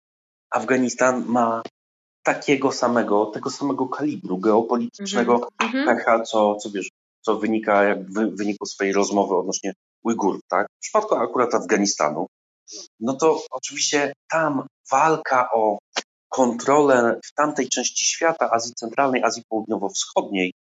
Afganistan 0.51 1.25
ma 1.27 1.63
takiego 2.23 2.73
samego, 2.73 3.27
tego 3.27 3.51
samego 3.51 3.89
kalibru 3.89 4.39
geopolitycznego 4.39 5.49
mm 5.63 5.87
pecha, 5.87 6.21
co, 6.21 6.57
co 6.57 6.71
wiesz, 6.71 6.89
co 7.21 7.37
wynika 7.37 7.85
jak 7.85 8.05
w 8.05 8.37
wyniku 8.37 8.67
swojej 8.67 8.93
rozmowy 8.93 9.37
odnośnie 9.37 9.73
Ujgurów, 10.05 10.41
tak? 10.49 10.67
W 10.77 10.81
przypadku 10.81 11.15
akurat 11.15 11.55
Afganistanu, 11.55 12.27
no 13.01 13.15
to 13.15 13.43
oczywiście 13.51 14.13
tam 14.31 14.67
walka 14.91 15.49
o 15.53 15.79
kontrolę 16.35 17.21
w 17.25 17.35
tamtej 17.35 17.69
części 17.69 18.05
świata, 18.05 18.51
Azji 18.51 18.75
Centralnej, 18.75 19.23
Azji 19.23 19.43
Południowo-Wschodniej, 19.49 20.53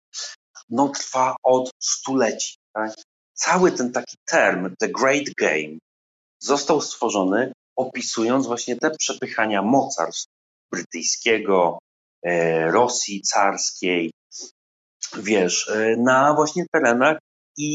no 0.71 0.89
trwa 0.89 1.37
od 1.43 1.71
stuleci. 1.79 2.57
Tak? 2.73 2.93
Cały 3.35 3.73
ten 3.73 3.93
taki 3.93 4.17
term, 4.31 4.75
the 4.81 4.89
great 4.89 5.25
game, 5.39 5.79
został 6.39 6.81
stworzony 6.81 7.53
opisując 7.77 8.47
właśnie 8.47 8.77
te 8.77 8.91
przepychania 8.91 9.63
mocarstw 9.63 10.29
brytyjskiego, 10.73 11.79
e, 12.23 12.71
Rosji 12.71 13.23
carskiej, 13.23 14.11
wiesz, 15.17 15.69
e, 15.69 15.97
na 15.97 16.35
właśnie 16.35 16.65
terenach 16.73 17.19
i, 17.57 17.71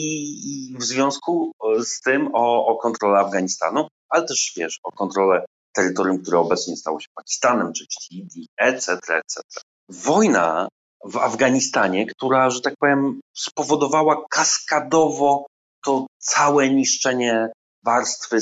i 0.72 0.78
w 0.78 0.84
związku 0.84 1.52
z 1.84 2.02
tym 2.02 2.30
o, 2.34 2.66
o 2.66 2.76
kontrolę 2.76 3.20
Afganistanu, 3.20 3.88
ale 4.10 4.28
też 4.28 4.54
wiesz, 4.58 4.80
o 4.84 4.92
kontrolę 4.92 5.46
terytorium, 5.78 6.22
które 6.22 6.40
obecnie 6.40 6.78
stało 6.78 7.00
się 7.00 7.08
Pakistanem, 7.16 7.74
czy 7.74 7.86
Indii, 8.12 8.48
etc., 8.58 8.94
etc. 8.94 9.42
Wojna 9.90 10.68
w 11.06 11.18
Afganistanie, 11.18 12.06
która, 12.06 12.50
że 12.50 12.62
tak 12.62 12.74
powiem, 12.80 13.20
spowodowała 13.36 14.26
kaskadowo 14.30 15.46
to 15.86 16.08
całe 16.18 16.70
niszczenie 16.70 17.50
warstwy 17.86 18.38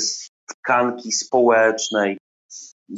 tkanki 0.46 1.12
społecznej, 1.12 2.18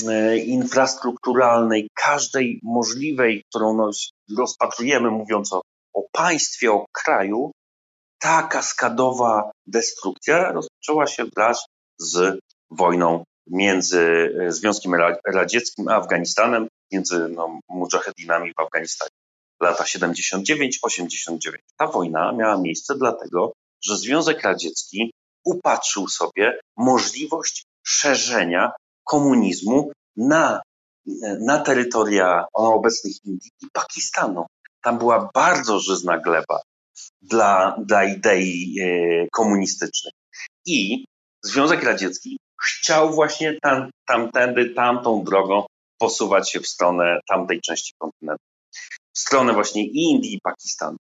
e, 0.09 0.39
infrastrukturalnej, 0.39 1.89
każdej 1.95 2.61
możliwej, 2.63 3.43
którą 3.51 3.75
no, 3.75 3.91
rozpatrujemy, 4.39 5.11
mówiąc 5.11 5.53
o, 5.53 5.61
o 5.95 6.03
państwie, 6.13 6.73
o 6.73 6.87
kraju, 6.93 7.51
ta 8.19 8.43
kaskadowa 8.43 9.51
destrukcja 9.67 10.53
rozpoczęła 10.53 11.07
się 11.07 11.25
wraz 11.37 11.67
z 11.99 12.39
wojną 12.71 13.25
między 13.51 14.35
e, 14.41 14.53
Związkiem 14.53 14.93
Radzieckim 15.27 15.89
a 15.89 15.95
Afganistanem, 15.95 16.69
między 16.93 17.29
no, 17.29 17.61
mujahedinami 17.69 18.55
w 18.55 18.61
Afganistanie. 18.61 19.11
Lata 19.63 19.85
79-89. 19.85 21.39
Ta 21.77 21.87
wojna 21.87 22.33
miała 22.33 22.59
miejsce 22.59 22.95
dlatego, 22.99 23.53
że 23.85 23.97
Związek 23.97 24.43
Radziecki 24.43 25.13
upatrzył 25.45 26.09
sobie 26.09 26.61
możliwość 26.77 27.65
szerzenia 27.87 28.73
komunizmu 29.05 29.93
na, 30.17 30.61
na 31.41 31.59
terytoria 31.59 32.47
obecnych 32.53 33.25
Indii 33.25 33.51
i 33.63 33.67
Pakistanu. 33.73 34.47
Tam 34.83 34.99
była 34.99 35.31
bardzo 35.35 35.81
żyzna 35.81 36.19
gleba 36.19 36.61
dla, 37.23 37.77
dla 37.87 38.05
idei 38.05 38.77
e, 38.81 39.29
komunistycznych. 39.33 40.15
I 40.67 41.05
Związek 41.43 41.83
Radziecki 41.83 42.39
chciał 42.63 43.15
właśnie 43.15 43.59
tam, 43.63 43.91
tamtędy, 44.07 44.71
tamtą 44.75 45.25
drogą 45.25 45.67
posuwać 45.99 46.53
się 46.53 46.61
w 46.61 46.69
stronę 46.69 47.21
tamtej 47.29 47.61
części 47.61 47.93
kontynentu. 47.99 48.45
W 49.15 49.19
stronę 49.19 49.53
właśnie 49.53 49.85
Indii, 49.85 50.35
i 50.35 50.41
Pakistanu. 50.41 50.97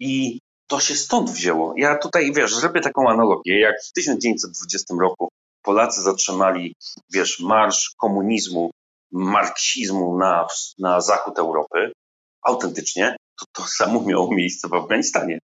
I 0.00 0.40
to 0.66 0.80
się 0.80 0.94
stąd 0.94 1.30
wzięło. 1.30 1.74
Ja 1.76 1.98
tutaj, 1.98 2.32
wiesz, 2.32 2.54
zrobię 2.54 2.80
taką 2.80 3.08
analogię, 3.08 3.60
jak 3.60 3.74
w 3.84 3.92
1920 3.92 4.94
roku 5.00 5.28
Polacy 5.62 6.02
zatrzymali, 6.02 6.74
wiesz, 7.12 7.40
marsz 7.40 7.94
komunizmu, 7.98 8.70
marksizmu 9.12 10.18
na, 10.18 10.46
na 10.78 11.00
zachód 11.00 11.38
Europy, 11.38 11.92
autentycznie, 12.42 13.16
to 13.38 13.44
to 13.52 13.68
samo 13.68 14.00
miało 14.00 14.34
miejsce 14.34 14.68
w 14.68 14.74
Afganistanie. 14.74 15.38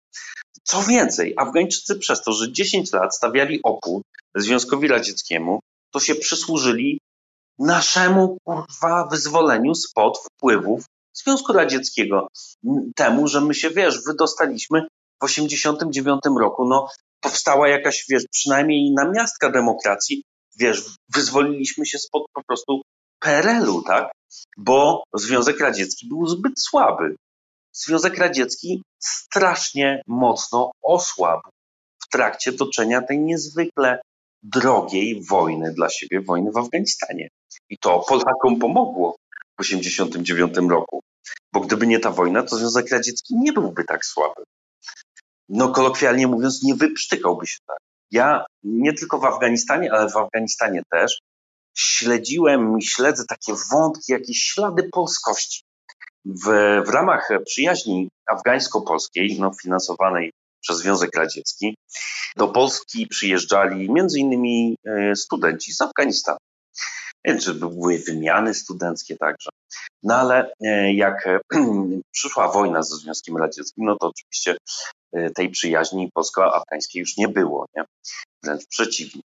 Co 0.70 0.84
więcej, 0.84 1.34
Afgańczycy 1.38 1.95
przez 1.95 2.22
to, 2.22 2.32
że 2.32 2.51
10 2.51 2.93
lat 2.93 3.15
stawiali 3.15 3.59
opór 3.63 4.01
Związkowi 4.36 4.88
Radzieckiemu, 4.88 5.59
to 5.91 5.99
się 5.99 6.15
przysłużyli 6.15 6.99
naszemu 7.59 8.38
kurwa 8.43 9.07
wyzwoleniu 9.11 9.76
spod 9.76 10.17
wpływów 10.17 10.86
Związku 11.13 11.53
Radzieckiego. 11.53 12.28
Temu, 12.95 13.28
że 13.28 13.41
my 13.41 13.55
się, 13.55 13.70
wiesz, 13.70 14.03
wydostaliśmy 14.05 14.88
w 15.22 15.24
89 15.24 16.22
roku, 16.39 16.65
no 16.67 16.88
powstała 17.22 17.67
jakaś, 17.67 18.05
wiesz, 18.09 18.24
przynajmniej 18.32 18.91
namiastka 18.91 19.51
demokracji, 19.51 20.24
wiesz, 20.59 20.84
wyzwoliliśmy 21.15 21.86
się 21.86 21.99
spod 21.99 22.24
po 22.34 22.43
prostu 22.43 22.82
PRL-u, 23.20 23.82
tak? 23.82 24.11
Bo 24.57 25.03
Związek 25.13 25.59
Radziecki 25.59 26.07
był 26.07 26.28
zbyt 26.28 26.61
słaby. 26.61 27.15
Związek 27.86 28.18
Radziecki 28.18 28.84
strasznie 29.00 30.02
mocno 30.08 30.72
osłabł 30.84 31.50
w 32.04 32.10
trakcie 32.10 32.54
toczenia 32.54 33.02
tej 33.02 33.20
niezwykle 33.20 34.02
drogiej 34.44 35.26
wojny 35.30 35.74
dla 35.74 35.90
siebie, 35.90 36.22
wojny 36.22 36.52
w 36.52 36.58
Afganistanie. 36.58 37.30
I 37.70 37.78
to 37.78 38.00
Polakom 38.00 38.60
pomogło 38.60 39.16
w 39.60 39.64
1989 39.64 40.70
roku. 40.70 41.02
Bo 41.54 41.60
gdyby 41.60 41.88
nie 41.88 42.00
ta 42.00 42.12
wojna, 42.12 42.44
to 42.44 42.56
Związek 42.56 42.92
Radziecki 42.92 43.36
nie 43.38 43.54
byłby 43.54 43.84
tak 43.84 44.06
słaby. 44.06 44.44
No 45.50 45.70
kolokwialnie 45.70 46.28
mówiąc, 46.28 46.64
nie 46.64 46.76
wyprztykałby 46.76 47.48
się 47.48 47.58
tak. 47.68 47.78
Ja 48.12 48.46
nie 48.64 48.94
tylko 48.94 49.20
w 49.20 49.26
Afganistanie, 49.26 49.92
ale 49.92 50.10
w 50.10 50.18
Afganistanie 50.18 50.82
też 50.92 51.20
śledziłem 51.78 52.78
i 52.78 52.84
śledzę 52.84 53.24
takie 53.28 53.54
wątki, 53.72 54.12
jakieś 54.12 54.38
ślady 54.38 54.90
polskości. 54.92 55.64
W, 56.26 56.45
w 56.86 56.89
ramach 56.89 57.30
przyjaźni 57.45 58.09
afgańsko-polskiej, 58.28 59.38
no, 59.39 59.51
finansowanej 59.61 60.32
przez 60.61 60.78
Związek 60.78 61.15
Radziecki, 61.15 61.76
do 62.38 62.47
Polski 62.47 63.07
przyjeżdżali 63.07 63.89
innymi 64.17 64.76
e, 64.88 65.15
studenci 65.15 65.74
z 65.74 65.82
Afganistanu. 65.82 66.38
Czy 67.41 67.53
były 67.53 67.97
wymiany 67.97 68.53
studenckie 68.53 69.17
także. 69.17 69.49
No 70.03 70.15
ale 70.15 70.51
e, 70.61 70.93
jak 70.93 71.28
e, 71.28 71.39
przyszła 72.13 72.51
wojna 72.51 72.84
ze 72.84 72.95
Związkiem 72.95 73.38
Radzieckim, 73.38 73.86
no 73.86 73.95
to 73.99 74.07
oczywiście 74.07 74.57
tej 75.36 75.49
przyjaźni 75.49 76.09
polsko-afgańskiej 76.13 76.99
już 76.99 77.17
nie 77.17 77.28
było, 77.28 77.65
nie? 77.76 77.84
wręcz 78.43 78.65
przeciwnie. 78.67 79.22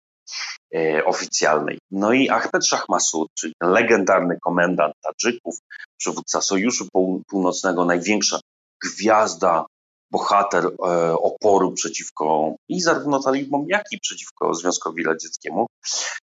E, 0.74 1.04
oficjalnej. 1.04 1.78
No 1.90 2.12
i 2.12 2.28
Ahmed 2.28 2.66
Shah 2.66 2.88
Massoud, 2.88 3.28
czyli 3.38 3.52
legendarny 3.62 4.38
komendant 4.40 4.94
Tadżyków, 5.02 5.58
przywódca 5.96 6.40
Sojuszu 6.40 6.88
Północnego, 7.28 7.84
największa 7.84 8.40
gwiazda, 8.84 9.66
bohater 10.10 10.64
e, 10.64 11.12
oporu 11.12 11.72
przeciwko 11.72 12.54
i 12.68 12.80
zarówno 12.80 13.22
talibom, 13.22 13.64
jak 13.68 13.82
i 13.92 14.00
przeciwko 14.00 14.54
Związkowi 14.54 15.04
Radzieckiemu, 15.04 15.66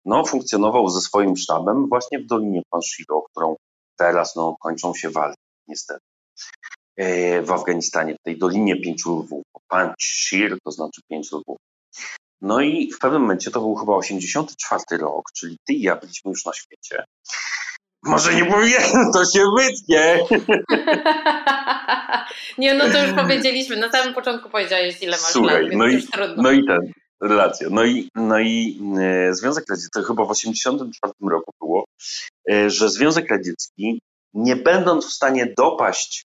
no, 0.05 0.24
funkcjonował 0.24 0.88
ze 0.88 1.01
swoim 1.01 1.36
sztabem 1.36 1.88
właśnie 1.88 2.18
w 2.18 2.26
Dolinie 2.26 2.62
Panshiro, 2.70 3.22
którą 3.30 3.57
teraz 3.97 4.36
no, 4.36 4.57
kończą 4.61 4.95
się 4.95 5.11
walki, 5.11 5.42
niestety 5.68 6.01
e, 6.97 7.42
w 7.42 7.53
Afganistanie, 7.53 8.14
w 8.14 8.22
tej 8.24 8.38
Dolinie 8.38 8.80
Pięciu 8.80 9.18
Lwów. 9.18 9.42
Panshir 9.68 10.59
to 10.64 10.70
znaczy 10.70 11.01
pięć 11.11 11.32
lwów. 11.32 11.59
No 12.45 12.61
i 12.61 12.92
w 12.92 12.99
pewnym 12.99 13.22
momencie, 13.22 13.51
to 13.51 13.61
był 13.61 13.74
chyba 13.74 13.97
84 13.97 15.03
rok, 15.03 15.24
czyli 15.36 15.59
ty 15.66 15.72
i 15.72 15.82
ja 15.82 15.97
byliśmy 15.97 16.30
już 16.30 16.45
na 16.45 16.53
świecie. 16.53 17.05
Może 18.03 18.34
nie 18.34 18.45
powinienem, 18.45 19.12
to 19.12 19.24
się 19.24 19.45
wytnie. 19.59 20.18
nie, 22.59 22.74
no 22.74 22.84
to 22.84 23.07
już 23.07 23.14
powiedzieliśmy. 23.14 23.76
Na 23.76 23.90
samym 23.90 24.14
początku 24.14 24.51
powiedziałeś, 24.51 25.03
ile 25.03 25.12
masz 25.12 25.20
Słuchaj, 25.20 25.62
lat, 25.62 25.72
no 25.74 25.88
i, 25.88 26.07
no 26.36 26.51
i 26.51 26.66
ten, 26.66 26.92
relacja. 27.22 27.68
No 27.70 27.84
i, 27.84 28.09
no 28.14 28.38
i 28.38 28.80
e, 29.01 29.34
Związek 29.34 29.64
Radziecki, 29.70 29.90
to 29.92 30.03
chyba 30.03 30.24
w 30.24 30.30
84 30.30 31.12
roku 31.30 31.53
było, 31.61 31.84
e, 32.53 32.70
że 32.70 32.88
Związek 32.88 33.30
Radziecki, 33.30 34.01
nie 34.34 34.57
będąc 34.57 35.07
w 35.07 35.12
stanie 35.12 35.55
dopaść 35.57 36.24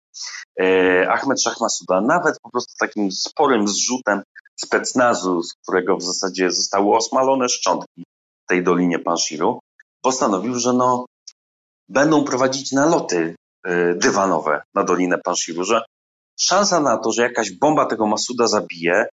e, 0.61 1.11
Ahmed 1.11 1.41
Shah 1.41 1.61
Masuda, 1.61 2.01
nawet 2.01 2.39
po 2.41 2.49
prostu 2.49 2.73
takim 2.79 3.11
sporym 3.11 3.67
zrzutem 3.67 4.23
specnazu, 4.65 5.43
z 5.43 5.53
którego 5.53 5.97
w 5.97 6.03
zasadzie 6.03 6.51
zostały 6.51 6.95
osmalone 6.95 7.49
szczątki 7.49 8.03
w 8.45 8.49
tej 8.49 8.63
Dolinie 8.63 8.99
Panshiru, 8.99 9.59
postanowił, 10.01 10.59
że 10.59 10.73
no, 10.73 11.05
będą 11.89 12.23
prowadzić 12.23 12.71
naloty 12.71 13.35
y, 13.67 13.95
dywanowe 13.95 14.61
na 14.75 14.83
Dolinę 14.83 15.17
Panshiru, 15.17 15.63
że 15.63 15.81
szansa 16.39 16.79
na 16.79 16.97
to, 16.97 17.11
że 17.11 17.21
jakaś 17.21 17.51
bomba 17.51 17.85
tego 17.85 18.07
Masuda 18.07 18.47
zabije 18.47 19.07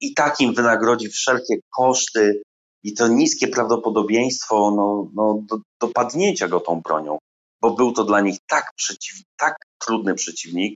i 0.00 0.14
takim 0.14 0.54
wynagrodzi 0.54 1.08
wszelkie 1.08 1.56
koszty 1.76 2.42
i 2.82 2.94
to 2.94 3.08
niskie 3.08 3.48
prawdopodobieństwo 3.48 4.70
no, 4.76 5.10
no, 5.14 5.40
do, 5.42 5.58
dopadnięcia 5.80 6.48
go 6.48 6.60
tą 6.60 6.80
bronią, 6.80 7.18
bo 7.62 7.70
był 7.70 7.92
to 7.92 8.04
dla 8.04 8.20
nich 8.20 8.38
tak, 8.46 8.72
przeciw, 8.76 9.16
tak 9.36 9.56
trudny 9.78 10.14
przeciwnik 10.14 10.74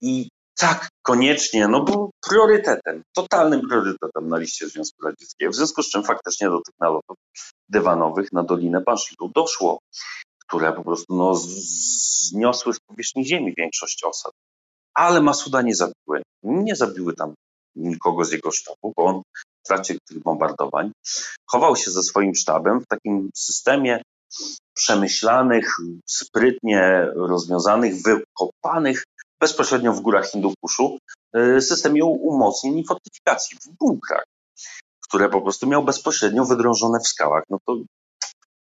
i 0.00 0.28
tak, 0.60 0.88
koniecznie, 1.02 1.68
no 1.68 1.84
był 1.84 2.10
priorytetem, 2.28 3.02
totalnym 3.14 3.60
priorytetem 3.68 4.28
na 4.28 4.38
liście 4.38 4.68
Związku 4.68 5.04
Radzieckiego, 5.04 5.52
w 5.52 5.54
związku 5.54 5.82
z 5.82 5.90
czym 5.90 6.04
faktycznie 6.04 6.48
do 6.48 6.60
tych 6.60 6.74
nalotów 6.80 7.16
dywanowych 7.68 8.32
na 8.32 8.42
Dolinę 8.42 8.80
Banshiru 8.80 9.30
doszło, 9.34 9.78
które 10.46 10.72
po 10.72 10.84
prostu 10.84 11.16
no, 11.16 11.34
zniosły 11.34 12.74
z 12.74 12.80
powierzchni 12.80 13.26
ziemi 13.26 13.54
większość 13.56 14.04
osad. 14.04 14.32
Ale 14.94 15.20
Masuda 15.20 15.62
nie 15.62 15.74
zabiły. 15.74 16.22
Nie 16.42 16.76
zabiły 16.76 17.14
tam 17.14 17.34
nikogo 17.76 18.24
z 18.24 18.32
jego 18.32 18.50
sztabu, 18.50 18.92
bo 18.96 19.04
on 19.04 19.22
w 19.64 19.68
trakcie 19.68 19.98
tych 20.08 20.22
bombardowań 20.22 20.92
chował 21.46 21.76
się 21.76 21.90
ze 21.90 22.02
swoim 22.02 22.34
sztabem 22.34 22.80
w 22.80 22.86
takim 22.86 23.30
systemie 23.34 24.02
przemyślanych, 24.74 25.76
sprytnie 26.06 27.06
rozwiązanych, 27.14 27.94
wykopanych 28.02 29.04
bezpośrednio 29.40 29.92
w 29.92 30.00
górach 30.00 30.30
Hindukuszu 30.30 30.98
y, 31.36 31.60
systemie 31.60 32.04
umocnień 32.04 32.78
i 32.78 32.86
fortyfikacji 32.86 33.58
w 33.58 33.76
bunkrach, 33.80 34.24
które 35.04 35.28
po 35.28 35.40
prostu 35.40 35.66
miał 35.66 35.84
bezpośrednio 35.84 36.44
wydrążone 36.44 37.00
w 37.00 37.08
skałach. 37.08 37.44
No 37.50 37.58
to 37.66 37.76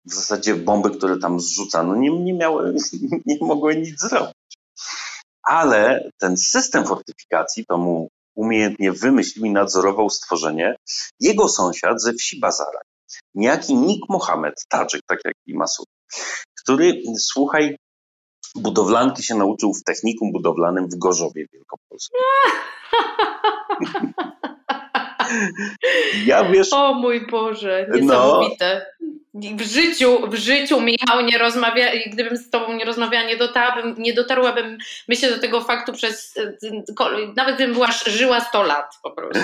w 0.05 0.15
zasadzie 0.15 0.55
bomby, 0.55 0.91
które 0.91 1.19
tam 1.19 1.41
zrzucano, 1.41 1.97
nie, 1.97 2.11
nie 2.11 2.35
miały, 2.35 2.75
nie 3.27 3.39
mogły 3.41 3.77
nic 3.77 4.01
zrobić. 4.01 4.35
Ale 5.43 6.11
ten 6.19 6.37
system 6.37 6.87
fortyfikacji 6.87 7.67
to 7.67 7.79
mu 7.79 8.09
umiejętnie 8.35 8.93
wymyślił 8.93 9.45
i 9.45 9.51
nadzorował 9.51 10.11
stworzenie 10.11 10.77
jego 11.21 11.49
sąsiad 11.49 12.03
ze 12.03 12.13
wsi 12.13 12.41
Bazara. 12.41 12.81
Niejaki 13.35 13.75
Nik 13.75 14.03
Mohamed, 14.09 14.55
Tadżyk, 14.69 15.03
tak 15.07 15.19
jak 15.25 15.35
i 15.47 15.55
Masud, 15.55 15.87
który, 16.63 17.03
słuchaj, 17.19 17.77
budowlanki 18.57 19.23
się 19.23 19.35
nauczył 19.35 19.75
w 19.75 19.85
technikum 19.85 20.33
budowlanym 20.33 20.89
w 20.89 20.99
Gorzowie 20.99 21.47
Wielkopolskim. 21.53 22.21
Ja 26.27 26.45
wiesz... 26.45 26.73
O 26.73 26.95
mój 26.95 27.27
Boże, 27.27 27.87
no. 27.91 27.97
niesamowite. 27.99 28.87
No, 29.01 29.11
w 29.57 29.61
życiu, 29.61 30.31
w 30.31 30.35
życiu 30.35 30.81
Michał 30.81 31.21
nie 31.21 31.39
rozmawia, 31.39 31.87
gdybym 32.13 32.37
z 32.37 32.51
tobą 32.51 32.73
nie 32.73 32.85
rozmawiała, 32.85 33.27
nie 33.27 33.37
dotarłabym, 33.37 33.95
nie 33.99 34.15
dotarłabym 34.15 34.79
myślę 35.09 35.31
do 35.31 35.39
tego 35.39 35.61
faktu 35.61 35.93
przez, 35.93 36.35
nawet 37.37 37.55
gdybym 37.55 37.75
była, 37.75 37.89
żyła 38.07 38.41
100 38.41 38.63
lat 38.63 38.93
po 39.03 39.11
prostu. 39.11 39.43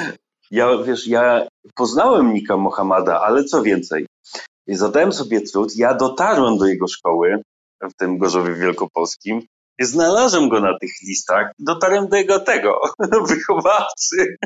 Ja, 0.50 0.78
wiesz, 0.78 1.06
ja 1.06 1.46
poznałem 1.74 2.34
Nika 2.34 2.56
Mohamada, 2.56 3.20
ale 3.20 3.44
co 3.44 3.62
więcej, 3.62 4.06
zadałem 4.68 5.12
sobie 5.12 5.40
trud, 5.40 5.76
ja 5.76 5.94
dotarłem 5.94 6.58
do 6.58 6.66
jego 6.66 6.88
szkoły, 6.88 7.42
w 7.82 7.94
tym 7.94 8.18
Gorzowie 8.18 8.54
Wielkopolskim. 8.54 9.46
Znalazłem 9.80 10.48
go 10.48 10.60
na 10.60 10.78
tych 10.78 10.90
listach, 11.08 11.52
dotarłem 11.58 12.08
do 12.08 12.16
jego 12.16 12.40
tego, 12.40 12.80
wychowawcy. 13.28 14.36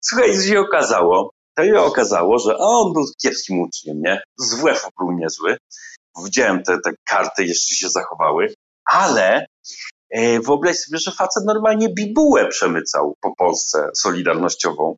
Słuchaj, 0.00 0.42
się 0.42 0.60
okazało? 0.60 1.30
To 1.54 1.64
się 1.64 1.80
okazało, 1.80 2.38
że 2.38 2.58
on 2.58 2.92
był 2.92 3.04
kiepskim 3.22 3.60
uczniem, 3.60 4.00
nie? 4.00 4.22
Z 4.38 4.54
WF 4.54 4.86
był 4.98 5.12
niezły. 5.12 5.56
Widziałem 6.24 6.62
te, 6.62 6.78
te 6.84 6.90
karty, 7.04 7.44
jeszcze 7.44 7.74
się 7.74 7.88
zachowały, 7.88 8.54
ale 8.84 9.46
e, 10.10 10.40
wyobraź 10.40 10.76
sobie, 10.76 10.98
że 10.98 11.12
facet 11.12 11.44
normalnie 11.46 11.88
bibułę 11.88 12.48
przemycał 12.48 13.16
po 13.20 13.34
Polsce 13.36 13.90
solidarnościową. 13.94 14.96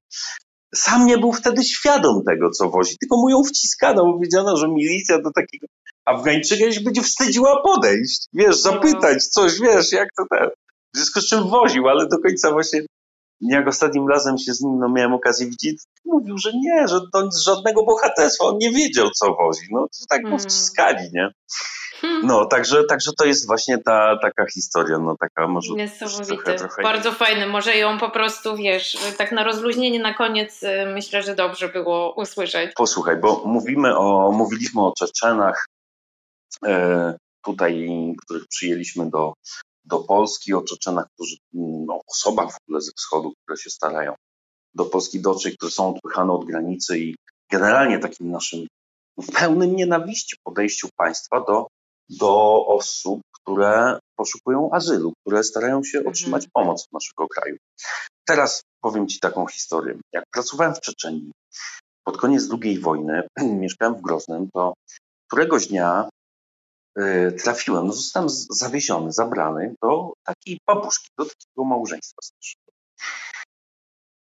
Sam 0.75 1.07
nie 1.07 1.19
był 1.19 1.33
wtedy 1.33 1.65
świadom 1.65 2.23
tego, 2.27 2.51
co 2.51 2.71
wozi, 2.71 2.99
tylko 2.99 3.17
mu 3.17 3.29
ją 3.29 3.45
wciskano, 3.45 4.05
bo 4.05 4.19
wiedziano, 4.19 4.57
że 4.57 4.69
milicja 4.69 5.23
do 5.23 5.31
takiego 5.33 5.67
Afgańczyka 6.05 6.73
się 6.73 6.81
będzie 6.81 7.03
wstydziła 7.03 7.63
podejść, 7.63 8.27
wiesz, 8.33 8.57
zapytać 8.61 9.25
coś, 9.25 9.61
wiesz, 9.61 9.93
jak 9.93 10.09
to 10.17 10.25
ten. 10.31 10.49
W 10.95 10.97
związku 10.97 11.21
z 11.21 11.29
czym 11.29 11.49
woził, 11.49 11.89
ale 11.89 12.07
do 12.09 12.19
końca 12.19 12.51
właśnie, 12.51 12.81
jak 13.41 13.69
ostatnim 13.69 14.09
razem 14.09 14.39
się 14.39 14.55
z 14.55 14.61
nim 14.61 14.79
no, 14.79 14.89
miałem 14.89 15.13
okazję 15.15 15.47
widzieć, 15.47 15.83
mówił, 16.05 16.39
że 16.39 16.53
nie, 16.55 16.89
że 16.89 17.01
to 17.13 17.31
z 17.31 17.41
żadnego 17.41 17.85
bohaterstwa, 17.85 18.45
on 18.45 18.59
nie 18.59 18.71
wiedział, 18.71 19.11
co 19.11 19.35
wozi. 19.35 19.67
No 19.71 19.81
to 19.81 20.07
tak 20.09 20.25
mm. 20.25 20.39
wciskali, 20.39 21.09
nie? 21.13 21.29
Hmm. 22.01 22.27
No, 22.27 22.47
także, 22.47 22.85
także 22.85 23.11
to 23.19 23.25
jest 23.25 23.47
właśnie 23.47 23.79
ta 23.79 24.19
taka 24.23 24.47
historia, 24.47 24.99
no 24.99 25.17
taka 25.21 25.49
może 25.49 25.75
Niesamowite, 25.75 26.55
trochę, 26.55 26.83
bardzo 26.83 27.13
fajne, 27.13 27.47
może 27.47 27.77
ją 27.77 27.99
po 27.99 28.11
prostu, 28.11 28.57
wiesz, 28.57 28.97
tak 29.19 29.33
na 29.33 29.45
rozluźnienie 29.45 30.01
na 30.01 30.15
koniec 30.15 30.63
y, 30.63 30.69
myślę, 30.95 31.23
że 31.23 31.35
dobrze 31.35 31.69
było 31.69 32.15
usłyszeć. 32.15 32.71
Posłuchaj, 32.77 33.17
bo 33.17 33.43
mówimy 33.47 33.97
o, 33.97 34.33
mówiliśmy 34.33 34.81
o 34.81 34.93
Czeczenach, 34.99 35.67
tutaj, 37.45 37.89
których 38.25 38.47
przyjęliśmy 38.49 39.11
do, 39.11 39.33
do 39.85 39.99
Polski, 39.99 40.55
o 40.55 40.63
Czeczenach, 40.63 41.07
którzy, 41.15 41.37
no, 41.53 42.01
osobach 42.07 42.53
w 42.53 42.59
ogóle 42.63 42.81
ze 42.81 42.93
wschodu, 42.97 43.33
które 43.43 43.57
się 43.57 43.71
starają 43.71 44.15
do 44.75 44.85
Polski 44.85 45.21
dotrzeć, 45.21 45.57
które 45.57 45.71
są 45.71 45.89
odpychane 45.89 46.33
od 46.33 46.45
granicy 46.45 46.99
i 46.99 47.15
generalnie 47.51 47.99
takim 47.99 48.31
naszym 48.31 48.67
w 49.19 49.33
pełnym 49.33 49.77
nienawiści 49.77 50.37
podejściu 50.45 50.89
państwa 50.97 51.41
do, 51.41 51.67
do 52.09 52.67
osób, 52.67 53.21
które 53.33 53.99
poszukują 54.17 54.71
azylu, 54.73 55.13
które 55.21 55.45
starają 55.45 55.85
się 55.85 56.05
otrzymać 56.05 56.49
pomoc 56.53 56.89
w 56.89 56.93
naszego 56.93 57.29
kraju. 57.29 57.57
Teraz 58.27 58.63
powiem 58.81 59.09
Ci 59.09 59.21
taką 59.21 59.47
historię. 59.47 59.99
Jak 60.13 60.25
pracowałem 60.33 60.75
w 60.75 60.81
Czeczeniu 60.81 61.31
pod 62.05 62.17
koniec 62.17 62.49
II 62.63 62.79
wojny, 62.79 63.23
mieszkałem 63.63 63.95
w 63.95 64.03
Groznem, 64.03 64.49
to 64.55 64.75
któregoś 65.27 65.67
dnia 65.67 66.09
trafiłem, 67.43 67.87
no 67.87 67.93
zostałem 67.93 68.29
zawieziony, 68.51 69.13
zabrany 69.13 69.75
do 69.83 70.13
takiej 70.25 70.61
babuszki, 70.67 71.09
do 71.19 71.25
takiego 71.25 71.65
małżeństwa 71.65 72.23
starszego. 72.23 72.73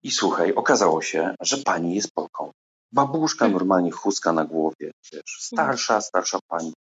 I 0.03 0.11
słuchaj, 0.11 0.55
okazało 0.55 1.03
się, 1.03 1.35
że 1.41 1.57
pani 1.57 1.95
jest 1.95 2.12
Polką. 2.14 2.51
Babuszka 2.93 3.39
hmm. 3.39 3.59
normalnie 3.59 3.91
chustka 3.91 4.33
na 4.33 4.45
głowie, 4.45 4.91
wiesz, 5.12 5.37
starsza, 5.41 6.01
starsza 6.01 6.39
pani, 6.49 6.73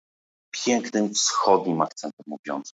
pięknym 0.52 1.14
wschodnim 1.14 1.82
akcentem 1.82 2.24
mówiąc. 2.28 2.72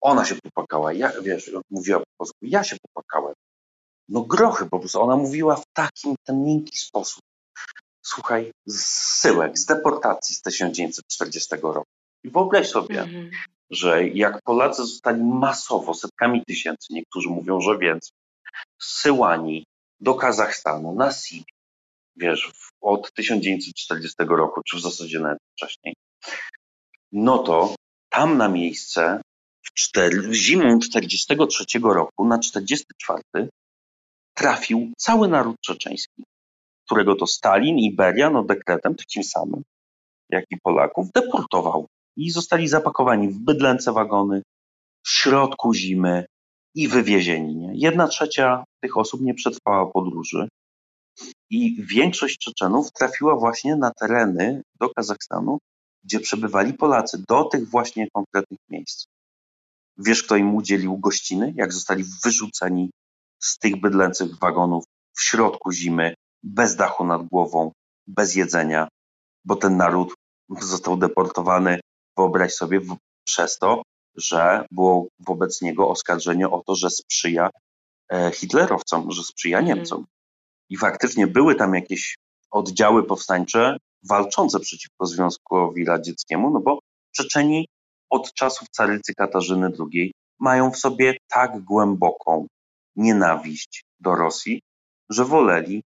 Ona 0.00 0.24
się 0.24 0.36
popłakała, 0.42 0.92
ja, 0.92 1.12
wiesz, 1.22 1.50
mówiła 1.70 1.98
po 1.98 2.04
polsku, 2.18 2.38
ja 2.42 2.64
się 2.64 2.76
popłakałem. 2.82 3.34
No 4.08 4.20
grochy 4.20 4.66
po 4.66 4.78
prostu, 4.78 5.02
ona 5.02 5.16
mówiła 5.16 5.56
w 5.56 5.64
takim, 5.72 6.14
ten 6.24 6.44
miękki 6.44 6.78
sposób. 6.78 7.22
Słuchaj, 8.02 8.52
zsyłek, 8.68 9.58
z 9.58 9.66
deportacji 9.66 10.36
z 10.36 10.42
1940 10.42 11.56
roku. 11.62 11.93
I 12.24 12.30
wyobraź 12.30 12.68
sobie, 12.68 13.02
-hmm. 13.02 13.30
że 13.70 14.08
jak 14.08 14.42
Polacy 14.42 14.82
zostali 14.82 15.22
masowo, 15.24 15.94
setkami 15.94 16.44
tysięcy, 16.44 16.86
niektórzy 16.90 17.28
mówią, 17.28 17.60
że 17.60 17.78
więcej, 17.78 18.12
zsyłani 18.80 19.66
do 20.00 20.14
Kazachstanu, 20.14 20.94
na 20.94 21.12
Sibir, 21.12 21.44
wiesz, 22.16 22.52
od 22.80 23.12
1940 23.12 24.16
roku, 24.28 24.60
czy 24.62 24.76
w 24.76 24.80
zasadzie 24.80 25.20
nawet 25.20 25.38
wcześniej, 25.56 25.94
no 27.12 27.38
to 27.38 27.74
tam 28.10 28.36
na 28.36 28.48
miejsce 28.48 29.20
w, 29.62 29.72
cztery, 29.72 30.22
w 30.22 30.34
zimą 30.34 30.78
43 30.78 31.64
roku 31.82 32.24
na 32.24 32.38
44 32.38 33.48
trafił 34.34 34.92
cały 34.98 35.28
naród 35.28 35.56
czeczeński, 35.60 36.24
którego 36.86 37.14
to 37.14 37.26
Stalin 37.26 37.78
i 37.78 37.94
Beria, 37.94 38.30
no 38.30 38.44
dekretem 38.44 38.94
takim 38.94 39.24
samym, 39.24 39.62
jak 40.30 40.44
i 40.50 40.60
Polaków, 40.60 41.12
deportował 41.12 41.86
i 42.16 42.30
zostali 42.30 42.68
zapakowani 42.68 43.28
w 43.28 43.38
bydlęce 43.38 43.92
wagony 43.92 44.42
w 45.04 45.10
środku 45.10 45.74
zimy 45.74 46.26
i 46.74 46.88
wywiezieni. 46.88 47.56
Nie? 47.56 47.70
Jedna 47.74 48.08
trzecia 48.08 48.64
tych 48.80 48.96
osób 48.96 49.20
nie 49.20 49.34
przetrwała 49.34 49.86
podróży 49.86 50.48
i 51.50 51.84
większość 51.84 52.38
Czeczenów 52.38 52.92
trafiła 52.92 53.36
właśnie 53.36 53.76
na 53.76 53.90
tereny 53.90 54.62
do 54.80 54.90
Kazachstanu, 54.90 55.58
gdzie 56.04 56.20
przebywali 56.20 56.74
Polacy, 56.74 57.24
do 57.28 57.44
tych 57.44 57.68
właśnie 57.68 58.10
konkretnych 58.10 58.60
miejsc. 58.70 59.06
Wiesz, 59.98 60.22
kto 60.22 60.36
im 60.36 60.54
udzielił 60.54 60.98
gościny, 60.98 61.52
jak 61.56 61.72
zostali 61.72 62.04
wyrzuceni 62.24 62.90
z 63.42 63.58
tych 63.58 63.80
bydlęcych 63.80 64.38
wagonów 64.38 64.84
w 65.16 65.22
środku 65.22 65.72
zimy, 65.72 66.14
bez 66.42 66.76
dachu 66.76 67.06
nad 67.06 67.22
głową, 67.22 67.72
bez 68.06 68.34
jedzenia, 68.34 68.88
bo 69.44 69.56
ten 69.56 69.76
naród 69.76 70.14
został 70.60 70.96
deportowany, 70.96 71.80
wyobraź 72.16 72.52
sobie, 72.52 72.80
przez 73.24 73.58
to, 73.58 73.82
że 74.16 74.66
było 74.70 75.08
wobec 75.18 75.62
niego 75.62 75.88
oskarżenie 75.88 76.48
o 76.50 76.62
to, 76.66 76.74
że 76.74 76.90
sprzyja 76.90 77.50
e, 78.12 78.30
hitlerowcom, 78.30 79.10
że 79.10 79.22
sprzyja 79.22 79.58
mhm. 79.58 79.76
Niemcom. 79.76 80.06
I 80.70 80.76
faktycznie 80.76 81.26
były 81.26 81.54
tam 81.54 81.74
jakieś 81.74 82.16
oddziały 82.50 83.02
powstańcze 83.06 83.76
walczące 84.08 84.60
przeciwko 84.60 85.06
Związkowi 85.06 85.84
Radzieckiemu, 85.84 86.50
no 86.50 86.60
bo 86.60 86.78
Czeczeni 87.16 87.68
od 88.10 88.34
czasów 88.34 88.68
carycy 88.68 89.14
Katarzyny 89.14 89.70
II 89.92 90.12
mają 90.40 90.70
w 90.70 90.76
sobie 90.76 91.16
tak 91.28 91.60
głęboką 91.60 92.46
nienawiść 92.96 93.84
do 94.00 94.14
Rosji, 94.14 94.62
że 95.10 95.24
woleli 95.24 95.82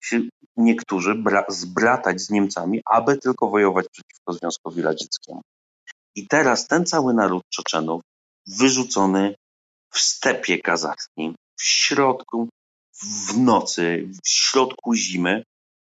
się 0.00 0.20
niektórzy 0.56 1.14
bra 1.14 1.44
zbratać 1.48 2.20
z 2.20 2.30
Niemcami, 2.30 2.80
aby 2.86 3.18
tylko 3.18 3.48
wojować 3.48 3.86
przeciwko 3.92 4.32
Związkowi 4.32 4.82
Radzieckiemu. 4.82 5.40
I 6.20 6.26
teraz 6.26 6.66
ten 6.66 6.86
cały 6.86 7.14
naród 7.14 7.42
Czeczenów 7.48 8.02
wyrzucony 8.46 9.34
w 9.90 9.98
stepie 9.98 10.58
kazachskim, 10.58 11.34
w 11.58 11.62
środku, 11.64 12.48
w 13.02 13.38
nocy, 13.38 14.08
w 14.24 14.28
środku 14.28 14.94
zimy, 14.94 15.42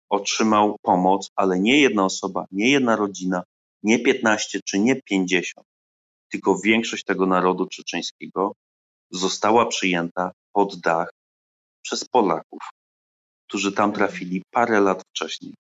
otrzymał 0.10 0.78
pomoc, 0.82 1.30
ale 1.36 1.60
nie 1.60 1.82
jedna 1.82 2.06
osoba, 2.06 2.46
nie 2.52 2.72
jedna 2.72 2.96
rodzina, 2.96 3.44
nie 3.84 4.00
15 4.00 4.60
czy 4.66 4.80
nie 4.80 5.02
50, 5.02 5.68
tylko 6.32 6.60
większość 6.60 7.04
tego 7.04 7.26
narodu 7.26 7.68
czeczeńskiego 7.68 8.54
została 9.12 9.66
przyjęta 9.66 10.32
pod 10.54 10.80
dach 10.80 11.10
przez 11.82 12.06
Polaków, 12.06 12.62
którzy 13.48 13.72
tam 13.72 13.94
trafili 13.94 14.44
parę 14.52 14.80
lat 14.80 15.04
wcześniej. 15.10 15.54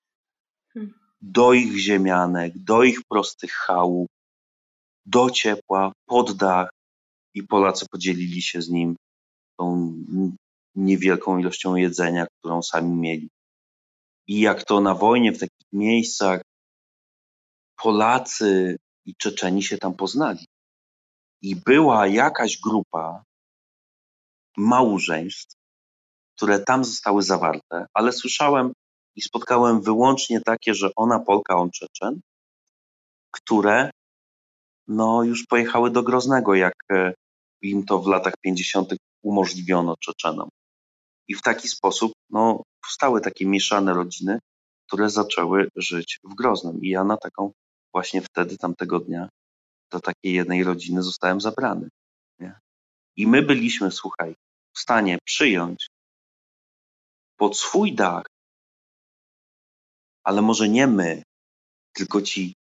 Hmm. 0.74 0.94
Do 1.22 1.54
ich 1.54 1.80
ziemianek, 1.80 2.54
do 2.56 2.84
ich 2.84 3.00
prostych 3.10 3.52
chałup, 3.52 4.08
do 5.06 5.30
ciepła, 5.30 5.92
pod 6.06 6.32
dach 6.32 6.70
i 7.34 7.44
Polacy 7.44 7.86
podzielili 7.92 8.42
się 8.42 8.62
z 8.62 8.70
nim 8.70 8.96
tą 9.60 9.94
niewielką 10.76 11.38
ilością 11.38 11.76
jedzenia, 11.76 12.28
którą 12.40 12.62
sami 12.62 12.96
mieli. 12.96 13.30
I 14.28 14.40
jak 14.40 14.64
to 14.64 14.82
na 14.82 14.96
wojnie 14.96 15.32
w 15.32 15.40
takich 15.40 15.68
miejscach 15.74 16.42
Polacy 17.76 18.78
i 19.06 19.16
Czeczeni 19.16 19.64
się 19.64 19.78
tam 19.78 19.94
poznali. 19.94 20.46
I 21.42 21.56
była 21.56 22.08
jakaś 22.08 22.60
grupa 22.60 23.24
małżeństw, 24.58 25.56
które 26.36 26.60
tam 26.60 26.84
zostały 26.84 27.24
zawarte, 27.24 27.86
ale 27.94 28.12
słyszałem 28.12 28.74
i 29.16 29.22
spotkałem 29.22 29.82
wyłącznie 29.82 30.42
takie, 30.42 30.74
że 30.74 30.90
ona 30.96 31.20
Polka, 31.20 31.56
on 31.56 31.72
Czeczen, 31.72 32.22
które 33.32 33.92
no 34.88 35.24
już 35.24 35.46
pojechały 35.46 35.92
do 35.92 36.04
Groznego, 36.04 36.56
jak 36.56 36.74
e, 36.92 37.14
im 37.62 37.86
to 37.86 38.00
w 38.00 38.08
latach 38.08 38.34
50. 38.42 38.94
umożliwiono 39.22 39.98
Czeczenom. 39.98 40.50
I 41.28 41.36
w 41.36 41.42
taki 41.42 41.68
sposób 41.68 42.12
no, 42.30 42.62
powstały 42.82 43.22
takie 43.22 43.46
mieszane 43.46 43.94
rodziny, 43.94 44.40
które 44.88 45.10
zaczęły 45.10 45.70
żyć 45.76 46.20
w 46.24 46.36
Groznem. 46.36 46.82
I 46.82 46.90
ja 46.90 47.04
na 47.04 47.18
taką 47.18 47.52
właśnie 47.94 48.22
wtedy, 48.22 48.58
tamtego 48.58 49.00
dnia, 49.00 49.30
do 49.92 50.00
takiej 50.00 50.34
jednej 50.34 50.64
rodziny 50.64 51.04
zostałem 51.04 51.42
zabrany. 51.42 51.90
Nie? 52.40 52.60
I 53.16 53.28
my 53.28 53.42
byliśmy, 53.42 53.92
słuchaj, 53.92 54.36
w 54.76 54.80
stanie 54.80 55.18
przyjąć 55.26 55.88
pod 57.38 57.58
swój 57.58 57.96
dach, 57.96 58.26
ale 60.24 60.42
może 60.42 60.70
nie 60.70 60.88
my, 60.88 61.24
tylko 61.94 62.22
ci 62.22 62.54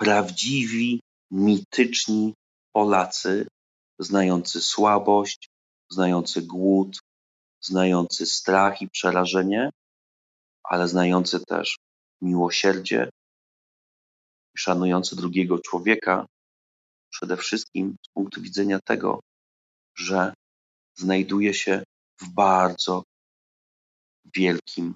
prawdziwi, 0.00 1.00
mityczni 1.30 2.34
Polacy, 2.72 3.46
znający 3.98 4.60
słabość, 4.60 5.48
znający 5.90 6.42
głód, 6.42 7.00
znający 7.60 8.26
strach 8.26 8.82
i 8.82 8.88
przerażenie, 8.88 9.70
ale 10.64 10.88
znający 10.88 11.40
też 11.40 11.78
miłosierdzie 12.22 13.10
szanujący 14.56 15.16
drugiego 15.16 15.58
człowieka, 15.58 16.26
przede 17.10 17.36
wszystkim 17.36 17.96
z 18.06 18.08
punktu 18.08 18.42
widzenia 18.42 18.80
tego, 18.84 19.20
że 19.96 20.34
znajduje 20.98 21.54
się 21.54 21.82
w 22.20 22.28
bardzo 22.28 23.02
wielkim, 24.36 24.94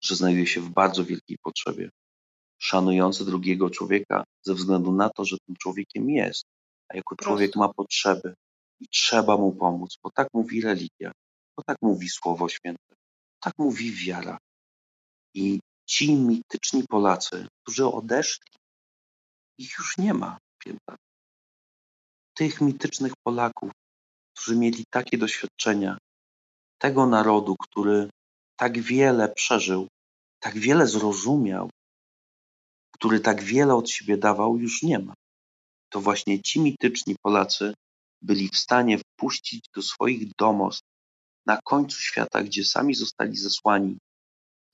że 0.00 0.16
znajduje 0.16 0.46
się 0.46 0.60
w 0.60 0.70
bardzo 0.70 1.04
wielkiej 1.04 1.38
potrzebie. 1.42 1.90
Szanujący 2.58 3.24
drugiego 3.24 3.70
człowieka 3.70 4.24
ze 4.42 4.54
względu 4.54 4.92
na 4.92 5.10
to, 5.10 5.24
że 5.24 5.36
tym 5.46 5.56
człowiekiem 5.56 6.10
jest, 6.10 6.44
a 6.88 6.96
jako 6.96 7.16
człowiek 7.16 7.56
ma 7.56 7.72
potrzeby 7.72 8.34
i 8.80 8.88
trzeba 8.88 9.36
mu 9.36 9.52
pomóc, 9.52 9.98
bo 10.02 10.10
tak 10.10 10.28
mówi 10.34 10.60
religia, 10.60 11.12
bo 11.56 11.62
tak 11.62 11.76
mówi 11.82 12.08
Słowo 12.08 12.48
Święte, 12.48 12.94
tak 13.40 13.54
mówi 13.58 13.92
wiara. 13.92 14.38
I 15.34 15.60
ci 15.86 16.14
mityczni 16.14 16.84
Polacy, 16.88 17.46
którzy 17.62 17.86
odeszli, 17.86 18.52
ich 19.58 19.74
już 19.78 19.98
nie 19.98 20.14
ma, 20.14 20.38
pięta. 20.58 20.96
Tych 22.34 22.60
mitycznych 22.60 23.12
Polaków, 23.22 23.70
którzy 24.34 24.56
mieli 24.56 24.84
takie 24.90 25.18
doświadczenia, 25.18 25.98
tego 26.78 27.06
narodu, 27.06 27.56
który 27.56 28.10
tak 28.56 28.78
wiele 28.78 29.28
przeżył, 29.28 29.88
tak 30.40 30.58
wiele 30.58 30.86
zrozumiał, 30.86 31.70
który 32.98 33.20
tak 33.20 33.42
wiele 33.42 33.74
od 33.74 33.90
siebie 33.90 34.16
dawał, 34.16 34.58
już 34.58 34.82
nie 34.82 34.98
ma. 34.98 35.14
To 35.88 36.00
właśnie 36.00 36.42
ci 36.42 36.60
mityczni 36.60 37.16
Polacy 37.22 37.74
byli 38.22 38.48
w 38.48 38.56
stanie 38.56 38.98
wpuścić 38.98 39.68
do 39.74 39.82
swoich 39.82 40.34
domostw 40.38 40.82
na 41.46 41.58
końcu 41.64 42.00
świata, 42.00 42.42
gdzie 42.42 42.64
sami 42.64 42.94
zostali 42.94 43.36
zesłani, 43.36 43.98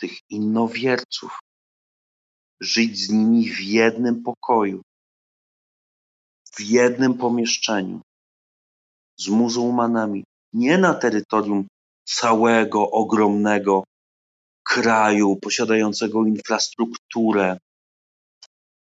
tych 0.01 0.19
innowierców, 0.31 1.39
żyć 2.61 2.99
z 2.99 3.11
nimi 3.11 3.51
w 3.51 3.61
jednym 3.61 4.23
pokoju, 4.23 4.83
w 6.57 6.61
jednym 6.61 7.15
pomieszczeniu, 7.15 8.01
z 9.17 9.29
muzułmanami, 9.29 10.25
nie 10.53 10.79
na 10.79 10.95
terytorium 10.95 11.67
całego 12.05 12.91
ogromnego 12.91 13.85
kraju 14.63 15.37
posiadającego 15.37 16.27
infrastrukturę, 16.27 17.59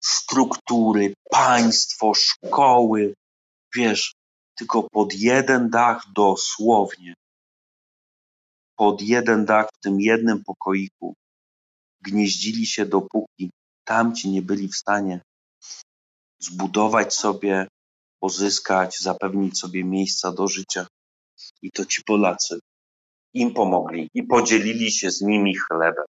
struktury, 0.05 1.15
państwo, 1.31 2.13
szkoły, 2.15 3.15
wiesz, 3.75 4.15
tylko 4.59 4.83
pod 4.83 5.15
jeden 5.15 5.71
dach 5.71 6.05
dosłownie. 6.15 7.15
Pod 8.77 9.03
jeden 9.03 9.45
dach 9.45 9.69
w 9.75 9.81
tym 9.81 10.01
jednym 10.01 10.45
pokoiku 10.45 11.15
gnieździli 12.01 12.67
się 12.67 12.87
dopóki 12.87 13.51
tamci 13.85 14.31
nie 14.31 14.43
byli 14.43 14.69
w 14.69 14.77
stanie 14.77 15.21
zbudować 16.39 17.15
sobie, 17.15 17.69
pozyskać, 18.21 19.01
zapewnić 19.01 19.59
sobie 19.59 19.85
miejsca 19.85 20.33
do 20.33 20.49
życia. 20.49 20.87
I 21.63 21.71
to 21.71 21.85
ci 21.85 22.03
Polacy 22.05 22.59
im 23.35 23.55
pomogli 23.55 24.09
i 24.15 24.23
podzielili 24.23 24.93
się 24.93 25.11
z 25.11 25.21
nimi 25.21 25.57
chlebem. 25.57 26.05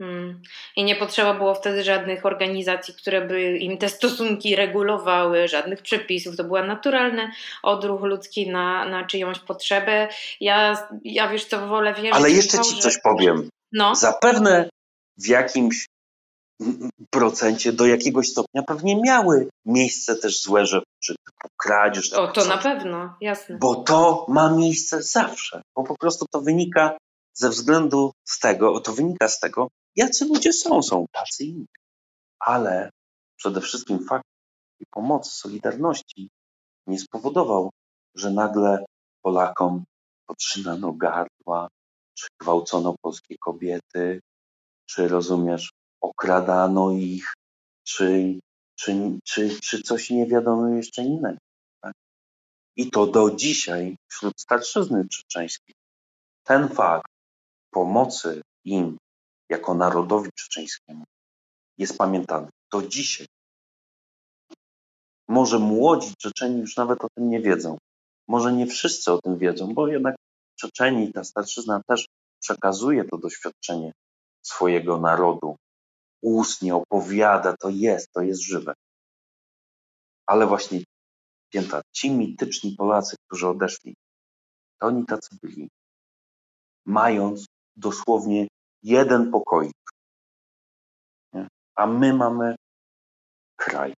Hmm. 0.00 0.42
I 0.76 0.84
nie 0.84 0.96
potrzeba 0.96 1.34
było 1.34 1.54
wtedy 1.54 1.84
żadnych 1.84 2.26
organizacji, 2.26 2.94
które 2.94 3.26
by 3.26 3.58
im 3.58 3.78
te 3.78 3.88
stosunki 3.88 4.56
regulowały, 4.56 5.48
żadnych 5.48 5.82
przepisów. 5.82 6.36
To 6.36 6.44
był 6.44 6.64
naturalny 6.64 7.30
odruch 7.62 8.02
ludzki 8.02 8.50
na, 8.50 8.84
na 8.84 9.06
czyjąś 9.06 9.38
potrzebę. 9.38 10.08
Ja, 10.40 10.88
ja 11.04 11.28
wiesz 11.28 11.44
co, 11.44 11.66
wolę 11.66 11.94
wierzyć. 11.94 12.12
Ale 12.12 12.30
jeszcze 12.30 12.58
ci 12.58 12.80
coś 12.80 12.98
powiem. 12.98 13.48
No. 13.72 13.94
Zapewne 13.94 14.70
w 15.16 15.28
jakimś 15.28 15.86
procencie 17.10 17.72
do 17.72 17.86
jakiegoś 17.86 18.28
stopnia 18.28 18.62
pewnie 18.62 19.02
miały 19.02 19.48
miejsce 19.66 20.16
też 20.16 20.42
złe 20.42 20.66
rzeczy, 20.66 20.84
typu 21.26 21.48
kradzież. 21.56 22.12
O, 22.12 22.28
to 22.28 22.44
na 22.44 22.58
pewno, 22.58 23.16
jasne. 23.20 23.58
Bo 23.58 23.74
to 23.74 24.26
ma 24.28 24.56
miejsce 24.56 25.02
zawsze, 25.02 25.62
bo 25.76 25.84
po 25.84 25.96
prostu 25.98 26.26
to 26.30 26.40
wynika 26.40 26.96
ze 27.34 27.48
względu 27.48 28.12
z 28.24 28.38
tego, 28.38 28.80
to 28.80 28.92
wynika 28.92 29.28
z 29.28 29.40
tego, 29.40 29.68
jacy 29.96 30.24
ludzie 30.24 30.52
są, 30.52 30.82
są 30.82 31.06
tacy 31.12 31.44
inni. 31.44 31.66
Ale 32.40 32.90
przede 33.36 33.60
wszystkim 33.60 34.06
fakt 34.06 34.24
pomocy, 34.90 35.30
solidarności 35.30 36.30
nie 36.86 36.98
spowodował, 36.98 37.70
że 38.14 38.30
nagle 38.30 38.84
Polakom 39.22 39.84
podszynano 40.26 40.92
gardła, 40.92 41.68
czy 42.14 42.26
gwałcono 42.40 42.94
polskie 43.02 43.38
kobiety, 43.38 44.20
czy 44.86 45.08
rozumiesz, 45.08 45.70
okradano 46.00 46.90
ich, 46.90 47.32
czy, 47.84 48.38
czy, 48.74 49.18
czy, 49.24 49.60
czy 49.60 49.82
coś 49.82 50.10
nie 50.10 50.26
wiadomo 50.26 50.68
jeszcze 50.68 51.02
innego. 51.02 51.38
Tak? 51.82 51.94
I 52.76 52.90
to 52.90 53.06
do 53.06 53.30
dzisiaj 53.30 53.96
wśród 54.08 54.40
starszyzny 54.40 55.08
czeczeńskiej 55.08 55.74
ten 56.50 56.68
fakt 56.68 57.12
pomocy 57.70 58.42
im 58.64 58.98
jako 59.50 59.74
narodowi 59.74 60.30
czeczeńskiemu 60.34 61.04
jest 61.78 61.98
pamiętany 61.98 62.48
do 62.72 62.82
dzisiaj. 62.82 63.26
Może 65.28 65.58
młodzi 65.58 66.14
Czeczeni 66.18 66.60
już 66.60 66.76
nawet 66.76 67.04
o 67.04 67.08
tym 67.14 67.30
nie 67.30 67.40
wiedzą. 67.40 67.78
Może 68.28 68.52
nie 68.52 68.66
wszyscy 68.66 69.12
o 69.12 69.18
tym 69.18 69.38
wiedzą, 69.38 69.74
bo 69.74 69.88
jednak 69.88 70.16
Czeczeni, 70.56 71.12
ta 71.12 71.24
starszyzna 71.24 71.80
też 71.86 72.06
przekazuje 72.40 73.04
to 73.04 73.18
doświadczenie 73.18 73.92
swojego 74.42 74.98
narodu. 74.98 75.56
Ustnie 76.22 76.74
opowiada, 76.74 77.56
to 77.56 77.68
jest, 77.68 78.12
to 78.12 78.20
jest 78.20 78.42
żywe. 78.42 78.74
Ale 80.26 80.46
właśnie 80.46 80.80
pięta, 81.52 81.80
ci 81.92 82.10
mityczni 82.10 82.76
Polacy, 82.76 83.16
którzy 83.26 83.48
odeszli, 83.48 83.94
to 84.80 84.86
oni 84.86 85.06
tacy 85.06 85.36
byli. 85.42 85.68
Mając 86.86 87.46
dosłownie 87.76 88.48
jeden 88.82 89.30
pokoik. 89.32 89.76
A 91.76 91.86
my 91.86 92.12
mamy 92.12 92.54
kraj. 93.56 93.92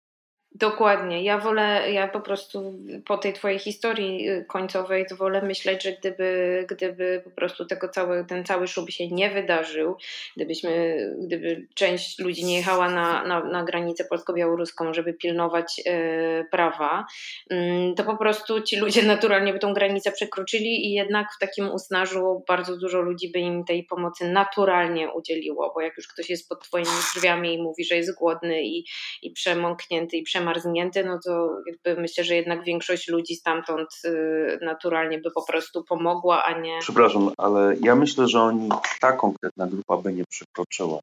Dokładnie. 0.55 1.23
Ja 1.23 1.39
wolę, 1.39 1.93
ja 1.93 2.09
po 2.09 2.21
prostu 2.21 2.79
po 3.07 3.19
tej 3.19 3.33
twojej 3.33 3.59
historii 3.59 4.29
y, 4.29 4.45
końcowej, 4.49 5.07
to 5.07 5.17
wolę 5.17 5.43
myśleć, 5.43 5.83
że 5.83 5.93
gdyby, 5.93 6.67
gdyby 6.71 7.21
po 7.25 7.31
prostu 7.31 7.65
tego 7.65 7.89
cały, 7.89 8.25
ten 8.25 8.45
cały 8.45 8.69
szub 8.69 8.91
się 8.91 9.09
nie 9.09 9.31
wydarzył, 9.31 9.97
gdybyśmy, 10.37 10.99
gdyby 11.19 11.67
część 11.75 12.19
ludzi 12.19 12.45
nie 12.45 12.57
jechała 12.57 12.91
na, 12.91 13.25
na, 13.25 13.45
na 13.45 13.65
granicę 13.65 14.05
polsko-białoruską, 14.05 14.95
żeby 14.95 15.15
pilnować 15.15 15.81
e, 15.87 16.45
prawa, 16.51 17.07
mm, 17.51 17.95
to 17.95 18.05
po 18.05 18.17
prostu 18.17 18.63
ci 18.63 18.77
ludzie 18.77 19.03
naturalnie 19.03 19.53
by 19.53 19.59
tą 19.59 19.75
granicę 19.75 20.13
przekroczyli 20.13 20.87
i 20.87 20.93
jednak 20.93 21.27
w 21.37 21.39
takim 21.39 21.71
usnażu 21.71 22.45
bardzo 22.49 22.77
dużo 22.77 23.01
ludzi 23.01 23.33
by 23.33 23.39
im 23.39 23.65
tej 23.65 23.85
pomocy 23.85 24.29
naturalnie 24.29 25.13
udzieliło, 25.13 25.73
bo 25.75 25.81
jak 25.81 25.97
już 25.97 26.09
ktoś 26.09 26.31
jest 26.31 26.49
pod 26.49 26.65
twoimi 26.65 26.91
drzwiami 27.15 27.55
i 27.55 27.63
mówi, 27.63 27.85
że 27.85 27.97
jest 27.97 28.19
głodny 28.19 28.63
i, 28.63 28.85
i 29.23 29.31
przemąknięty 29.31 30.17
i 30.17 30.23
przemąknięty, 30.23 30.40
przemarznięty, 30.41 31.05
no 31.05 31.19
to 31.25 31.57
jakby 31.67 32.03
myślę, 32.03 32.25
że 32.25 32.35
jednak 32.35 32.65
większość 32.65 33.09
ludzi 33.09 33.37
stamtąd 33.37 33.89
y, 34.05 34.59
naturalnie 34.63 35.19
by 35.19 35.31
po 35.31 35.43
prostu 35.43 35.85
pomogła, 35.85 36.45
a 36.45 36.61
nie. 36.61 36.79
Przepraszam, 36.81 37.31
ale 37.39 37.77
ja 37.81 37.95
myślę, 37.95 38.29
że 38.29 38.41
oni, 38.41 38.69
ta 39.01 39.13
konkretna 39.13 39.67
grupa 39.67 39.97
by 39.97 40.13
nie 40.13 40.25
przekroczyła. 40.25 41.01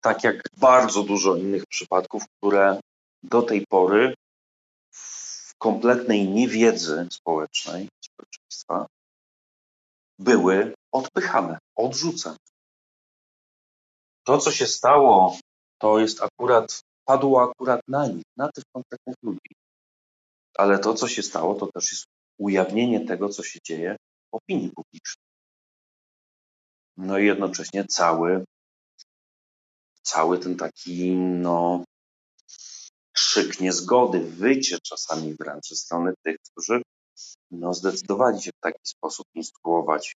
Tak 0.00 0.24
jak 0.24 0.42
bardzo 0.56 1.02
dużo 1.02 1.36
innych 1.36 1.66
przypadków, 1.66 2.22
które 2.36 2.80
do 3.22 3.42
tej 3.42 3.66
pory 3.66 4.14
w 4.90 5.54
kompletnej 5.58 6.28
niewiedzy 6.28 7.08
społecznej, 7.10 7.88
społeczeństwa, 8.04 8.86
były 10.18 10.74
odpychane, 10.92 11.58
odrzucane. 11.76 12.36
To, 14.24 14.38
co 14.38 14.52
się 14.52 14.66
stało, 14.66 15.36
to 15.78 15.98
jest 15.98 16.22
akurat 16.22 16.87
padło 17.08 17.42
akurat 17.42 17.80
na 17.88 18.06
nich, 18.06 18.24
na 18.36 18.52
tych 18.52 18.64
konkretnych 18.72 19.16
ludzi. 19.22 19.54
Ale 20.54 20.78
to, 20.78 20.94
co 20.94 21.08
się 21.08 21.22
stało, 21.22 21.54
to 21.54 21.66
też 21.66 21.92
jest 21.92 22.04
ujawnienie 22.38 23.06
tego, 23.06 23.28
co 23.28 23.42
się 23.42 23.58
dzieje 23.64 23.96
w 24.30 24.34
opinii 24.34 24.70
publicznej. 24.70 25.24
No 26.96 27.18
i 27.18 27.26
jednocześnie 27.26 27.84
cały, 27.84 28.44
cały 30.02 30.38
ten 30.38 30.56
taki, 30.56 31.12
no, 31.16 31.84
krzyk 33.12 33.60
niezgody, 33.60 34.20
wycie 34.20 34.78
czasami 34.80 35.34
wręcz 35.34 35.68
ze 35.68 35.76
strony 35.76 36.14
tych, 36.22 36.36
którzy 36.50 36.82
no, 37.50 37.74
zdecydowali 37.74 38.42
się 38.42 38.50
w 38.50 38.60
taki 38.60 38.80
sposób 38.84 39.26
instruować, 39.34 40.14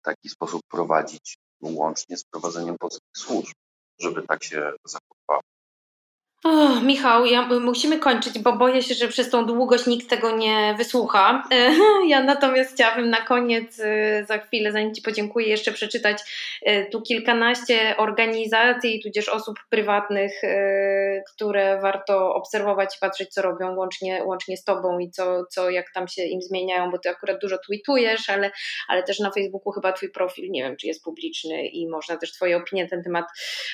w 0.00 0.04
taki 0.04 0.28
sposób 0.28 0.60
prowadzić, 0.70 1.38
łącznie 1.60 2.16
z 2.16 2.24
prowadzeniem 2.24 2.78
polskich 2.78 3.16
służb, 3.16 3.54
żeby 3.98 4.22
tak 4.22 4.44
się 4.44 4.72
zachowało. 4.84 5.17
Oh, 6.44 6.80
Michał, 6.82 7.26
ja, 7.26 7.42
musimy 7.42 7.98
kończyć, 7.98 8.38
bo 8.38 8.52
boję 8.52 8.82
się, 8.82 8.94
że 8.94 9.08
przez 9.08 9.30
tą 9.30 9.46
długość 9.46 9.86
nikt 9.86 10.10
tego 10.10 10.36
nie 10.36 10.74
wysłucha. 10.78 11.42
Ja 12.08 12.22
natomiast 12.22 12.74
chciałabym 12.74 13.10
na 13.10 13.20
koniec, 13.20 13.78
y, 13.78 14.24
za 14.28 14.38
chwilę, 14.38 14.72
zanim 14.72 14.94
Ci 14.94 15.02
podziękuję, 15.02 15.48
jeszcze 15.48 15.72
przeczytać 15.72 16.18
y, 16.68 16.86
tu 16.92 17.02
kilkanaście 17.02 17.96
organizacji, 17.96 19.02
tudzież 19.02 19.28
osób 19.28 19.58
prywatnych, 19.70 20.44
y, 20.44 21.22
które 21.34 21.80
warto 21.80 22.34
obserwować 22.34 22.96
i 22.96 22.98
patrzeć, 23.00 23.28
co 23.28 23.42
robią, 23.42 23.76
łącznie, 23.76 24.24
łącznie 24.24 24.56
z 24.56 24.64
Tobą 24.64 24.98
i 24.98 25.10
co, 25.10 25.44
co, 25.50 25.70
jak 25.70 25.92
tam 25.94 26.08
się 26.08 26.22
im 26.22 26.42
zmieniają, 26.42 26.90
bo 26.90 26.98
Ty 26.98 27.10
akurat 27.10 27.40
dużo 27.40 27.58
tweetujesz, 27.66 28.30
ale, 28.30 28.50
ale 28.88 29.02
też 29.02 29.18
na 29.18 29.30
Facebooku 29.30 29.72
chyba 29.72 29.92
Twój 29.92 30.10
profil, 30.10 30.50
nie 30.50 30.62
wiem, 30.62 30.76
czy 30.76 30.86
jest 30.86 31.04
publiczny 31.04 31.66
i 31.66 31.88
można 31.88 32.16
też 32.16 32.32
Twoje 32.32 32.56
opinie 32.56 32.88
na 32.92 33.02
temat, 33.02 33.26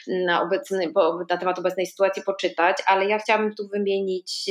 na, 0.06 0.42
obecny, 0.42 0.92
na 1.30 1.36
temat 1.36 1.58
obecnej 1.58 1.86
sytuacji 1.86 2.22
poczytać 2.22 2.53
ale 2.86 3.06
ja 3.06 3.18
chciałabym 3.18 3.54
tu 3.54 3.68
wymienić 3.68 4.50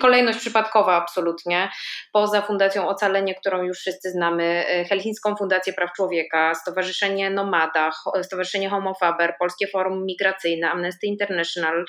kolejność 0.00 0.38
przypadkowa 0.38 0.96
absolutnie, 0.96 1.68
poza 2.12 2.42
Fundacją 2.42 2.88
Ocalenie, 2.88 3.34
którą 3.34 3.62
już 3.62 3.78
wszyscy 3.78 4.10
znamy, 4.10 4.44
e, 4.44 4.84
Helsińską 4.84 5.36
Fundację 5.36 5.72
Praw 5.72 5.92
Człowieka, 5.92 6.54
Stowarzyszenie 6.54 7.30
Nomada, 7.30 7.90
Stowarzyszenie 8.22 8.68
Homofaber, 8.68 9.34
Polskie 9.38 9.66
Forum 9.66 10.06
Migracyjne, 10.06 10.70
Amnesty 10.70 11.06
International, 11.06 11.84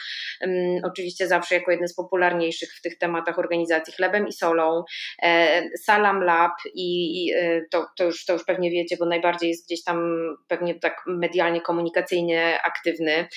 oczywiście 0.84 1.28
zawsze 1.28 1.56
jako 1.56 1.72
jedne 1.72 1.88
z 1.88 1.96
popularniejszych 1.96 2.70
w 2.74 2.82
tych 2.82 2.98
tematach 2.98 3.40
organizacji 3.40 3.94
Chlebem 3.94 4.28
i 4.28 4.34
Solą, 4.34 4.84
e, 5.24 5.62
Salam 5.84 6.24
Lab 6.24 6.54
i 6.76 7.32
e, 7.36 7.62
to, 7.72 7.88
to, 7.98 8.04
już, 8.04 8.26
to 8.26 8.34
już 8.34 8.44
pewnie 8.44 8.72
wiecie, 8.72 8.98
bo 9.00 9.06
najbardziej 9.06 9.50
jest 9.50 9.66
gdzieś 9.66 9.84
tam 9.84 10.20
pewnie 10.48 10.80
tak 10.80 11.04
medialnie, 11.08 11.62
komunikacyjnie 11.62 12.60
aktywny, 12.64 13.28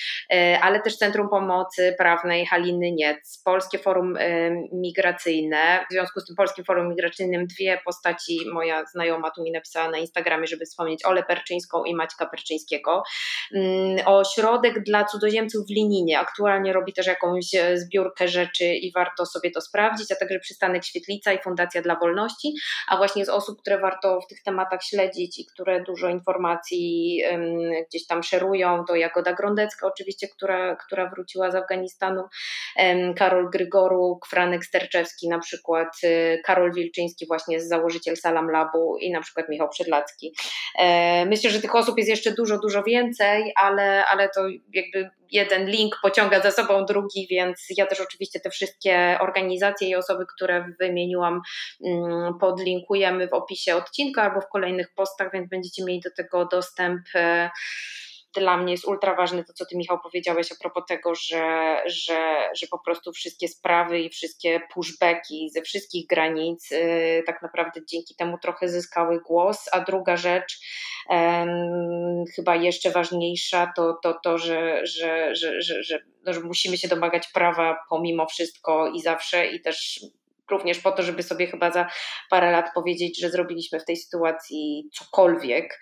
ale 0.61 0.81
też 0.81 0.97
Centrum 0.97 1.22
Centrum 1.23 1.29
Pomocy 1.29 1.95
Prawnej 1.97 2.45
Haliny 2.45 2.91
Niec, 2.91 3.41
Polskie 3.45 3.79
Forum 3.79 4.17
Migracyjne. 4.71 5.85
W 5.89 5.93
związku 5.93 6.19
z 6.19 6.25
tym 6.25 6.35
Polskim 6.35 6.65
Forum 6.65 6.89
Migracyjnym 6.89 7.47
dwie 7.47 7.81
postaci 7.85 8.39
moja 8.53 8.85
znajoma 8.85 9.31
tu 9.31 9.43
mi 9.43 9.51
napisała 9.51 9.91
na 9.91 9.97
Instagramie, 9.97 10.47
żeby 10.47 10.65
wspomnieć 10.65 11.05
Olę 11.05 11.23
Perczyńską 11.23 11.83
i 11.83 11.95
Maćka 11.95 12.25
Perczyńskiego. 12.25 13.03
Mm, 13.53 13.97
ośrodek 14.05 14.83
dla 14.83 15.05
cudzoziemców 15.05 15.67
w 15.67 15.69
Lininie 15.69 16.19
aktualnie 16.19 16.73
robi 16.73 16.93
też 16.93 17.07
jakąś 17.07 17.45
zbiórkę 17.73 18.27
rzeczy 18.27 18.65
i 18.65 18.91
warto 18.91 19.25
sobie 19.25 19.51
to 19.51 19.61
sprawdzić, 19.61 20.11
a 20.11 20.15
także 20.15 20.39
przystanek 20.39 20.85
Świetlica 20.85 21.33
i 21.33 21.41
Fundacja 21.41 21.81
dla 21.81 21.95
Wolności, 21.95 22.53
a 22.87 22.97
właśnie 22.97 23.25
z 23.25 23.29
osób, 23.29 23.61
które 23.61 23.79
warto 23.79 24.21
w 24.21 24.27
tych 24.27 24.43
tematach 24.43 24.83
śledzić 24.83 25.39
i 25.39 25.45
które 25.45 25.83
dużo 25.83 26.09
informacji 26.09 27.21
gdzieś 27.89 28.07
tam 28.07 28.23
szerują, 28.23 28.85
to 28.87 28.95
Jagoda 28.95 29.33
Grondecka 29.33 29.87
oczywiście, 29.87 30.27
która, 30.27 30.75
która 30.75 31.09
wróciła 31.13 31.51
z 31.51 31.55
Afganistanu, 31.55 32.23
Karol 33.15 33.49
Grygoruk, 33.49 34.27
Franek 34.27 34.65
Sterczewski 34.65 35.29
na 35.29 35.39
przykład, 35.39 35.87
y, 36.03 36.41
Karol 36.45 36.73
Wilczyński 36.73 37.27
właśnie 37.27 37.61
założyciel 37.61 38.17
Salam 38.17 38.51
Labu 38.51 38.97
i 38.97 39.11
na 39.11 39.21
przykład 39.21 39.49
Michał 39.49 39.69
Przedlacki. 39.69 40.35
E, 40.79 41.25
myślę, 41.25 41.49
że 41.49 41.61
tych 41.61 41.75
osób 41.75 41.97
jest 41.97 42.09
jeszcze 42.09 42.31
dużo, 42.31 42.59
dużo 42.59 42.83
więcej, 42.83 43.53
ale, 43.55 44.05
ale 44.05 44.29
to 44.29 44.41
jakby 44.73 45.09
jeden 45.31 45.69
link 45.69 45.95
pociąga 46.01 46.41
za 46.41 46.51
sobą 46.51 46.85
drugi, 46.85 47.27
więc 47.29 47.65
ja 47.77 47.85
też 47.85 48.01
oczywiście 48.01 48.39
te 48.39 48.49
wszystkie 48.49 49.17
organizacje 49.21 49.89
i 49.89 49.95
osoby, 49.95 50.25
które 50.35 50.65
wymieniłam, 50.79 51.41
mm, 51.85 52.37
podlinkujemy 52.39 53.27
w 53.27 53.33
opisie 53.33 53.75
odcinka 53.75 54.23
albo 54.23 54.41
w 54.41 54.47
kolejnych 54.47 54.93
postach, 54.95 55.31
więc 55.33 55.49
będziecie 55.49 55.83
mieli 55.85 55.99
do 55.99 56.09
tego 56.17 56.45
dostęp 56.45 57.01
e, 57.15 57.49
dla 58.41 58.57
mnie 58.57 58.71
jest 58.71 58.87
ultra 58.87 59.15
ważne 59.15 59.43
to, 59.43 59.53
co 59.53 59.65
ty 59.65 59.77
Michał 59.77 59.99
powiedziałeś 60.03 60.51
a 60.51 60.55
propos 60.61 60.83
tego, 60.87 61.15
że, 61.15 61.77
że, 61.85 62.49
że 62.55 62.67
po 62.67 62.79
prostu 62.79 63.11
wszystkie 63.11 63.47
sprawy 63.47 63.99
i 63.99 64.09
wszystkie 64.09 64.61
pushbacki 64.73 65.49
ze 65.49 65.61
wszystkich 65.61 66.07
granic 66.07 66.71
yy, 66.71 67.23
tak 67.25 67.41
naprawdę 67.41 67.81
dzięki 67.85 68.15
temu 68.15 68.37
trochę 68.37 68.69
zyskały 68.69 69.21
głos, 69.21 69.69
a 69.71 69.79
druga 69.79 70.17
rzecz 70.17 70.59
yy, 71.09 71.17
chyba 72.35 72.55
jeszcze 72.55 72.91
ważniejsza 72.91 73.73
to 73.75 73.93
to, 74.03 74.13
to 74.23 74.37
że, 74.37 74.85
że, 74.85 75.35
że, 75.35 75.61
że, 75.61 75.83
że, 75.83 75.99
że 76.25 76.39
musimy 76.39 76.77
się 76.77 76.87
domagać 76.87 77.27
prawa 77.33 77.77
pomimo 77.89 78.25
wszystko 78.25 78.87
i 78.87 79.01
zawsze 79.01 79.47
i 79.47 79.61
też 79.61 79.99
również 80.51 80.79
po 80.79 80.91
to, 80.91 81.03
żeby 81.03 81.23
sobie 81.23 81.47
chyba 81.47 81.71
za 81.71 81.87
parę 82.29 82.51
lat 82.51 82.73
powiedzieć, 82.75 83.21
że 83.21 83.29
zrobiliśmy 83.29 83.79
w 83.79 83.85
tej 83.85 83.97
sytuacji 83.97 84.89
cokolwiek. 84.93 85.79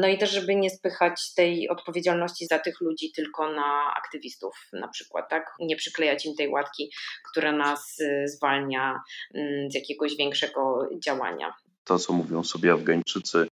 No 0.00 0.08
i 0.08 0.18
też, 0.18 0.30
żeby 0.30 0.56
nie 0.56 0.70
spychać 0.70 1.34
tej 1.34 1.68
odpowiedzialności 1.68 2.46
za 2.46 2.58
tych 2.58 2.80
ludzi 2.80 3.12
tylko 3.12 3.52
na 3.52 3.94
aktywistów 3.96 4.54
na 4.72 4.88
przykład, 4.88 5.30
tak? 5.30 5.54
Nie 5.60 5.76
przyklejać 5.76 6.26
im 6.26 6.34
tej 6.34 6.48
łatki, 6.48 6.90
która 7.30 7.52
nas 7.52 8.00
y, 8.00 8.28
zwalnia 8.28 9.00
mm, 9.34 9.70
z 9.70 9.74
jakiegoś 9.74 10.16
większego 10.16 10.88
działania. 11.04 11.54
To, 11.84 11.98
co 11.98 12.12
mówią 12.12 12.44
sobie 12.44 12.72
Afgańczycy, 12.72 13.48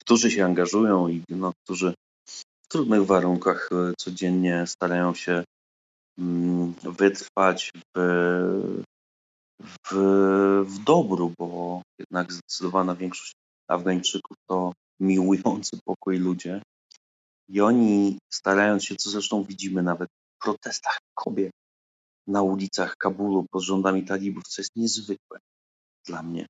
którzy 0.00 0.30
się 0.30 0.44
angażują 0.44 1.08
i 1.08 1.22
no, 1.28 1.52
którzy 1.64 1.94
w 2.26 2.68
trudnych 2.68 3.06
warunkach 3.06 3.68
y, 3.72 3.94
codziennie 3.98 4.64
starają 4.66 5.14
się 5.14 5.44
mm, 6.18 6.74
wytrwać 6.82 7.70
w 7.96 8.82
w, 9.60 9.94
w 10.66 10.84
dobru, 10.84 11.34
bo 11.38 11.82
jednak 11.98 12.32
zdecydowana 12.32 12.94
większość 12.94 13.32
Afgańczyków 13.68 14.36
to 14.46 14.72
miłujący 15.00 15.78
pokój 15.84 16.18
ludzie. 16.18 16.62
I 17.48 17.60
oni 17.60 18.18
starając 18.32 18.84
się, 18.84 18.96
co 18.96 19.10
zresztą 19.10 19.44
widzimy 19.44 19.82
nawet 19.82 20.08
w 20.10 20.44
protestach 20.44 20.98
kobiet 21.14 21.52
na 22.26 22.42
ulicach 22.42 22.96
Kabulu 22.96 23.46
pod 23.50 23.62
rządami 23.62 24.04
talibów, 24.04 24.44
co 24.48 24.62
jest 24.62 24.76
niezwykłe 24.76 25.38
dla 26.06 26.22
mnie. 26.22 26.46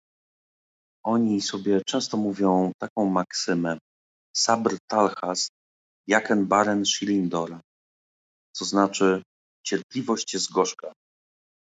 Oni 1.02 1.40
sobie 1.40 1.80
często 1.86 2.16
mówią 2.16 2.72
taką 2.78 3.06
maksymę 3.06 3.78
sabr 4.36 4.76
talhas 4.86 5.48
jaken 6.06 6.46
baren 6.46 6.84
shilindora, 6.84 7.60
co 8.52 8.64
znaczy 8.64 9.22
cierpliwość 9.62 10.34
jest 10.34 10.52
gorzka, 10.52 10.92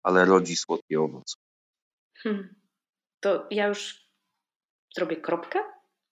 ale 0.05 0.25
rodzi 0.25 0.57
słodkie 0.57 1.01
owoce. 1.01 1.37
Hmm. 2.19 2.55
To 3.21 3.47
ja 3.51 3.67
już 3.67 4.09
zrobię 4.97 5.17
kropkę. 5.17 5.59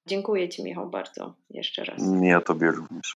Dziękuję 0.06 0.48
Ci, 0.48 0.64
Michał, 0.64 0.90
bardzo 0.90 1.34
jeszcze 1.50 1.84
raz. 1.84 2.02
Ja 2.22 2.40
Tobie 2.40 2.70
również. 2.70 3.14